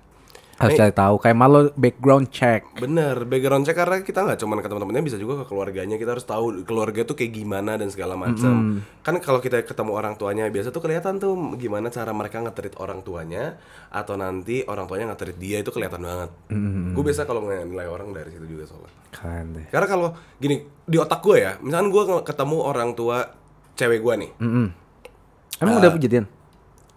[0.57, 2.64] Harus cari tahu kayak malu background check.
[2.80, 6.24] Bener, background check karena kita nggak cuma ke teman-temannya bisa juga ke keluarganya kita harus
[6.24, 8.80] tahu keluarga tuh kayak gimana dan segala macam.
[9.04, 13.04] Kan kalau kita ketemu orang tuanya biasa tuh kelihatan tuh gimana cara mereka nge-treat orang
[13.04, 13.61] tuanya
[13.92, 16.30] atau nanti orang tuanya nge-treat dia itu kelihatan banget.
[16.96, 18.96] Gue biasa kalau nilai orang dari situ juga soalnya.
[19.12, 19.66] Keren deh.
[19.68, 20.09] Karena kalau
[20.40, 23.28] gini di otak gue ya, misalkan gue ketemu orang tua
[23.76, 24.66] cewek gue nih, Mm-mm.
[25.61, 26.24] Emang udah kejadian?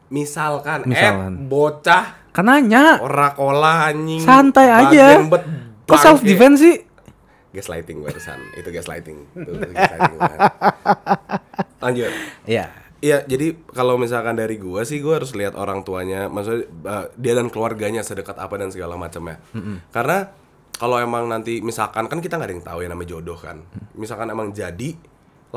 [0.10, 1.34] Misalkan, Misalkan.
[1.36, 2.97] eh bocah Kan nanya.
[2.99, 5.22] ora kola anjing, Santai aja.
[5.24, 5.43] bet
[5.84, 6.78] Kok self defense sih?
[7.49, 10.14] gaslighting barusan itu gaslighting itu gaslighting
[11.80, 12.12] lanjut
[12.45, 12.66] Iya.
[12.99, 17.32] Iya, jadi kalau misalkan dari gua sih gua harus lihat orang tuanya, maksudnya uh, dia
[17.32, 19.39] dan keluarganya sedekat apa dan segala macamnya.
[19.88, 20.28] Karena
[20.74, 23.64] kalau emang nanti misalkan kan kita nggak ada yang tahu ya namanya jodoh kan.
[23.95, 24.99] Misalkan emang jadi
[25.49, 25.55] 80%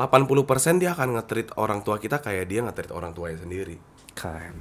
[0.79, 3.75] dia akan nge-treat orang tua kita kayak dia nge-treat orang tuanya sendiri.
[4.13, 4.55] Keren.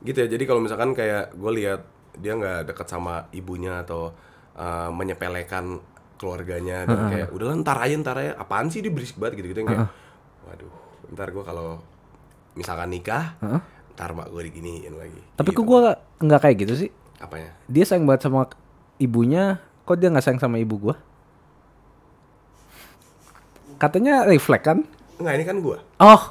[0.00, 0.28] Gitu ya.
[0.28, 1.80] Jadi kalau misalkan kayak gue lihat
[2.16, 4.08] dia nggak deket sama ibunya atau
[4.54, 5.78] uh, menyepelekan
[6.16, 9.68] keluarganya dan kayak udah ntar aja ntar aja apaan sih dia berisik banget gitu gitu
[9.68, 9.92] kayak
[10.42, 10.72] waduh
[11.12, 11.76] ntar gue kalau
[12.56, 13.36] misalkan nikah
[13.92, 15.60] ntar mak gue diginiin lagi Tapi Gitu.
[15.60, 16.90] kok gua nggak kayak gitu sih?
[17.16, 18.48] apanya Dia sayang banget sama
[18.96, 20.96] ibunya, kok dia nggak sayang sama ibu gua?
[23.76, 24.78] Katanya refleks kan?
[25.16, 26.22] Enggak ini kan gue Oh,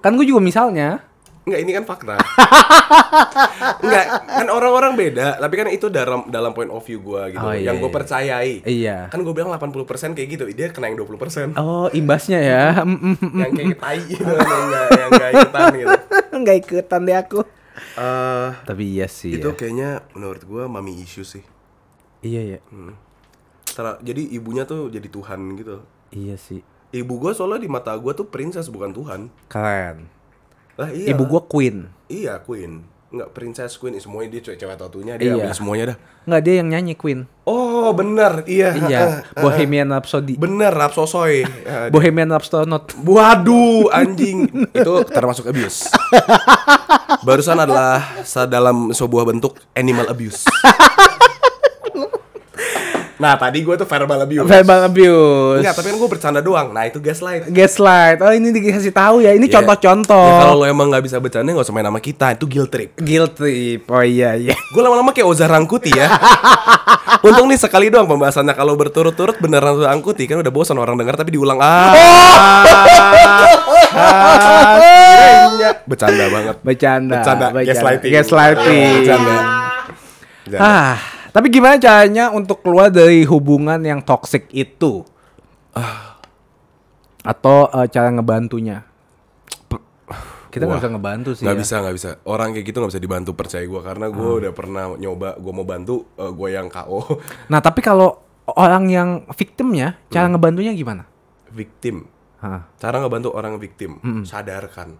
[0.00, 1.04] kan gue juga misalnya.
[1.48, 2.14] Enggak ini kan fakta
[3.80, 7.50] Enggak kan orang-orang beda tapi kan itu dalam dalam point of view gue gitu Oh,
[7.50, 7.96] iya, yang gue iya.
[7.96, 8.98] percayai Iya.
[9.08, 9.80] kan gue bilang 80%
[10.12, 12.64] kayak gitu dia kena yang 20% Oh, imbasnya ya.
[12.80, 13.38] Mm, mm, mm.
[13.38, 15.96] yang kayak tai gitu yang enggak yang enggak ikutan gitu
[16.38, 17.40] Nggak ikutan deh aku.
[17.94, 19.32] Eh, Tapi iya sih.
[19.32, 19.54] itu ya.
[19.54, 21.42] kayaknya menurut gua mami issue sih
[22.20, 22.58] Iya ya.
[23.68, 26.62] Tera- jadi ibunya tuh jadi Tuhan gitu Iya sih.
[26.88, 30.17] ibu gua soalnya di mata gua tuh princess bukan Tuhan Keren.
[30.78, 31.90] Lah iya Ibu gua queen.
[32.06, 35.40] iya queen nggak princess queen semuanya dia cewek cewek tatunya dia Iya.
[35.42, 37.20] ambil semuanya dah Nggak dia yang nyanyi queen.
[37.42, 39.00] oh bener iya Iya.
[39.34, 40.36] Bohemian Rhapsody.
[40.36, 42.92] bener rapsosoy Ya, Bohemian Rhapsody not.
[42.94, 44.44] Waduh, anjing.
[44.68, 45.88] itu termasuk abuse.
[47.26, 48.04] Barusan adalah
[48.44, 50.44] dalam sebuah bentuk animal abuse.
[53.18, 54.46] nah, tadi gue tuh verbal abuse.
[54.46, 55.60] Verbal abuse.
[55.60, 56.70] Enggak, tapi kan gue bercanda doang.
[56.70, 57.50] Nah, itu gaslight.
[57.50, 58.18] Gaslight.
[58.22, 59.34] Oh ini dikasih tahu ya.
[59.34, 60.28] Ini Ya, contoh-contoh.
[60.28, 62.38] Ya, kalau lo emang nggak bisa bercanda, nggak usah main nama kita.
[62.38, 62.90] Itu guilt trip.
[63.00, 63.84] Guilt trip.
[63.90, 64.54] Oh iya iya.
[64.72, 66.08] Gue lama-lama kayak Oza Rangkuti ya.
[67.26, 68.54] Untung nih sekali doang pembahasannya.
[68.54, 71.58] Kalau berturut-turut beneran Oza Rangkuti kan udah bosan orang dengar tapi diulang.
[71.58, 71.90] Ah,
[74.78, 75.70] akhirnya.
[75.90, 76.56] Bercanda banget.
[76.62, 77.14] Bercanda.
[77.18, 78.10] Bercanda, gaslighting.
[78.12, 78.92] Gaslighting.
[79.02, 79.36] Bercanda.
[80.44, 80.60] Bercanda.
[80.60, 80.96] Ah,
[81.30, 85.04] tapi gimana caranya untuk keluar dari hubungan yang toksik itu?
[87.20, 88.84] Atau eh, cara ngebantunya?
[90.48, 91.44] Kita nggak bisa ngebantu sih.
[91.44, 91.60] Nggak ya.
[91.60, 94.84] bisa nggak bisa orang kayak gitu nggak bisa dibantu percaya gue karena gue udah pernah
[94.96, 97.04] nyoba gue mau bantu gue yang KO
[97.52, 98.16] Nah, tapi kalau
[98.48, 100.34] orang yang victimnya, cara Hmm.
[100.34, 101.04] ngebantunya gimana?
[101.48, 102.08] victim
[102.40, 102.64] Hah.
[102.76, 104.96] cara ngebantu orang victim sadarkan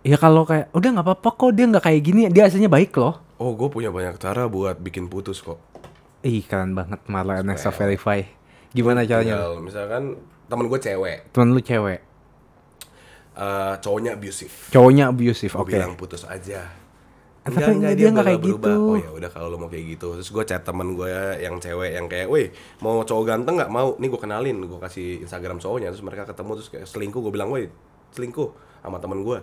[0.00, 3.18] Ya kalau kayak udah nggak apa-apa kok dia nggak kayak gini, dia aslinya baik loh.
[3.38, 5.58] Oh gue punya banyak cara buat bikin putus kok
[6.18, 8.26] Ih keren banget malah Nexa Verify.
[8.68, 9.38] Gimana caranya?
[9.38, 10.02] Tinggal, misalkan
[10.44, 12.00] temen gue cewek Temen lu cewek,
[13.34, 15.70] eh, cowoknya abusive cowoknya abusive, oke.
[15.70, 16.66] bilang putus aja
[17.38, 18.68] Tapi enggak, dia nggak kayak berubah.
[18.68, 18.84] gitu.
[18.84, 20.20] Oh ya udah kalau lo mau kayak gitu.
[20.20, 21.08] Terus gue chat temen gue
[21.40, 22.52] yang cewek yang kayak, weh
[22.84, 23.96] mau cowok ganteng nggak mau?
[23.96, 25.88] Nih gue kenalin, gue kasih Instagram cowoknya.
[25.88, 27.24] Terus mereka ketemu terus kayak selingkuh.
[27.24, 27.72] Gue bilang, weh
[28.12, 28.52] selingkuh
[28.84, 29.38] sama temen gue.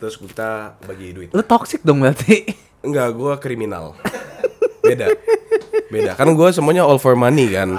[0.00, 1.28] Terus kita bagi duit.
[1.36, 2.48] Lu toxic dong berarti.
[2.84, 3.98] Enggak, gue kriminal.
[4.82, 5.10] Beda.
[5.90, 6.12] Beda.
[6.14, 7.78] Kan gue semuanya all for money kan.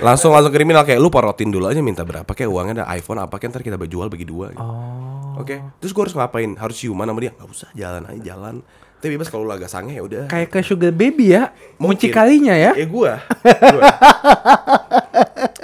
[0.00, 3.36] langsung langsung kriminal kayak lu porotin dulu aja minta berapa kayak uangnya ada iPhone apa
[3.36, 4.64] kayak ntar kita jual bagi dua gitu.
[4.64, 5.36] Oh.
[5.40, 6.50] Oke, terus gue harus ngapain?
[6.56, 7.32] Harus ciuman sama dia?
[7.36, 8.64] Gak usah, jalan aja jalan.
[9.00, 10.28] Tapi bebas kalau lu agak sange ya udah.
[10.28, 11.56] Kayak ke sugar baby ya.
[11.80, 12.12] Mungkin.
[12.12, 12.76] Mucikalinya ya.
[12.76, 13.24] Eh gua.
[13.44, 13.82] Gua.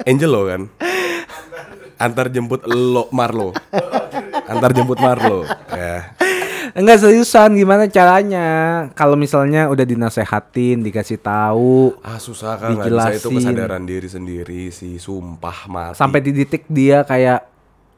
[0.08, 0.62] Angel lo kan.
[2.00, 3.52] Antar jemput lo Marlo.
[4.48, 5.44] Antar jemput Marlo.
[5.68, 6.16] Ya.
[6.72, 8.46] Enggak seriusan gimana caranya?
[8.96, 13.36] Kalau misalnya udah dinasehatin, dikasih tahu Ah susah kan bisa itu Dijelasin.
[13.38, 15.98] kesadaran diri sendiri sih sumpah mati.
[16.00, 17.46] sampai di titik dia kayak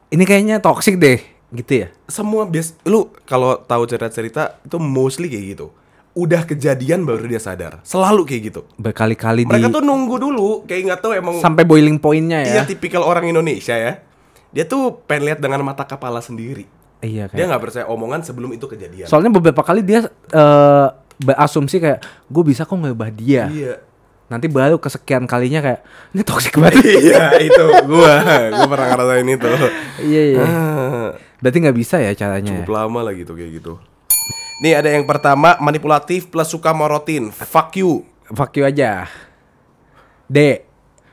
[0.09, 1.87] ini kayaknya toxic deh, gitu ya.
[2.05, 5.67] semua bias lu kalau tahu cerita-cerita itu mostly kayak gitu.
[6.13, 7.79] Udah kejadian baru dia sadar.
[7.85, 8.61] Selalu kayak gitu.
[8.75, 12.63] Berkali-kali di Mereka tuh nunggu dulu kayak nggak tahu emang sampai boiling pointnya Iya ya.
[12.65, 14.01] tipikal orang Indonesia ya.
[14.49, 16.65] Dia tuh pengen lihat dengan mata kepala sendiri.
[16.99, 17.47] Iya Dia kayak.
[17.47, 19.07] nggak percaya omongan sebelum itu kejadian.
[19.07, 20.87] Soalnya beberapa kali dia eh,
[21.17, 23.47] berasumsi kayak gue bisa kok ngebah dia.
[23.47, 23.75] Iya.
[24.29, 25.81] Nanti baru kesekian kalinya kayak
[26.11, 26.85] ini toxic banget.
[27.01, 28.13] iya itu gua
[28.53, 29.49] gua pernah ngerasain itu.
[30.05, 30.43] iya iya.
[30.43, 31.07] Ah,
[31.39, 32.51] Berarti nggak bisa ya caranya.
[32.51, 32.61] ya?
[32.61, 33.81] Cukup lama lah gitu kayak gitu.
[34.59, 37.31] Nih ada yang pertama manipulatif plus suka morotin.
[37.31, 38.05] Fuck you.
[38.29, 39.07] Fuck you aja.
[40.29, 40.61] D.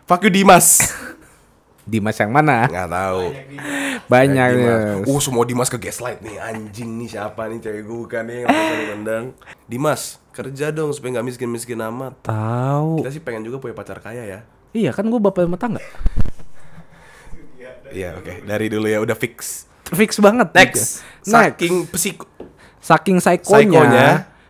[0.05, 0.93] Fuck you Dimas.
[1.89, 2.67] Dimas yang mana?
[2.69, 3.23] Nggak tahu.
[4.05, 4.49] Banyak.
[4.53, 5.09] Yes.
[5.09, 8.49] Uh semua Dimas ke gaslight nih anjing nih siapa nih cewek gue bukan nih yang
[8.53, 9.25] dipandang.
[9.65, 12.13] Dimas kerja dong supaya nggak miskin miskin amat.
[12.21, 13.01] Tahu.
[13.01, 14.41] Kita sih pengen juga punya pacar kaya ya.
[14.77, 15.81] Iya kan gue bapak rumah tangga.
[17.87, 19.65] Iya oke dari dulu ya udah fix.
[19.95, 20.51] Fix banget.
[20.53, 21.01] Next.
[21.01, 21.31] gitu.
[21.31, 21.55] Next.
[21.55, 22.27] Saking psiko.
[22.83, 24.09] Saking psikonya, Psikonya.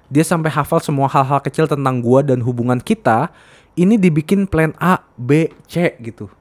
[0.09, 3.32] dia sampai hafal semua hal-hal kecil tentang gua dan hubungan kita.
[3.76, 6.32] Ini dibikin plan A, B, C gitu.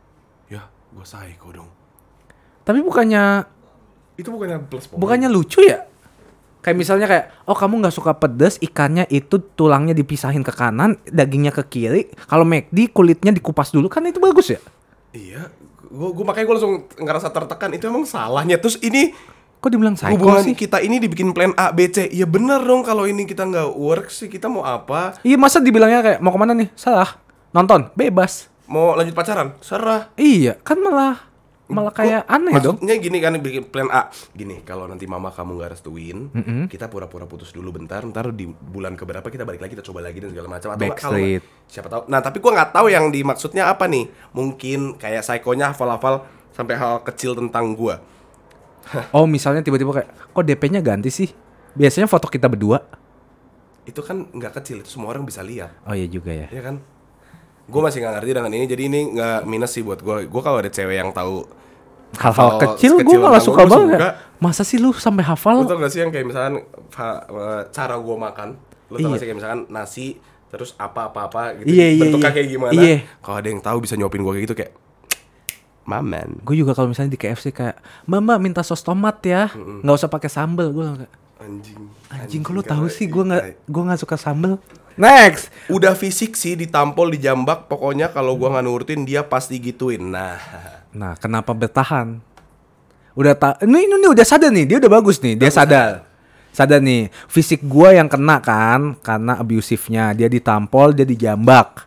[0.47, 1.74] Ya gue psycho dong.
[2.65, 3.45] Tapi bukannya
[4.17, 4.97] Itu bukannya plus point.
[4.97, 5.85] bukannya lucu ya?
[6.59, 11.53] Kayak misalnya kayak, oh kamu nggak suka pedes, ikannya itu tulangnya dipisahin ke kanan, dagingnya
[11.53, 12.09] ke kiri.
[12.25, 14.57] Kalau McD kulitnya dikupas dulu, kan itu bagus ya?
[15.13, 15.53] Iya,
[15.93, 18.57] gua, gua makanya gua langsung ngerasa tertekan itu emang salahnya.
[18.57, 19.13] Terus ini
[19.61, 20.57] Kok dibilang psycho hubungan sih?
[20.57, 22.09] kita ini dibikin plan A, B, C.
[22.09, 25.21] Ya bener dong kalau ini kita nggak work sih kita mau apa?
[25.21, 26.73] Iya masa dibilangnya kayak mau ke mana nih?
[26.73, 27.21] Salah.
[27.53, 28.49] Nonton, bebas.
[28.65, 29.53] Mau lanjut pacaran?
[29.61, 30.09] Serah.
[30.17, 31.21] Iya, kan malah
[31.65, 32.77] malah kayak aneh dong.
[32.77, 34.13] Maksudnya gini kan bikin plan A.
[34.37, 36.29] Gini, kalau nanti mama kamu nggak restuin,
[36.69, 40.21] kita pura-pura putus dulu bentar, ntar di bulan keberapa kita balik lagi kita coba lagi
[40.21, 41.17] dan segala macam atau nggak, kalau
[41.65, 42.01] siapa tahu.
[42.05, 44.05] Nah, tapi gua nggak tahu yang dimaksudnya apa nih.
[44.37, 47.97] Mungkin kayak psikonya hafal-hafal sampai hal kecil tentang gua.
[49.09, 51.33] Oh misalnya tiba-tiba kayak kok DP-nya ganti sih?
[51.73, 52.85] Biasanya foto kita berdua.
[53.85, 55.73] Itu kan nggak kecil, itu semua orang bisa lihat.
[55.89, 56.45] Oh iya juga ya.
[56.53, 56.77] ya kan
[57.65, 60.57] gue masih nggak ngerti dengan ini jadi ini nggak minus sih buat gue gue kalau
[60.57, 61.45] ada cewek yang tahu
[62.15, 63.99] Hal-hal hafal kecil gue malah suka gua, banget.
[63.99, 64.09] suka.
[64.37, 65.57] Masa sih lu sampai lu hafal?
[65.63, 68.49] tau gak sih yang kayak misalkan eh, cara gue makan
[68.87, 69.07] lu tau Iya.
[69.09, 70.05] gak sih kayak misalkan nasi
[70.47, 72.31] terus apa apa apa gitu Iya, iya, bentuknya iya.
[72.33, 72.97] kayak gimana Iya.
[73.19, 74.73] kalau ada yang tahu bisa nyuapin gue kayak gitu kayak
[75.83, 80.07] maman Gue juga kalau misalnya di KFC kayak, Mama minta sos tomat ya, nggak usah
[80.07, 80.71] pakai sambel.
[80.71, 81.77] Gue kayak, anjing
[82.09, 83.53] anjing kok lu tahu kalau- sih gue nggak Iya.
[83.61, 84.57] gue nggak suka sambel.
[84.95, 85.51] Next.
[85.67, 90.39] udah fisik sih ditampol dijambak pokoknya kalau gue nggak nurutin dia pasti gituin nah
[90.95, 92.23] Nah kenapa bertahan?
[93.15, 96.07] Udah tak, ini, ini, ini udah sadar nih, dia udah bagus nih, dia sadar.
[96.55, 101.83] Sadar nih, fisik gua yang kena kan karena abusifnya, dia ditampol, dia dijambak.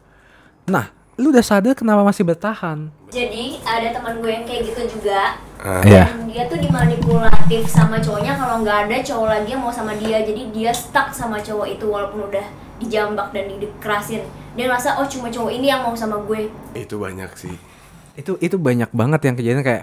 [0.69, 2.95] Nah, lu udah sadar kenapa masih bertahan?
[3.11, 5.35] Jadi ada teman gue yang kayak gitu juga.
[5.59, 5.83] Ah.
[5.83, 6.15] Iya.
[6.15, 10.23] Dan dia tuh dimanipulatif sama cowoknya kalau nggak ada cowok lagi yang mau sama dia.
[10.23, 12.47] Jadi dia stuck sama cowok itu walaupun udah
[12.79, 14.23] dijambak dan dikerasin.
[14.55, 16.51] Dia merasa oh cuma cowok ini yang mau sama gue.
[16.75, 17.55] itu banyak sih
[18.15, 19.83] Itu itu banyak banget yang kejadian kayak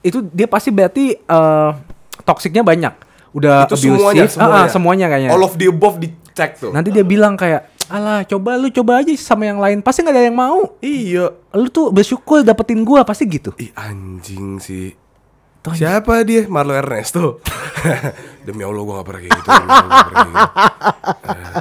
[0.00, 1.70] itu dia pasti berarti eh
[2.28, 2.94] toksiknya banyak.
[3.32, 5.30] Udah itu abusive, semuanya ah, semuanya ah, semuanya kayaknya.
[5.32, 9.14] all of the above dicek tuh Nanti dia bilang kayak, "Alah, coba lu coba aja
[9.14, 13.24] sama yang lain, pasti nggak ada yang mau." iya Lu tuh bersyukur dapetin gua, pasti
[13.24, 13.54] gitu.
[13.56, 14.92] Ih anjing sih
[15.60, 16.46] Tuh, Siapa dia?
[16.46, 17.42] Marlo Ernesto
[18.46, 20.46] Demi Allah gue gak pernah kayak gitu gua pernah kayak gitu.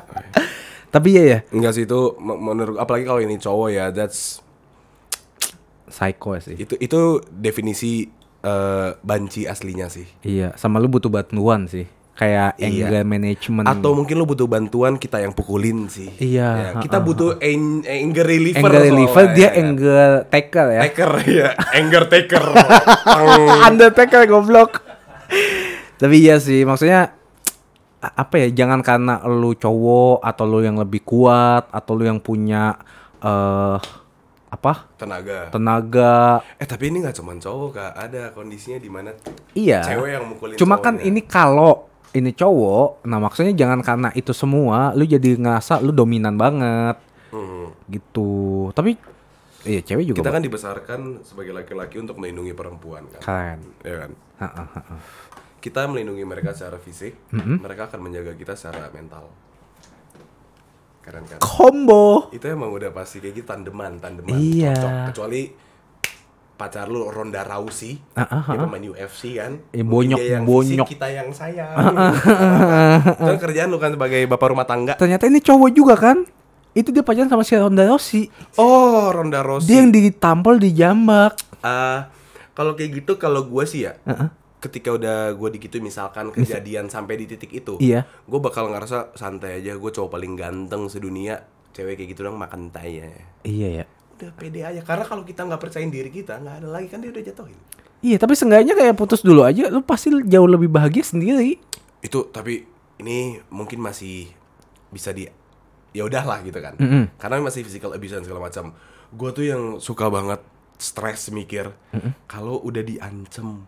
[0.94, 4.46] Tapi iya ya, Enggak sih itu me- menurut Apalagi kalau ini cowok ya That's
[5.88, 6.54] psycho sih.
[6.56, 8.06] Itu itu definisi
[8.42, 11.90] eh, banci aslinya sih Iya, sama lu butuh bantuan sih.
[12.16, 12.88] Kayak Iya.
[12.88, 13.68] anger management.
[13.68, 17.84] Atau mungkin lu butuh bantuan Kita yang pukulin sih Iya, Ya, Kita ha, butuh ang-
[17.84, 19.60] anger reliever anger soalnya, reliever, dia ya kan?
[19.62, 20.82] anger taker ya.
[20.82, 22.46] Taker ya Anger taker
[23.68, 24.80] Undertaker goblok.
[25.96, 27.12] Tapi iya sih, maksudnya
[28.02, 28.48] apa ya?
[28.54, 32.76] Jangan karena lu cowok atau lu yang lebih kuat atau lu yang punya
[33.18, 33.78] eh
[34.48, 34.88] apa?
[34.96, 36.40] Tenaga tenaga.
[36.56, 39.12] Eh tapi ini gak cuma cowok kak Ada kondisinya di mana
[39.52, 39.84] Iya.
[39.84, 41.10] Cewek yang mukulin Cuma kan cowoknya.
[41.10, 46.36] ini kalau ini cowok, nah maksudnya jangan karena itu semua lu jadi ngerasa lu dominan
[46.36, 46.96] banget
[47.30, 47.76] Hmm.
[47.86, 48.72] gitu.
[48.72, 48.96] Tapi
[49.66, 50.22] Iya, cewek juga.
[50.22, 53.18] Kita kan dibesarkan sebagai laki-laki untuk melindungi perempuan kan.
[53.20, 53.60] Keren.
[53.82, 54.12] Ya kan?
[54.38, 54.96] Ha-ha, ha-ha.
[55.58, 59.26] Kita melindungi mereka secara fisik, mereka akan menjaga kita secara mental.
[61.02, 61.42] Keren kan?
[61.42, 62.30] Combo.
[62.30, 64.38] Itu emang udah pasti kayak gitu tandeman, tandeman.
[64.38, 64.78] Iya.
[64.78, 64.94] Cocok.
[65.10, 65.42] Kecuali
[66.56, 69.60] pacar lu Ronda Rousey, Ah, ah, dia pemain UFC kan.
[69.70, 70.88] Eh, bonyok, dia yang bonyok.
[70.88, 71.76] kita yang sayang.
[73.12, 74.96] Itu kan kerjaan lu kan sebagai bapak rumah tangga.
[74.96, 76.24] Ternyata ini cowok juga kan?
[76.72, 78.28] Itu dia pacaran sama si Ronda Rousey.
[78.56, 79.68] Oh, Ronda Rousey.
[79.68, 81.40] Dia yang ditampol di jambak.
[81.60, 82.12] Ah,
[82.52, 83.96] kalau kayak gitu kalau gue sih ya,
[84.58, 88.04] ketika udah gue digitu misalkan kejadian sampai di titik itu, Iya.
[88.22, 89.76] gue bakal ngerasa santai aja.
[89.76, 91.44] Gue cowok paling ganteng sedunia.
[91.72, 93.08] Cewek kayak gitu dong makan tai ya.
[93.44, 93.86] Iya ya.
[94.16, 94.82] Udah pede aja.
[94.82, 97.60] Karena kalau kita nggak percayain diri kita, nggak ada lagi kan dia udah jatuhin.
[98.06, 101.60] Iya, tapi seenggaknya kayak putus dulu aja, lu pasti jauh lebih bahagia sendiri.
[102.00, 102.64] Itu tapi
[103.02, 104.30] ini mungkin masih
[104.94, 105.28] bisa di
[105.96, 106.80] ya udahlah gitu kan.
[106.80, 107.16] Mm-mm.
[107.20, 108.72] Karena masih physical abuse dan segala macam.
[109.16, 110.44] Gue tuh yang suka banget
[110.76, 111.72] stres mikir
[112.28, 113.64] kalau udah diancem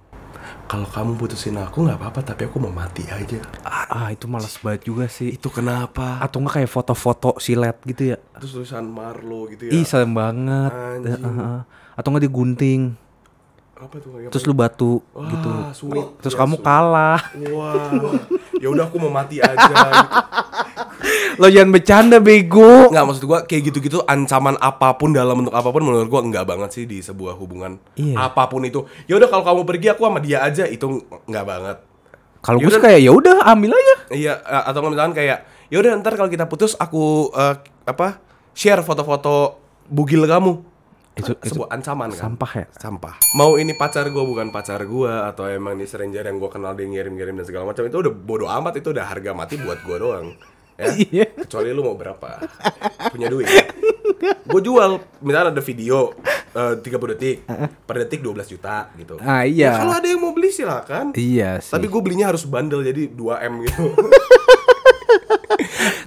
[0.64, 4.84] kalau kamu putusin aku nggak apa-apa tapi aku mau mati aja Ah, itu malas banget
[4.84, 5.32] juga sih.
[5.32, 8.18] itu kenapa Atau enggak kayak foto-foto silet gitu ya.
[8.34, 10.72] terus tulisan Marlo gitu ya Ih, serem banget.
[10.72, 11.24] Anjing.
[11.24, 11.58] Heeh.
[11.94, 12.82] Atau enggak digunting.
[13.76, 15.50] apa tuh kayak Terus lu batu Wah, gitu.
[15.72, 16.08] sweet.
[16.20, 16.66] Terus Ya, kamu sweet.
[16.66, 17.22] kalah.
[17.48, 17.94] wah
[18.58, 19.74] ya udah aku mau mati aja gitu.
[21.40, 22.90] Lo jangan bercanda bego.
[22.90, 26.46] nggak maksud gua kayak gitu-gitu ancaman apa pun dalam bentuk apa pun menurut gua nggak
[26.46, 28.28] banget sih di sebuah hubungan Iya.
[28.28, 30.86] apa pun itu ya udah kalau kamu pergi aku sama dia aja itu
[31.24, 31.78] nggak banget
[32.38, 32.78] Kalau gue Yaudah.
[32.78, 33.96] sih kayak ya udah ambil aja.
[34.10, 35.38] Iya, eh, atau misalkan kayak,
[35.68, 38.22] ya udah ntar kalau kita putus aku eh, apa
[38.54, 40.54] share foto-foto bugil kamu.
[41.14, 42.30] Itu- sebuah ancaman kan.
[42.30, 42.66] sampah ya?
[42.72, 43.18] Sampah.
[43.34, 46.86] Mau ini pacar gue bukan pacar gue atau emang ini stranger yang gue kenal dia
[46.86, 50.28] ngirim-ngirim dan segala macam itu udah bodo amat itu udah harga mati buat gue doang.
[50.78, 50.86] Ya.
[51.10, 51.26] Iya.
[51.34, 52.38] Kecuali lu mau berapa?
[53.10, 53.50] Punya duit.
[54.48, 56.14] gue jual, misalnya ada video
[56.54, 57.38] eh, 30 detik,
[57.86, 59.18] per detik 12 juta gitu.
[59.22, 59.74] Ah, iya.
[59.74, 61.12] Ya, kalau ada yang mau beli silakan.
[61.18, 61.74] Iya sih.
[61.74, 63.84] Tapi gue belinya harus bandel jadi 2M gitu.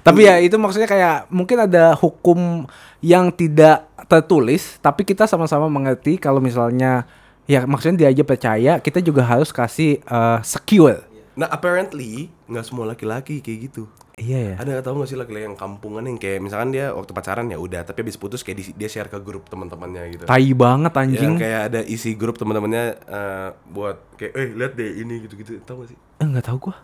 [0.01, 2.65] Tapi ya itu maksudnya kayak mungkin ada hukum
[3.05, 7.05] yang tidak tertulis, tapi kita sama-sama mengerti kalau misalnya
[7.45, 11.05] ya maksudnya dia aja percaya, kita juga harus kasih eh, secure.
[11.37, 13.85] Nah apparently nggak semua laki-laki kayak gitu.
[14.21, 14.55] Iya ya.
[14.55, 17.57] Ada nggak tahu nggak sih laki-laki yang kampungan yang kayak misalkan dia waktu pacaran ya
[17.57, 20.23] udah, tapi habis putus kayak di- dia share ke grup teman-temannya gitu.
[20.23, 21.33] Tai banget Yang anjing.
[21.35, 25.57] kayak ada isi grup teman-temannya eh, buat kayak eh lihat deh ini gitu-gitu.
[25.59, 25.97] Tahu gak sih?
[25.97, 26.77] Eh enggak tahu gua.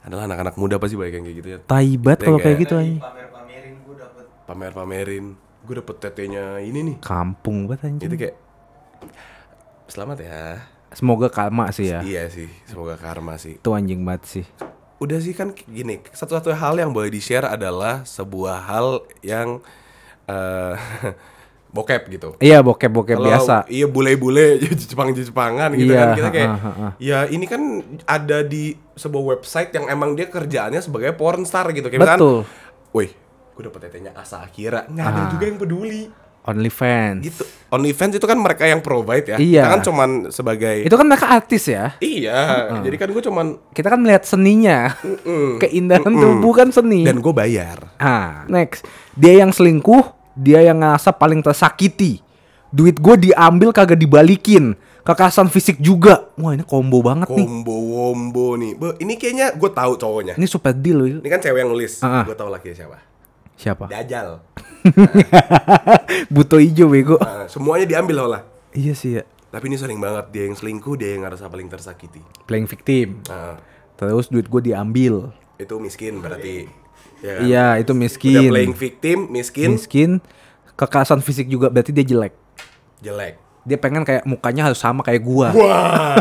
[0.00, 1.58] Adalah anak-anak muda pasti banyak yang kayak gitu ya.
[1.60, 2.98] Tai banget kalau Kayak- kayak gitu anjing.
[2.98, 5.24] pamer-pamerin gue dapet Pamer-pamerin.
[5.60, 6.96] Gue dapet tetenya ini nih.
[6.98, 8.08] Kampung banget anjing.
[8.08, 8.36] Itu kayak
[9.86, 10.40] selamat ya.
[10.90, 12.00] Semoga karma sih ya.
[12.00, 13.60] Iya sih, semoga karma sih.
[13.60, 14.44] Itu anjing banget sih.
[14.98, 18.86] Udah sih kan gini satu-satu hal yang boleh di share adalah sebuah hal
[19.20, 19.62] yang
[20.24, 20.74] eh
[21.68, 23.56] bokep gitu Iya bokep-bokep Kalau biasa.
[23.68, 26.88] iya bule-bule Jepang-Jepangan gitu Iya, kan kita kayak ha, ha, ha.
[26.96, 27.60] ya ini kan
[28.04, 32.48] ada di sebuah website yang emang dia kerjaannya sebagai porn star gitu kayak Betul.
[32.90, 33.12] wih
[33.52, 35.28] gue dapet tetenya Asa Akira nggak ada Ah.
[35.28, 36.02] juga yang peduli
[36.44, 37.20] OnlyFans.
[37.22, 39.62] gitu OnlyFans itu kan mereka yang provide ya Iya.
[39.62, 41.92] kita kan cuman sebagai Itu kan mereka artis ya.
[41.98, 44.96] iya jadi kan gue cuman Kita kan melihat seninya.
[45.62, 47.04] Keindahan tubuh kan seni.
[47.04, 48.88] dan gue bayar Ah, next.
[49.12, 50.00] Dia yang selingkuh,
[50.32, 52.24] dia yang ngerasa paling tersakiti.
[52.68, 54.72] Duit gue diambil kagak dibalikin.
[55.00, 56.28] Kekerasan fisik juga.
[56.36, 57.40] Wah, ini combo banget nih.
[57.40, 58.76] Combo wombo nih.
[58.76, 60.36] Be, ini kayaknya gue tahu cowoknya.
[60.36, 61.08] Ini super deal loh.
[61.18, 61.96] Ini kan cewek yang nulis.
[61.98, 62.22] Ah.
[62.22, 63.00] Gue tahu laki siapa.
[63.58, 63.90] Siapa?
[63.90, 64.38] Dajal.
[66.32, 67.18] Buto ijo bego.
[67.18, 68.42] Nah, semuanya diambil lah.
[68.70, 69.24] iya sih ya.
[69.48, 72.20] Tapi ini sering banget dia yang selingkuh, dia yang ngerasa paling tersakiti.
[72.44, 73.08] Playing victim.
[73.26, 73.58] Nah,
[73.96, 75.34] Terus duit gue diambil.
[75.58, 76.70] itu miskin berarti.
[77.18, 77.42] Ya kan?
[77.42, 78.46] Iya, itu Udah miskin.
[78.46, 80.10] playing victim, miskin, Miskin.
[80.78, 82.30] Kekerasan fisik juga berarti dia jelek.
[83.00, 83.34] jelek.
[83.66, 85.50] Dia pengen kayak mukanya harus sama kayak gua.
[85.50, 86.14] Wah.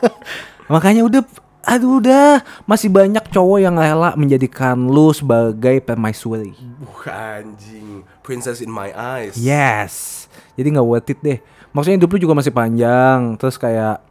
[0.72, 1.20] Makanya udah
[1.62, 6.54] aduh udah masih banyak cowok yang rela menjadikan lu sebagai permaisuri.
[6.82, 8.02] Buh, anjing.
[8.22, 9.34] Princess in my eyes.
[9.38, 10.26] Yes.
[10.58, 11.38] Jadi nggak worth it deh.
[11.72, 13.34] Maksudnya hidup lu juga masih panjang.
[13.38, 14.02] Terus kayak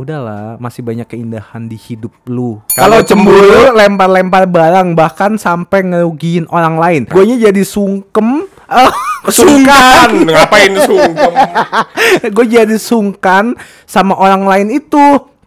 [0.00, 2.58] udahlah masih banyak keindahan di hidup lu.
[2.72, 7.02] Kalau Kalau cemburu lempar-lempar barang bahkan sampai ngerugiin orang lain.
[7.04, 8.48] Guanya jadi sungkem.
[8.70, 8.92] Oh,
[9.28, 10.24] Sungkan.
[10.24, 11.32] Ngapain sungkem?
[12.34, 13.52] gue jadi sungkan
[13.84, 15.00] sama orang lain itu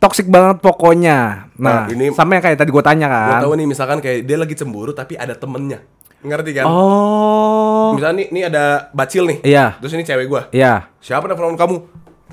[0.03, 1.47] toksik banget pokoknya.
[1.55, 3.41] Nah, Nah, ini- sama yang kayak tadi gue tanya Gue kan.
[3.41, 5.79] tahu nih misalkan kayak dia lagi cemburu tapi ada temennya.
[6.19, 6.65] Ngerti kan?
[6.65, 9.39] Oh, Misalnya nih, nih ada bacil nih.
[9.43, 9.75] Iya.
[9.79, 10.47] Terus ini cewek gua.
[10.51, 10.87] iya.
[10.99, 11.75] Siapa nelfon kamu?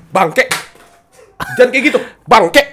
[0.09, 0.47] Bangke.
[1.55, 1.99] Jangan kayak gitu.
[2.23, 2.63] Bangke.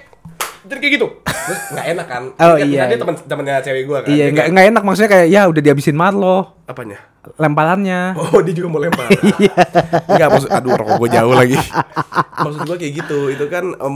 [0.63, 1.07] Jangan kayak gitu.
[1.19, 2.23] Terus nggak enak kan?
[2.39, 2.97] Oh, kan iya, Dia iya.
[2.97, 4.09] teman temannya cewek gua kan.
[4.09, 6.55] Iya, nggak nggak enak maksudnya kayak ya udah dihabisin Marlo.
[6.63, 6.99] apanya?
[7.35, 8.15] lemparannya.
[8.15, 9.11] Oh dia juga mau lempar.
[9.37, 9.53] Iya.
[10.07, 11.59] Enggak maksud aduh rokok gue jauh lagi.
[12.47, 13.19] maksud gue kayak gitu.
[13.27, 13.95] Itu kan em,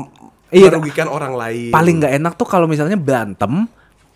[0.54, 1.70] Iya, merugikan orang lain.
[1.70, 3.66] Paling nggak enak tuh kalau misalnya berantem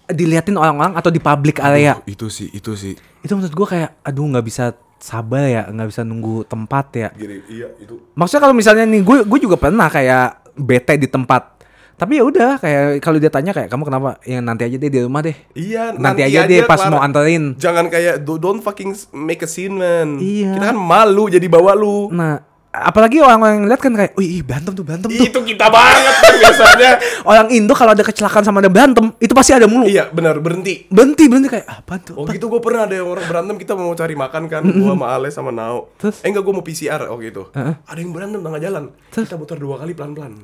[0.08, 2.00] diliatin orang-orang atau di public area.
[2.06, 2.96] Itu sih, itu sih.
[3.20, 7.10] Itu menurut gua kayak aduh nggak bisa sabar ya, nggak bisa nunggu tempat ya.
[7.12, 8.00] Gini, iya itu.
[8.14, 11.60] Maksudnya kalau misalnya nih gue gue juga pernah kayak bete di tempat.
[11.98, 14.22] Tapi ya udah kayak kalau dia tanya kayak kamu kenapa?
[14.22, 15.34] Ya nanti aja deh di rumah deh.
[15.54, 16.94] Iya, Nanti aja deh pas Clara.
[16.94, 17.58] mau anterin.
[17.58, 20.22] Jangan kayak "Do- don't fucking make a scene man.
[20.22, 20.54] Iya.
[20.54, 22.14] Kita kan malu jadi bawa lu.
[22.14, 22.38] Nah,
[22.84, 25.26] apalagi orang-orang yang lihat kan kayak, wih berantem tuh berantem tuh.
[25.26, 26.92] Itu kita banget kan biasanya.
[27.30, 29.88] Orang Indo kalau ada kecelakaan sama ada berantem, itu pasti ada mulu.
[29.88, 30.86] iya, benar berhenti.
[30.88, 32.16] Berhenti berhenti kayak apa tuh?
[32.18, 35.06] Oh gitu gue pernah ada yang orang berantem kita mau cari makan kan Gua sama
[35.14, 36.22] Ale sama Nao Terus?
[36.22, 39.80] Eh enggak gue mau PCR oh gitu Ada yang berantem tengah jalan Kita muter dua
[39.80, 40.34] kali pelan-pelan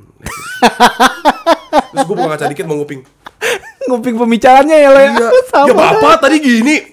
[1.94, 3.02] Terus gue buka kaca dikit mau nguping
[3.90, 5.10] Nguping pembicaranya ya lo ya.
[5.12, 5.68] Iya Sama.
[5.68, 6.76] Ya bapak tadi gini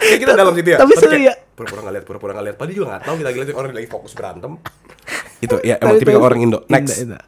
[0.00, 1.34] Kayak kita dalam situ ya Tapi seru ya.
[1.60, 4.52] Pura-pura ngeliat, pura-pura ngeliat Padahal juga gak tahu kita ngeliatin orang lagi fokus berantem.
[5.44, 6.58] Itu ya emang tipikal tapi- orang Indo.
[6.72, 7.04] Next.
[7.04, 7.18] Indo, Indo.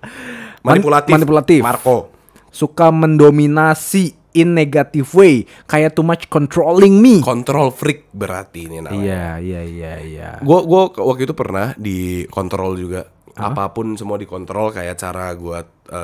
[0.65, 1.13] Manipulatif.
[1.13, 1.61] Manipulatif.
[1.61, 1.97] Marco.
[2.49, 7.21] Suka mendominasi in negative way, kayak too much controlling me.
[7.21, 8.97] Control freak berarti ini namanya.
[8.97, 10.29] Iya, iya, iya, iya.
[10.41, 13.05] Gue gua waktu itu pernah dikontrol juga.
[13.33, 15.59] Apa pun semua dikontrol kayak cara gue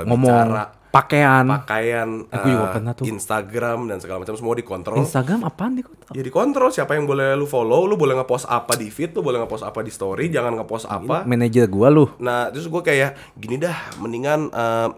[0.04, 0.28] Ngomong.
[0.28, 1.44] bicara, pakaian.
[1.44, 3.04] pakaian, Aku juga eh, pernah tuh.
[3.04, 4.98] Instagram dan segala macam semua dikontrol.
[5.00, 5.84] Instagram apaan nih?
[5.84, 5.94] kok?
[6.16, 9.44] ya dikontrol siapa yang boleh lu follow, lu boleh ngepost apa di feed, lu boleh
[9.44, 11.28] ngepost apa di story, jangan ngepost apa.
[11.28, 12.08] Manajer gua lu.
[12.16, 14.88] Nah terus gue kayak gini dah, mendingan eh,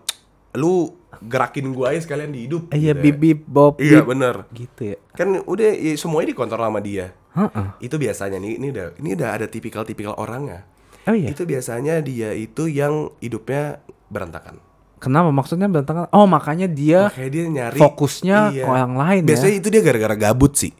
[0.58, 2.70] lu gerakin gue aja sekalian di hidup.
[2.70, 3.02] Iya, gitu ya.
[3.02, 3.74] bip bip bob.
[3.82, 4.46] Iya bener.
[4.54, 4.96] Gitu ya.
[5.12, 7.12] Kan udah ya, semuanya dikontrol sama dia.
[7.34, 7.68] Heeh.
[7.82, 10.66] Itu biasanya nih, ini udah ini udah ada tipikal-tipikal orangnya.
[11.06, 11.30] Oh iya.
[11.30, 14.69] Itu biasanya dia itu yang hidupnya berantakan.
[15.00, 16.12] Kenapa maksudnya berantakan?
[16.12, 19.28] Oh, makanya dia Makanya dia nyari fokusnya ke orang lain ya.
[19.32, 20.76] Biasanya itu dia gara-gara gabut sih.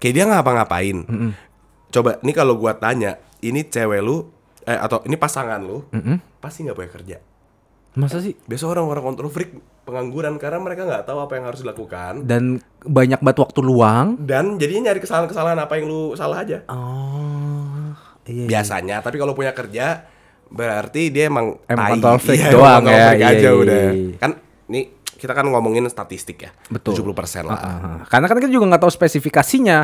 [0.00, 0.96] Kayak dia ngapa-ngapain.
[1.92, 4.24] Coba nih kalau gua tanya, ini cewek lu
[4.64, 5.84] eh atau ini pasangan lu,
[6.40, 7.16] pasti nggak boleh kerja.
[7.96, 8.36] Masa sih?
[8.46, 9.52] Biasa orang-orang kontrol freak
[9.82, 14.20] pengangguran karena mereka nggak tahu apa yang harus dilakukan Dan banyak banget waktu luang.
[14.20, 16.62] dan jadinya nyari kesalahan-kesalahan apa yang lu salah aja.
[16.68, 17.96] Oh.
[18.28, 18.44] Iya.
[18.44, 18.46] iya.
[18.48, 20.04] Biasanya, tapi kalau punya kerja
[20.48, 21.92] berarti dia emang Emang tai.
[21.94, 23.82] kontrol freak Iya, doang ya, freak iya, aja iya, udah.
[23.90, 24.16] iya.
[24.16, 24.30] Kan
[24.66, 24.84] nih
[25.14, 26.50] kita kan ngomongin statistik ya.
[26.68, 26.94] Betul.
[26.96, 27.58] 70% lah.
[27.58, 29.78] Ah, Karena kan kita juga nggak tahu spesifikasinya.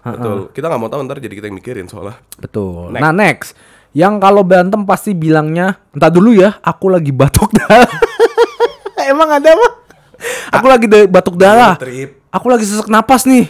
[0.00, 0.38] Betul.
[0.50, 2.16] Kita nggak mau tahu ntar jadi kita yang mikirin soalnya.
[2.34, 2.88] Betul.
[2.90, 3.02] Next.
[3.02, 3.48] Nah next,
[3.92, 7.84] yang kalau berantem pasti bilangnya, entah dulu ya, aku lagi batuk darah.
[9.10, 9.72] Emang ada mah?
[10.52, 11.76] Aku lagi da- batuk darah.
[12.30, 13.48] Aku lagi sesak napas nih.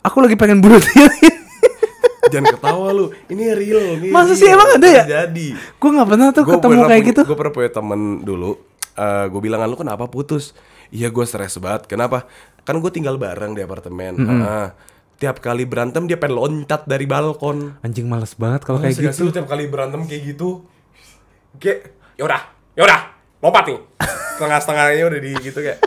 [0.00, 1.28] Aku lagi pengen bunuh diri.
[2.32, 3.06] Jangan ketawa lu.
[3.28, 3.80] Ini real.
[4.00, 5.04] Ini Masa sih, emang ada ya?
[5.04, 5.52] Jadi.
[5.54, 7.20] gue nggak pernah tuh ketemu kayak gitu.
[7.26, 8.52] Gue pernah punya temen dulu.
[8.94, 10.54] eh gue bilang lu kenapa putus?
[10.94, 11.90] Iya gue stres banget.
[11.90, 12.30] Kenapa?
[12.62, 14.14] Kan gue tinggal bareng di apartemen.
[14.22, 14.70] Ah,
[15.18, 17.74] tiap kali berantem dia pengen loncat dari balkon.
[17.82, 19.26] Anjing males banget kalau kayak gitu.
[19.26, 20.62] lu tiap kali berantem kayak gitu
[21.58, 22.42] Kayak Yaudah
[22.74, 23.00] Yaudah
[23.38, 23.78] Lompat nih
[24.34, 25.78] Setengah-setengahnya udah di gitu kayak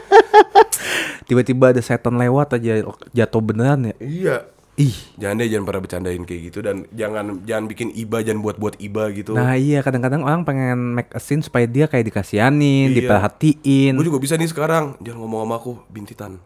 [1.27, 3.95] Tiba-tiba ada setan lewat aja jatuh beneran ya.
[3.99, 4.37] Iya
[4.77, 4.93] Ih.
[5.17, 9.09] Jangan deh jangan pernah bercandain kayak gitu Dan jangan jangan bikin iba Jangan buat-buat iba
[9.09, 12.95] gitu Nah iya kadang-kadang orang pengen make a scene supaya dia kayak dikasihanin, Iya.
[12.95, 13.93] diperhatiin.
[13.93, 16.37] Gue juga bisa nih sekarang Jangan ngomong sama aku Bintitan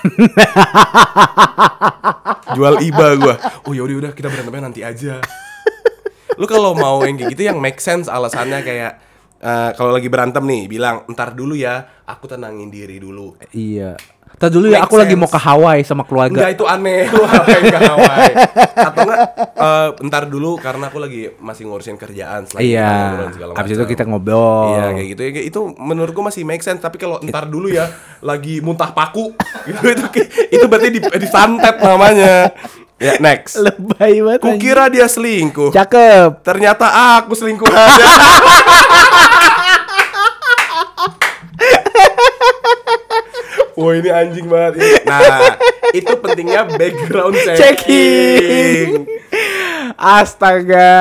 [2.50, 5.20] Jual iba gue Oh yaudah udah kita berantemnya nanti aja
[6.36, 8.92] Lu kalau mau yang kayak gitu Yang make sense alasannya kayak
[9.38, 13.96] eh, Kalau lagi berantem nih Bilang ntar dulu ya Aku tenangin diri dulu Iya.
[14.40, 15.20] Tadi dulu ya aku lagi sense.
[15.20, 16.32] mau ke Hawaii sama keluarga.
[16.32, 18.32] Enggak itu aneh Lu ngapain ke Hawaii
[18.72, 19.20] Atau enggak
[19.52, 23.28] eh, Ntar dulu karena aku lagi Masih ngurusin kerjaan Iya.
[23.52, 24.72] Habis itu kita ngobrol.
[24.72, 27.84] Iya kayak gitu ya itu menurutku masih make sense tapi kalau ntar dulu ya
[28.24, 29.36] lagi muntah paku
[29.68, 30.04] gitu itu
[30.48, 32.48] itu berarti di, disantet namanya.
[33.00, 33.56] Ya next.
[33.60, 34.40] Lebay banget.
[34.44, 35.72] Kukira dia selingkuh.
[35.72, 36.44] Cakep.
[36.44, 37.72] Ternyata aku selingkuhan.
[43.80, 44.72] Wah ini anjing banget.
[44.76, 45.56] Ini- Nah
[45.90, 47.58] itu pentingnya background checking.
[47.58, 48.88] Checking.
[49.96, 50.92] Astaga.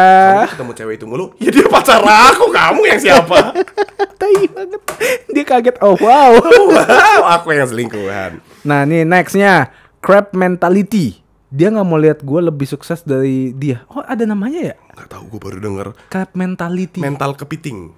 [0.43, 3.38] Kamu ketemu cewek itu mulu, ya dia pacar aku, kamu yang siapa?
[4.19, 4.82] Tai banget.
[5.30, 5.75] Dia kaget.
[5.80, 6.36] Oh wow.
[6.75, 8.43] wow, aku yang selingkuhan.
[8.61, 11.19] Nah nih nextnya crab mentality.
[11.47, 13.82] Dia nggak mau lihat gue lebih sukses dari dia.
[13.89, 14.75] Oh ada namanya ya?
[14.93, 16.99] Gak tahu gue baru denger Crab mentality.
[16.99, 17.89] mental kepiting.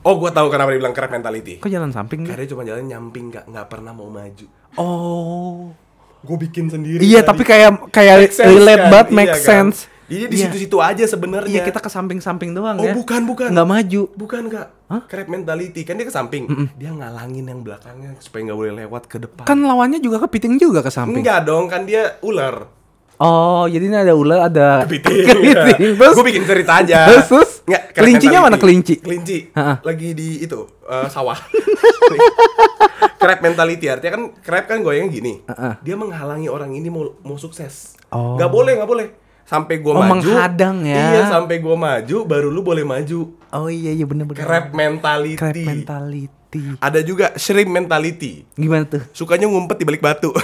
[0.00, 1.58] Oh, gue tahu kenapa dia bilang crab mentality.
[1.58, 2.22] Kok jalan samping?
[2.22, 4.46] Karena dia cuma jalan nyamping, gak, nggak pernah mau maju.
[4.76, 5.74] Oh.
[6.20, 7.00] Gue bikin sendiri.
[7.00, 7.28] Iya tadi.
[7.30, 8.90] tapi kayak kayak relate kan?
[8.90, 9.42] banget Iya make kan?
[9.42, 9.78] sense.
[10.06, 10.44] Jadi di Iya.
[10.46, 11.50] situ-situ aja sebenarnya.
[11.50, 12.94] Iya kita ke samping-samping doang Oh, ya.
[12.94, 13.50] bukan, bukan.
[13.50, 14.02] Nggak maju.
[14.14, 14.66] Bukan kak,
[15.10, 16.46] crab mentality kan dia ke samping,
[16.78, 19.42] dia ngalangin yang belakangnya supaya nggak boleh lewat ke depan.
[19.42, 21.26] Kan lawannya juga kepiting juga ke samping.
[21.26, 22.70] Enggak dong, kan dia ular.
[23.16, 25.24] Oh, jadi ini ada ular, ada Kepiting.
[25.32, 25.92] kepiting.
[25.96, 27.08] Terus Gue bikin cerita aja.
[27.08, 27.50] Terus, terus?
[27.64, 28.46] Nggak, Kelincinya mentality.
[28.46, 28.94] mana kelinci?
[29.00, 29.38] Kelinci.
[29.56, 29.74] Ha-ha.
[29.80, 31.36] Lagi di itu eh, sawah.
[33.20, 35.40] crab mentality artinya kan crab kan goyang gini.
[35.48, 35.80] Ha-ha.
[35.80, 37.96] Dia menghalangi orang ini mau mau sukses.
[38.12, 38.36] Oh.
[38.36, 39.06] Nggak boleh, nggak boleh.
[39.46, 40.26] Sampai gua Oh, maju.
[40.26, 40.98] menghadang ya.
[41.14, 43.30] Iya, sampai gua maju baru lu boleh maju.
[43.48, 44.42] Oh iya iya bener-bener.
[44.42, 45.38] Crab mentality.
[45.38, 46.34] Crab mentality.
[46.76, 48.42] Ada juga shrimp mentality.
[48.52, 49.02] Gimana tuh?
[49.12, 50.34] Sukanya ngumpet di balik batu.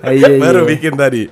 [0.00, 0.40] Ah, iya, iya.
[0.40, 1.28] Baru bikin tadi.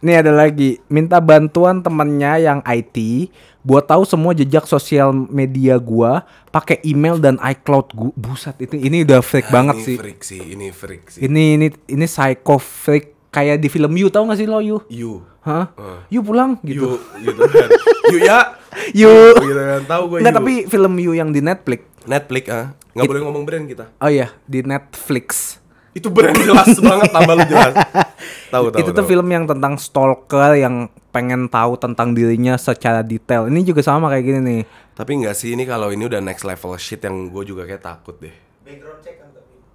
[0.00, 3.28] Nih ada lagi, minta bantuan temennya yang IT
[3.60, 8.12] buat tahu semua jejak sosial media gua pakai email dan iCloud gua.
[8.16, 9.96] Buset, itu ini udah freak banget Ah, ini sih.
[10.00, 11.20] freak sih, ini freak sih.
[11.24, 14.82] Ini ini ini psycho freak kayak di film You tahu gak sih lo You?
[14.90, 15.22] You.
[15.40, 15.72] Hah?
[15.78, 16.00] Uh.
[16.10, 16.98] You pulang gitu.
[17.20, 17.68] You gitu kan.
[18.12, 18.38] You ya.
[19.00, 19.12] You.
[19.38, 19.80] Gitu kan.
[19.86, 21.80] Tahu gue Enggak, tapi film You yang di Netflix.
[22.04, 22.66] Netflix ah.
[22.90, 23.84] Nggak boleh ngomong brand kita.
[24.02, 25.59] Oh iya, di Netflix.
[25.90, 27.74] Itu brand jelas banget tambah lu jelas.
[28.54, 28.80] Tahu tahu.
[28.82, 29.10] itu tuh tahu.
[29.10, 33.46] film yang tentang stalker yang pengen tahu tentang dirinya secara detail.
[33.46, 34.62] Ini juga sama kayak gini nih.
[34.90, 38.18] Tapi enggak sih ini kalau ini udah next level shit yang gue juga kayak takut
[38.18, 38.34] deh.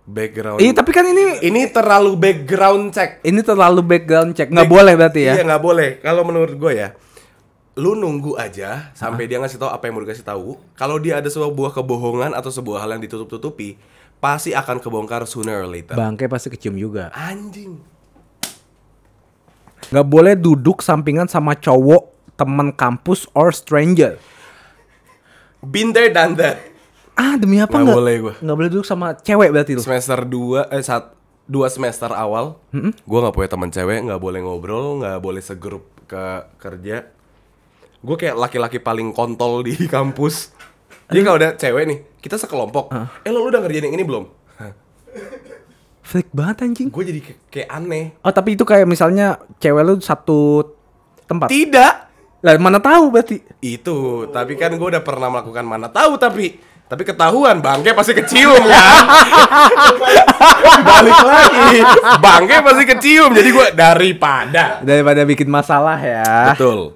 [0.06, 3.26] Background Iya, tapi kan ini Ini terlalu background check.
[3.26, 4.54] ini terlalu background check.
[4.54, 5.34] Nggak boleh berarti ya?
[5.40, 5.90] Iya nggak boleh.
[5.98, 6.94] Kalau menurut gue ya,
[7.76, 10.62] lu nunggu aja sampai dia ngasih tahu apa yang mau dikasih tahu.
[10.78, 13.82] Kalau dia ada sebuah kebohongan atau sebuah hal yang ditutup-tutupi,
[14.20, 15.94] pasti akan kebongkar sooner or later.
[15.94, 17.14] Bangke pasti kecium juga.
[17.14, 17.78] Anjing.
[19.94, 24.18] Nggak boleh duduk sampingan sama cowok, teman kampus, or stranger.
[25.62, 26.58] Been there done that.
[27.16, 28.34] Ah, demi apa Nggak boleh gua.
[28.42, 29.82] Nggak boleh duduk sama cewek berarti lu.
[29.82, 32.58] Semester 2 eh saat dua semester awal,
[33.06, 36.26] gua nggak punya teman cewek, nggak boleh ngobrol, nggak boleh segrup ke
[36.58, 37.06] kerja.
[38.06, 40.54] Gue kayak laki-laki paling kontol di kampus.
[41.10, 42.90] Jadi kalau ada cewek nih, kita sekelompok.
[43.22, 44.26] Eh lo, lu udah ngerjain yang ini belum?
[46.02, 46.90] Freak banget anjing.
[46.90, 48.06] Gue jadi kayak- kayak aneh.
[48.22, 50.62] Oh, tapi itu kayak misalnya cewek lu satu
[51.26, 51.50] tempat.
[51.50, 51.94] Tidak.
[52.42, 53.42] Lah mana tahu berarti.
[53.58, 58.62] Itu, tapi kan gue udah pernah melakukan mana tahu tapi tapi ketahuan bangke pasti kecium
[58.62, 59.06] kan.
[60.86, 61.78] Balik lagi,
[62.22, 63.34] bangke pasti kecium.
[63.34, 64.86] Jadi gue daripada.
[64.86, 66.54] Daripada bikin masalah ya.
[66.54, 66.94] Betul.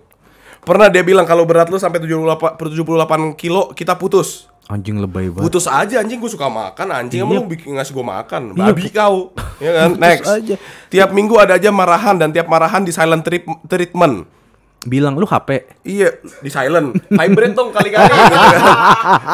[0.61, 4.45] Pernah dia bilang kalau berat lu sampai 78 per 78 kilo kita putus.
[4.69, 5.49] Anjing lebay banget.
[5.49, 7.41] Putus aja anjing gue suka makan anjing emang Iya.
[7.41, 8.41] lu bikin ngasih gue makan.
[8.53, 9.33] Iya, Babi kau.
[9.65, 9.89] Ya kan?
[9.97, 10.29] Next.
[10.29, 10.55] aja.
[10.87, 14.23] Tiap minggu ada aja marahan dan tiap marahan di silent trip treatment.
[14.85, 15.67] Bilang lu HP.
[15.83, 16.95] Iya, di silent.
[17.09, 18.63] Vibrate dong kali-kali gitu kan.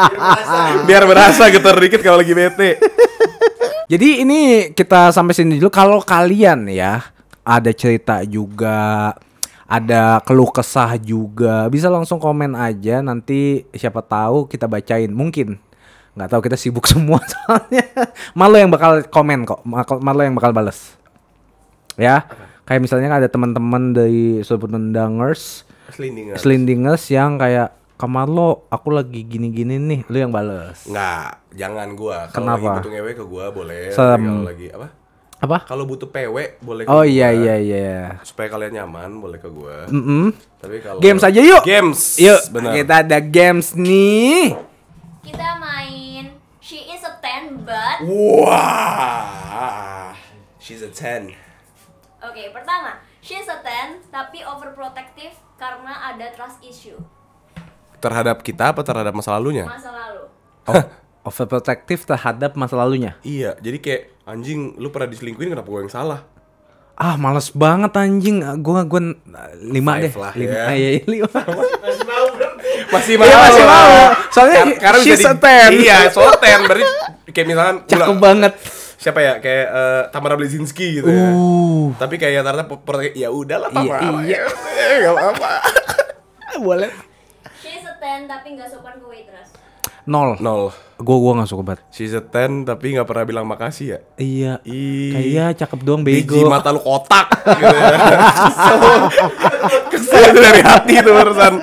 [0.90, 2.82] Biar berasa getar dikit kalau lagi bete.
[3.92, 4.40] Jadi ini
[4.74, 5.70] kita sampai sini dulu.
[5.70, 7.06] Kalau kalian ya
[7.46, 9.14] ada cerita juga,
[9.66, 13.01] ada keluh kesah juga, bisa langsung komen aja.
[13.01, 15.09] Nanti siapa tahu kita bacain.
[15.09, 15.57] Mungkin
[16.16, 17.86] nggak tahu kita sibuk semua soalnya.
[18.38, 19.66] Malu yang bakal komen kok.
[20.01, 20.93] Malu yang bakal bales.
[21.95, 22.28] Ya,
[22.68, 25.63] kayak misalnya ada teman-teman dari Sobat Nendangers,
[25.95, 26.36] Selindingan.
[26.36, 30.84] Selindingers yang kayak Kamarlo, aku lagi gini-gini nih, lu yang bales.
[30.84, 32.28] Nggak, jangan gua.
[32.28, 32.84] Kalau lagi Kenapa?
[32.84, 33.95] butuh ngewe ke gua boleh.
[33.95, 34.88] Kalau lagi apa?
[35.46, 35.58] Apa?
[35.64, 37.06] Kalau butuh PW boleh ke Oh gua.
[37.06, 38.18] iya iya iya.
[38.22, 39.86] Supaya kalian nyaman boleh ke gua.
[39.88, 40.34] Mm-mm.
[40.58, 41.62] Tapi kalau Games aja yuk.
[41.64, 42.18] Games.
[42.18, 42.74] Yuk, Benar.
[42.74, 44.58] kita ada games nih.
[45.22, 48.02] Kita main She is a 10 but
[48.96, 50.14] Wah.
[50.58, 51.30] She's a 10.
[52.20, 56.98] Oke, pertama, she is a 10 tapi overprotective karena ada trust issue
[57.96, 59.64] Terhadap kita apa terhadap masa lalunya?
[59.64, 60.26] masa lalu.
[60.66, 60.74] Oh,
[61.26, 63.18] overprotective terhadap masa lalunya.
[63.22, 66.22] Iya, jadi kayak anjing lu pernah diselingkuhin kenapa gua yang salah?
[66.96, 68.40] Ah, males banget anjing.
[68.62, 69.02] Gua gua
[69.60, 70.14] lima Five deh.
[70.16, 70.54] lah, lima.
[70.54, 70.64] ya.
[70.64, 71.28] Ah, iya, iya, lima.
[72.86, 73.92] Masih Iya, masih mau.
[74.30, 75.84] Soalnya Kar- karena she's bisa a 10.
[75.84, 76.84] Iya, so 10 berarti
[77.28, 78.54] kayak misalkan Cakep banget.
[78.96, 79.34] Siapa ya?
[79.38, 81.30] Kayak eh, Tamara Blazinski gitu ya.
[81.30, 81.92] Uh.
[81.98, 82.66] Tapi kayak ternyata
[83.12, 84.00] ya udahlah Iya, Tamara.
[84.24, 84.40] iya.
[84.96, 85.52] Enggak apa-apa.
[86.58, 86.90] Boleh.
[87.60, 89.50] She is a 10 tapi nggak sopan ke waitress.
[90.06, 90.38] Nol.
[90.38, 90.70] Nol.
[90.95, 91.82] Gua gua nggak suka banget.
[91.89, 93.99] She's a 10 tapi nggak pernah bilang makasih ya.
[94.16, 94.53] Iya.
[95.12, 96.47] Kayak cakep doang Biji bego.
[96.47, 97.97] mata lu kotak gitu ya.
[98.32, 98.78] Kesel.
[99.89, 101.53] Kesel itu dari hati itu urusan.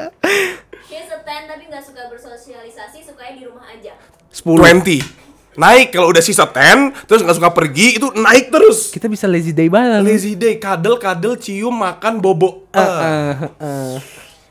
[0.84, 3.94] She is a 10 tapi nggak suka bersosialisasi, sukanya di rumah aja.
[4.34, 5.22] 20.
[5.52, 8.90] Naik kalau udah sisa 10 terus nggak suka pergi itu naik terus.
[8.90, 10.02] Kita bisa lazy day bareng.
[10.02, 12.66] Lazy day, kadel kadel cium makan bobo.
[12.68, 13.00] Eh, Ah.
[13.00, 13.96] eh, eh.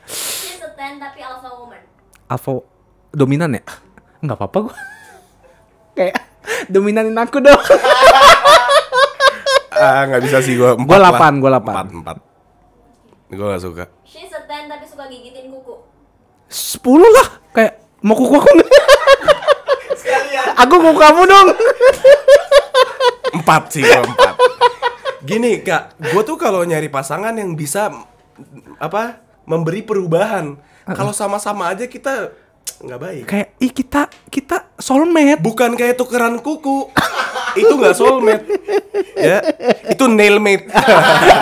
[0.07, 1.81] She is a 10 tapi alpha woman.
[2.25, 2.53] Alpha
[3.11, 3.63] dominan ya?
[4.23, 4.75] Enggak apa-apa gua.
[5.95, 6.23] Kayak
[6.71, 7.61] dominanin aku dong.
[9.81, 10.77] Ah, nggak bisa sih gua.
[10.77, 11.73] Gua delapan, gua delapan.
[11.73, 12.17] Empat, empat.
[13.33, 13.85] Gua gak suka.
[14.05, 15.73] She's a 10 tapi suka gigitin kuku.
[16.53, 17.27] 10 lah.
[17.49, 18.69] Kayak mau kuku aku nggak?
[20.61, 21.47] Aku kuku kamu dong.
[23.41, 24.35] Empat sih gua empat.
[25.25, 27.89] Gini kak, gua tuh kalau nyari pasangan yang bisa
[28.77, 29.17] apa
[29.49, 30.61] memberi perubahan.
[30.85, 32.37] Kalau sama-sama aja kita
[32.81, 33.23] nggak baik.
[33.29, 35.39] Kayak ih kita kita soulmate.
[35.41, 36.89] Bukan kayak tukeran kuku.
[37.51, 38.45] itu nggak soulmate.
[39.21, 39.37] Ya,
[39.85, 40.65] itu nailmate.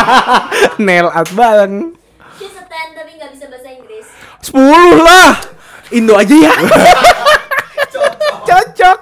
[0.84, 1.96] Nail art bareng.
[2.36, 4.08] She's a 10 tapi nggak bisa bahasa Inggris.
[4.44, 5.32] 10 lah.
[5.96, 6.54] Indo aja ya.
[8.50, 9.00] Cocok.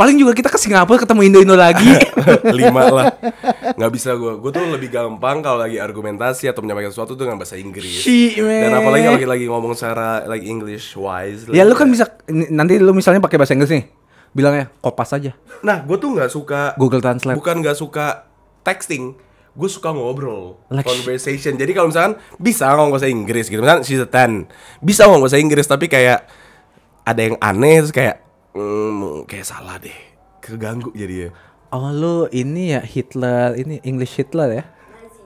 [0.00, 1.92] Paling juga kita ke Singapura ketemu Indo-Indo lagi.
[2.56, 3.06] lima lah
[3.76, 7.36] nggak bisa gue gue tuh lebih gampang kalau lagi argumentasi atau menyampaikan sesuatu tuh dengan
[7.36, 8.04] bahasa Inggris
[8.36, 8.60] man.
[8.60, 12.76] dan apalagi kalau lagi, ngomong secara like English wise ya lu kan bisa n- nanti
[12.76, 13.84] lu misalnya pakai bahasa Inggris nih.
[14.30, 15.34] Bilangnya kopas aja.
[15.60, 17.36] nah gue tuh nggak suka Google Translate.
[17.36, 18.30] bukan nggak suka
[18.62, 19.18] texting
[19.50, 23.98] gue suka ngobrol Like- conversation jadi kalau misalkan bisa ngomong bahasa Inggris gitu misalkan she's
[23.98, 24.46] a 10
[24.80, 26.24] bisa ngomong bahasa Inggris tapi kayak
[27.02, 29.96] ada yang aneh terus kayak hmm, kayak salah deh
[30.40, 31.30] keganggu jadi ya
[31.70, 34.64] Oh lu ini ya Hitler, ini English Hitler ya?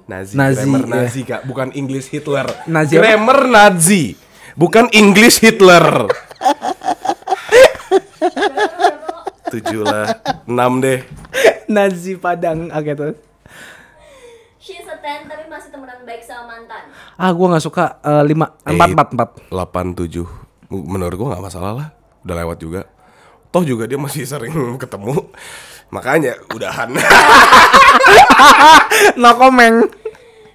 [0.05, 0.89] Nazi, Nazi, grammar ya.
[0.93, 2.45] Nazi kak, bukan English Hitler.
[2.69, 3.01] Nazi apa?
[3.01, 4.13] grammar Nazi,
[4.53, 6.13] bukan English Hitler.
[9.49, 11.01] Tujuh lah, enam deh.
[11.65, 13.17] Nazi Padang, oke terus.
[14.61, 16.93] She's a 10 tapi masih temenan baik sama mantan.
[17.17, 19.29] Ah gua nggak suka eh, lima, empat, empat, empat.
[19.49, 20.29] Delapan tujuh.
[20.69, 21.89] Menurut gua nggak masalah lah,
[22.21, 22.85] udah lewat juga.
[23.55, 24.51] Toh juga dia masih sering
[24.83, 25.31] ketemu,
[25.89, 26.91] makanya udahan.
[29.17, 29.87] no comment.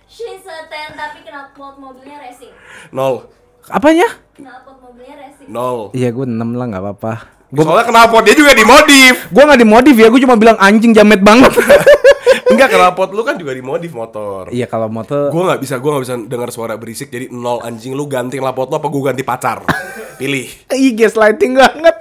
[0.06, 2.52] She's a 10 tapi knalpot mobilnya racing.
[2.91, 3.24] Nol,
[3.66, 4.10] Apanya?
[4.36, 5.47] Knalpot mobilnya racing.
[5.47, 5.95] nol.
[5.95, 7.14] Iya gue enam lah nggak apa-apa.
[7.50, 9.32] Soalnya kenapa dia juga dimodif?
[9.32, 11.56] Gue nggak dimodif ya, gue cuma bilang anjing jamet banget.
[12.50, 14.50] Enggak, knalpot lu kan juga dimodif motor.
[14.50, 17.08] Iya kalau motor Gue nggak bisa, gue nggak bisa dengar suara berisik.
[17.08, 19.64] Jadi nol anjing lu ganti lapot lu apa gue ganti pacar?
[20.20, 20.50] Pilih.
[20.68, 21.95] Ih gaslighting banget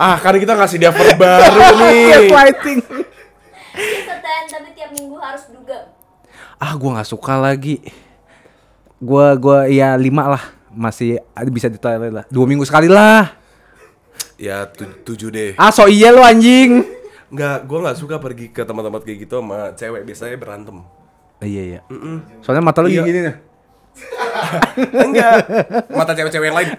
[0.00, 1.12] Ah, kan kita ngasih dia baru
[1.82, 2.32] nih.
[2.32, 2.80] A 10
[4.48, 5.84] tapi tiap minggu harus dugem.
[6.56, 7.80] Ah gue gak suka lagi
[8.98, 13.32] Gua gua ya lima lah Masih ada- bisa ditoilet lah Dua minggu sekali lah
[14.36, 15.52] Ya tu- tujuh deh.
[15.54, 16.84] Ah so iya lo anjing
[17.28, 20.82] Nggak, gue nggak suka pergi ke tempat-tempat kayak gitu sama cewek biasanya berantem.
[21.38, 21.80] Iya iya
[22.40, 23.04] Soalnya mata lu Iya.
[23.04, 23.36] gini nih
[25.06, 25.32] Enggak,
[25.90, 26.70] mata cewek-cewek yang lain.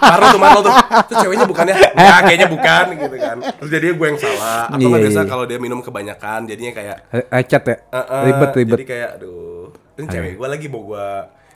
[0.00, 0.74] Taruh tuh mata lu tuh.
[1.02, 1.76] Itu ceweknya bukan ya?
[1.94, 3.36] Ya kayaknya bukan gitu kan.
[3.40, 4.62] Terus jadinya gue yang salah.
[4.68, 5.28] Atau nggak Iya, biasa iya.
[5.28, 6.96] kalau dia minum kebanyakan, jadinya kayak
[7.30, 11.06] Lecet ya "Eh-eh." Ribet ribet Jadi kayak aduh, ini cewek gue lagi mau gue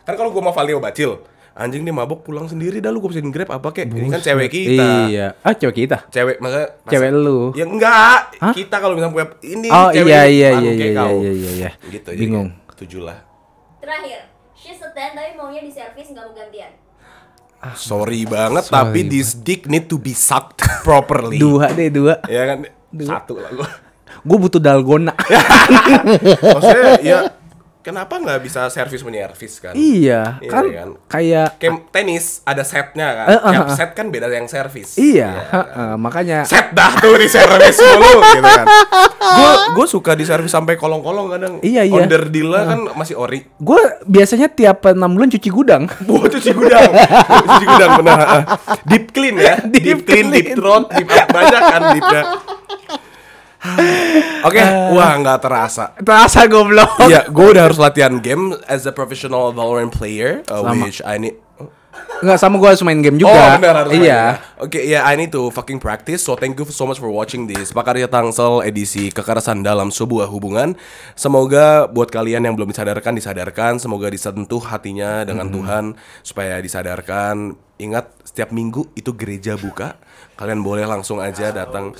[0.02, 1.10] Kan kalau gue mau Valio Bacil,
[1.52, 3.86] anjing dia mabok pulang sendiri dah lu gue pesenin Grab apa kek.
[3.86, 4.86] Ini kan cewek kita.
[5.06, 7.52] Iya Ah cewek kita Cewek maka Cewek lu.
[7.52, 8.32] Ya enggak.
[8.38, 8.52] Hah?
[8.52, 11.12] Kita kalau misalnya ini Oh cewek iya iya iya iya kau.
[11.18, 13.27] iya iya iya Gitu Bingung Tujuh lah.
[13.78, 14.26] Terakhir,
[14.58, 16.72] she's a 10 tapi maunya di servis nggak mau gantian.
[17.74, 21.42] Sorry banget Sorry tapi this dick need to be sucked properly.
[21.42, 22.66] Dua deh dua Ya kan?
[22.94, 23.68] Satu lah gua.
[24.18, 25.14] Gue butuh dalgona
[26.58, 27.18] Maksudnya ya
[27.88, 29.72] kenapa nggak bisa servis menyervis kan?
[29.72, 30.88] Iya Iya, kan kan?
[31.08, 33.26] kayak Kayak tenis ada setnya kan.
[33.26, 33.72] Eh, Tiap eh.
[33.72, 34.94] set kan beda yang servis.
[34.94, 35.64] Iya kan?
[35.64, 38.66] heeh, Makanya Set dah tuh di servis mulu gitu kan.
[39.18, 41.54] Gue gue suka di servis sampai kolong-kolong kadang.
[41.58, 41.96] Iya, iya.
[41.96, 43.48] Onder deal kan masih ori.
[43.56, 46.92] Gue biasanya tiap enam bulan cuci gudang Buat cuci gudang.
[47.48, 48.18] cuci gudang benar.
[48.84, 49.56] Deep clean ya.
[49.72, 50.56] Deep, Deep clean, deep clean.
[50.58, 52.22] throat, deep banyak kan deepnya.
[54.46, 54.62] Oke,
[54.94, 55.84] wah nggak terasa.
[55.98, 60.86] Terasa goblok Iya, gue udah harus latihan game as a professional Valorant player, uh, Sama.
[60.86, 61.36] which I need.
[62.18, 64.22] Nggak sama gue harus main game juga Oh benar harus Iya ya.
[64.58, 66.22] Oke, ya I need to fucking practice.
[66.26, 70.74] So thank you so much for watching this Pakarya Tangsel edisi kekerasan dalam sebuah hubungan.
[71.14, 73.78] Semoga buat kalian yang belum disadarkan disadarkan.
[73.78, 75.84] Semoga disentuh hatinya dengan Tuhan
[76.26, 77.54] supaya disadarkan.
[77.78, 79.98] Ingat setiap minggu itu gereja buka.
[80.38, 81.90] Kalian boleh langsung aja datang.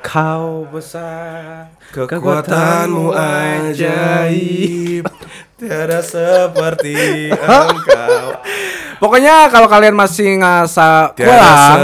[0.00, 5.04] Kau besar Kekuatanmu ajaib
[5.60, 8.40] Tiada seperti engkau
[8.96, 11.80] Pokoknya kalau kalian masih Tiada kurang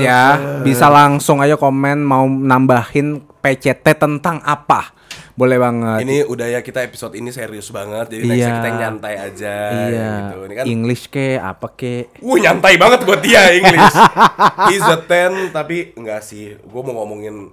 [0.00, 4.92] ya bisa langsung aja komen mau nambahin PCT tentang apa.
[5.38, 5.98] Boleh banget.
[6.04, 8.60] Ini udah ya kita episode ini serius banget Jadi Iya.
[8.60, 9.56] kita yang nyantai aja
[9.88, 10.10] iya.
[10.30, 10.38] gitu.
[10.46, 12.10] Ini kan English ke apa ke?
[12.22, 13.96] Wuh nyantai banget buat dia English
[14.70, 17.50] He's a 10 Tapi enggak sih Gue mau ngomongin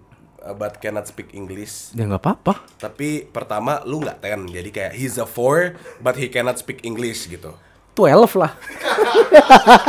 [0.58, 2.64] But cannot speak English Ya nggak apa-apa.
[2.80, 7.28] Tapi pertama lu nggak 10 Jadi kayak he's a 4 But he cannot speak English
[7.28, 7.56] gitu
[7.98, 8.54] 12 lah.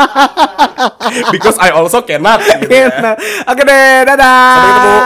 [1.34, 2.88] Because I also cannot gitu ya.
[3.44, 4.48] Oke deh, dadah.
[4.56, 4.98] Sampai ketemu